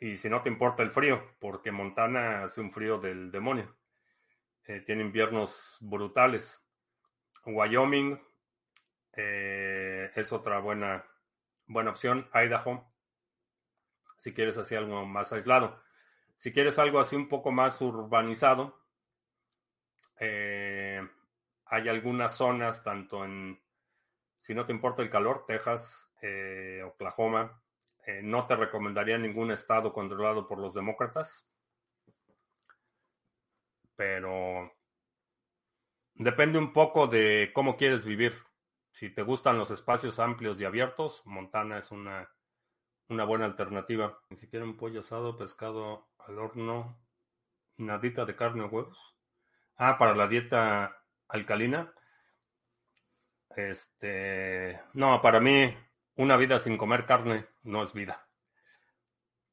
Y 0.00 0.16
si 0.16 0.28
no 0.28 0.42
te 0.42 0.48
importa 0.48 0.82
el 0.82 0.90
frío, 0.90 1.22
porque 1.38 1.72
Montana 1.72 2.44
hace 2.44 2.60
un 2.60 2.72
frío 2.72 2.98
del 2.98 3.30
demonio. 3.30 3.76
Eh, 4.64 4.80
tiene 4.80 5.02
inviernos 5.02 5.76
brutales. 5.80 6.62
Wyoming 7.44 8.20
eh, 9.12 10.10
es 10.14 10.32
otra 10.32 10.58
buena, 10.58 11.04
buena 11.66 11.90
opción. 11.90 12.28
Idaho, 12.34 12.92
si 14.18 14.34
quieres 14.34 14.58
así 14.58 14.74
algo 14.74 15.06
más 15.06 15.32
aislado. 15.32 15.82
Si 16.34 16.52
quieres 16.52 16.78
algo 16.78 17.00
así 17.00 17.16
un 17.16 17.28
poco 17.28 17.50
más 17.50 17.80
urbanizado, 17.80 18.78
eh, 20.18 21.00
hay 21.64 21.88
algunas 21.88 22.36
zonas, 22.36 22.82
tanto 22.82 23.24
en, 23.24 23.58
si 24.46 24.54
no 24.54 24.64
te 24.64 24.72
importa 24.72 25.02
el 25.02 25.10
calor, 25.10 25.44
Texas, 25.46 26.10
Oklahoma. 26.86 27.60
no 28.22 28.46
te 28.46 28.56
recomendaría 28.56 29.18
ningún 29.18 29.50
estado 29.50 29.92
controlado 29.92 30.46
por 30.48 30.58
los 30.58 30.74
demócratas 30.74 31.46
pero 33.96 34.72
depende 36.14 36.58
un 36.58 36.72
poco 36.72 37.06
de 37.06 37.50
cómo 37.54 37.76
quieres 37.76 38.04
vivir. 38.04 38.34
Si 38.90 39.10
te 39.10 39.22
gustan 39.22 39.58
los 39.58 39.70
espacios 39.70 40.18
amplios 40.18 40.60
y 40.60 40.64
abiertos, 40.64 41.22
Montana 41.24 41.78
es 41.78 41.90
una, 41.90 42.30
una 43.08 43.24
buena 43.24 43.46
alternativa. 43.46 44.20
Ni 44.30 44.36
siquiera 44.36 44.64
un 44.64 44.76
pollo 44.76 45.00
asado, 45.00 45.36
pescado 45.36 46.08
al 46.18 46.38
horno, 46.38 46.98
nadita 47.76 48.24
de 48.24 48.36
carne 48.36 48.64
o 48.64 48.68
huevos. 48.68 48.98
Ah, 49.76 49.98
para 49.98 50.14
la 50.14 50.28
dieta 50.28 51.02
alcalina. 51.28 51.92
Este, 53.56 54.80
no, 54.92 55.22
para 55.22 55.40
mí 55.40 55.74
una 56.16 56.36
vida 56.36 56.58
sin 56.58 56.76
comer 56.76 57.06
carne 57.06 57.46
no 57.62 57.82
es 57.82 57.92
vida. 57.94 58.28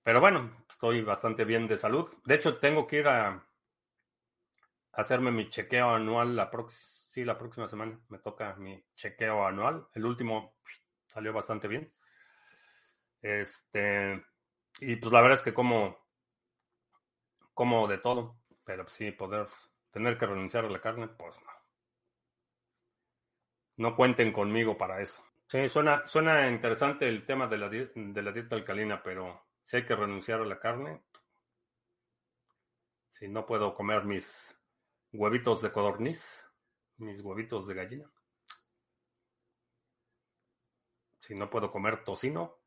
Pero 0.04 0.20
bueno, 0.20 0.66
estoy 0.70 1.02
bastante 1.02 1.46
bien 1.46 1.68
de 1.68 1.78
salud. 1.78 2.12
De 2.26 2.36
hecho, 2.36 2.58
tengo 2.58 2.86
que 2.86 2.98
ir 2.98 3.08
a, 3.08 3.48
hacerme 4.92 5.32
mi 5.32 5.50
chequeo 5.50 5.92
anual 5.92 6.36
la 6.36 6.50
próxima. 6.50 7.68
Semana 7.68 8.00
me 8.10 8.20
toca 8.20 8.56
mi 8.56 8.84
chequeo 8.96 9.46
anual. 9.46 9.88
El 9.94 10.06
último 10.06 10.58
salió 11.08 11.32
bastante 11.32 11.70
bien. 11.70 11.94
Este, 13.22 14.22
y 14.82 14.98
pues 14.98 15.14
la 15.14 15.22
verdad 15.22 15.38
es 15.38 15.44
que 15.44 15.54
como, 15.54 15.98
como 17.54 17.88
de 17.88 18.00
todo, 18.00 18.38
pero 18.66 18.86
sí 18.90 19.12
poder 19.12 19.48
tener 19.92 20.18
que 20.18 20.26
renunciar 20.26 20.66
a 20.66 20.70
la 20.70 20.82
carne, 20.82 21.08
pues 21.08 21.40
no. 21.42 21.63
No 23.78 23.96
cuenten 23.96 24.32
conmigo 24.32 24.78
para 24.78 25.02
eso. 25.02 25.24
Sí, 25.48 25.70
suena, 25.70 26.06
suena 26.08 26.50
interesante 26.50 27.08
el 27.08 27.26
tema 27.26 27.48
de 27.48 27.58
la, 27.58 27.70
de 27.70 28.22
la 28.22 28.32
dieta 28.32 28.56
alcalina, 28.56 29.04
pero 29.04 29.46
si 29.64 29.78
hay 29.78 29.86
que 29.86 29.96
renunciar 29.96 30.42
a 30.42 30.46
la 30.46 30.60
carne, 30.60 31.04
si 33.12 33.28
no 33.28 33.46
puedo 33.46 33.76
comer 33.76 34.06
mis 34.06 34.58
huevitos 35.12 35.62
de 35.62 35.72
codorniz, 35.72 36.46
mis 36.98 37.22
huevitos 37.22 37.68
de 37.68 37.74
gallina, 37.76 38.12
si 41.20 41.36
no 41.36 41.50
puedo 41.50 41.72
comer 41.72 42.04
tocino, 42.04 42.58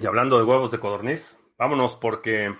y 0.00 0.06
hablando 0.06 0.36
de 0.38 0.44
huevos 0.44 0.72
de 0.72 0.80
codorniz, 0.80 1.38
vámonos 1.56 1.96
porque 1.96 2.52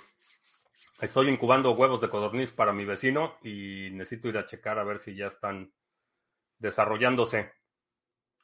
estoy 1.03 1.28
incubando 1.28 1.72
huevos 1.72 2.00
de 2.00 2.09
codorniz 2.09 2.53
para 2.53 2.72
mi 2.72 2.84
vecino 2.84 3.36
y 3.42 3.90
necesito 3.92 4.28
ir 4.28 4.38
a 4.38 4.46
checar 4.46 4.78
a 4.78 4.84
ver 4.84 4.98
si 4.98 5.14
ya 5.14 5.26
están 5.26 5.72
desarrollándose. 6.59 7.53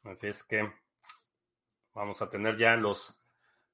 Así 0.02 0.26
es 0.26 0.42
que 0.42 0.70
vamos 1.94 2.20
a 2.20 2.28
tener 2.28 2.56
ya 2.58 2.76
los 2.76 3.14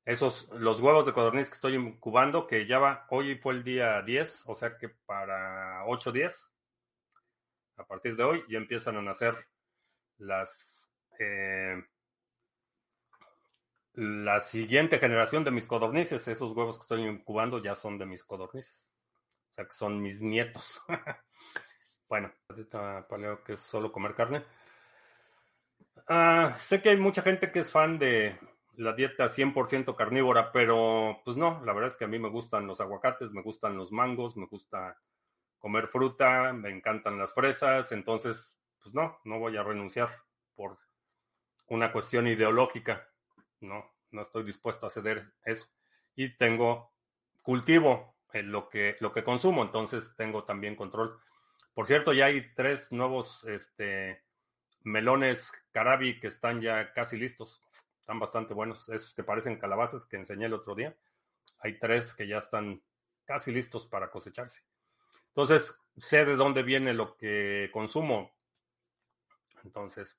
esos 0.04 0.50
los 0.50 0.80
huevos 0.80 1.06
de 1.06 1.14
codorniz 1.14 1.48
que 1.48 1.54
estoy 1.54 1.76
incubando 1.76 2.46
que 2.46 2.66
ya 2.66 2.78
va 2.78 3.06
hoy 3.08 3.36
fue 3.36 3.54
el 3.54 3.64
día 3.64 4.02
10, 4.02 4.42
o 4.46 4.54
sea 4.54 4.76
que 4.76 4.90
para 4.90 5.86
8 5.86 6.12
días 6.12 6.52
a 7.76 7.86
partir 7.86 8.16
de 8.16 8.24
hoy 8.24 8.44
ya 8.48 8.58
empiezan 8.58 8.96
a 8.96 9.02
nacer 9.02 9.34
las 10.18 10.94
eh, 11.18 11.82
la 13.94 14.40
siguiente 14.40 14.98
generación 14.98 15.44
de 15.44 15.52
mis 15.52 15.66
codornices, 15.66 16.26
esos 16.26 16.56
huevos 16.56 16.78
que 16.78 16.82
estoy 16.82 17.06
incubando 17.06 17.62
ya 17.62 17.74
son 17.74 17.98
de 17.98 18.06
mis 18.06 18.24
codornices. 18.24 18.84
O 19.52 19.54
sea 19.54 19.64
que 19.66 19.72
son 19.72 20.02
mis 20.02 20.20
nietos. 20.20 20.82
bueno, 22.08 22.32
paleo 23.08 23.44
que 23.44 23.52
es 23.52 23.60
solo 23.60 23.92
comer 23.92 24.14
carne. 24.14 24.44
Ah, 26.08 26.56
sé 26.58 26.82
que 26.82 26.90
hay 26.90 26.96
mucha 26.96 27.22
gente 27.22 27.52
que 27.52 27.60
es 27.60 27.70
fan 27.70 27.98
de 27.98 28.36
la 28.76 28.92
dieta 28.92 29.28
100% 29.28 29.94
carnívora, 29.94 30.50
pero 30.50 31.20
pues 31.24 31.36
no, 31.36 31.64
la 31.64 31.72
verdad 31.72 31.90
es 31.90 31.96
que 31.96 32.04
a 32.04 32.08
mí 32.08 32.18
me 32.18 32.28
gustan 32.28 32.66
los 32.66 32.80
aguacates, 32.80 33.30
me 33.30 33.42
gustan 33.42 33.76
los 33.76 33.92
mangos, 33.92 34.36
me 34.36 34.46
gusta 34.46 35.00
comer 35.58 35.86
fruta, 35.86 36.52
me 36.52 36.70
encantan 36.70 37.16
las 37.16 37.32
fresas, 37.32 37.92
entonces 37.92 38.58
pues 38.82 38.92
no, 38.92 39.20
no 39.24 39.38
voy 39.38 39.56
a 39.56 39.62
renunciar 39.62 40.10
por 40.56 40.78
una 41.68 41.92
cuestión 41.92 42.26
ideológica 42.26 43.08
no, 43.60 43.92
no 44.10 44.22
estoy 44.22 44.44
dispuesto 44.44 44.86
a 44.86 44.90
ceder 44.90 45.32
eso. 45.44 45.66
Y 46.14 46.36
tengo 46.36 46.92
cultivo 47.42 48.16
en 48.32 48.50
lo 48.50 48.68
que, 48.68 48.96
lo 49.00 49.12
que 49.12 49.24
consumo, 49.24 49.62
entonces 49.62 50.14
tengo 50.16 50.44
también 50.44 50.76
control. 50.76 51.20
Por 51.74 51.86
cierto, 51.86 52.12
ya 52.12 52.26
hay 52.26 52.52
tres 52.54 52.90
nuevos 52.92 53.44
este, 53.44 54.22
melones 54.82 55.52
carabi 55.72 56.20
que 56.20 56.28
están 56.28 56.60
ya 56.60 56.92
casi 56.92 57.16
listos. 57.16 57.60
Están 57.98 58.20
bastante 58.20 58.54
buenos. 58.54 58.88
Esos 58.88 59.14
que 59.14 59.24
parecen 59.24 59.58
calabazas 59.58 60.06
que 60.06 60.16
enseñé 60.16 60.46
el 60.46 60.54
otro 60.54 60.74
día. 60.74 60.96
Hay 61.58 61.78
tres 61.78 62.14
que 62.14 62.28
ya 62.28 62.38
están 62.38 62.82
casi 63.24 63.50
listos 63.50 63.86
para 63.86 64.10
cosecharse. 64.10 64.62
Entonces, 65.28 65.76
sé 65.96 66.24
de 66.24 66.36
dónde 66.36 66.62
viene 66.62 66.92
lo 66.92 67.16
que 67.16 67.70
consumo. 67.72 68.36
Entonces, 69.64 70.18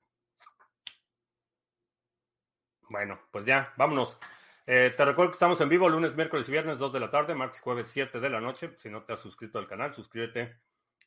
bueno, 2.88 3.18
pues 3.30 3.46
ya, 3.46 3.72
vámonos. 3.76 4.18
Eh, 4.66 4.92
te 4.96 5.04
recuerdo 5.04 5.30
que 5.30 5.36
estamos 5.36 5.60
en 5.60 5.68
vivo 5.68 5.88
lunes, 5.88 6.16
miércoles 6.16 6.48
y 6.48 6.52
viernes, 6.52 6.78
2 6.78 6.92
de 6.92 7.00
la 7.00 7.10
tarde, 7.10 7.34
martes 7.34 7.60
y 7.60 7.62
jueves, 7.62 7.88
7 7.88 8.18
de 8.18 8.30
la 8.30 8.40
noche. 8.40 8.72
Si 8.76 8.90
no 8.90 9.04
te 9.04 9.12
has 9.12 9.20
suscrito 9.20 9.58
al 9.58 9.68
canal, 9.68 9.94
suscríbete, 9.94 10.56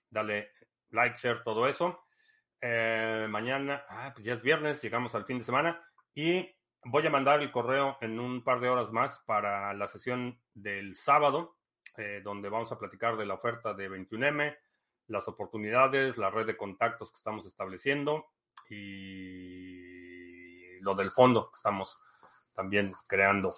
dale 0.10 0.52
like, 0.92 1.18
share, 1.20 1.44
todo 1.44 1.68
eso. 1.68 2.06
Eh, 2.62 3.28
mañana, 3.30 3.84
ah, 3.90 4.12
pues 4.14 4.26
ya 4.26 4.34
es 4.34 4.42
viernes, 4.42 4.82
llegamos 4.82 5.16
al 5.16 5.26
fin 5.26 5.40
de 5.40 5.46
semana 5.46 5.82
y 6.14 6.50
voy 6.84 7.06
a 7.06 7.10
mandar 7.10 7.42
el 7.42 7.52
correo 7.52 7.98
en 8.02 8.20
un 8.20 8.44
par 8.44 8.60
de 8.60 8.70
horas 8.70 8.92
más 8.92 9.20
para 9.26 9.74
la 9.74 9.88
sesión 9.88 10.40
del 10.54 10.96
sábado, 10.96 11.58
eh, 11.98 12.22
donde 12.24 12.50
vamos 12.50 12.72
a 12.72 12.80
platicar 12.80 13.18
de 13.18 13.26
la 13.26 13.36
oferta 13.36 13.74
de 13.74 13.90
21M, 13.90 14.58
las 15.08 15.28
oportunidades, 15.28 16.18
la 16.18 16.30
red 16.30 16.46
de 16.46 16.58
contactos 16.58 17.12
que 17.12 17.18
estamos 17.18 17.46
estableciendo 17.46 18.28
y 18.70 19.89
lo 20.82 20.96
del 20.96 21.12
fondo 21.12 21.50
que 21.52 21.58
estamos 21.58 22.00
también 22.54 22.94
creando. 23.08 23.54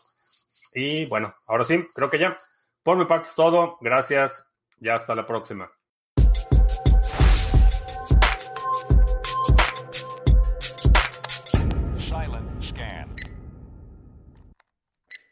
Y 0.74 1.06
bueno, 1.06 1.36
ahora 1.48 1.64
sí, 1.64 1.88
creo 1.94 2.10
que 2.10 2.20
ya. 2.20 2.38
Por 2.84 2.98
mi 2.98 3.06
parte 3.06 3.28
es 3.30 3.36
todo. 3.36 3.78
Gracias. 3.82 4.46
Ya 4.78 4.96
hasta 4.96 5.16
la 5.16 5.26
próxima. 5.26 5.72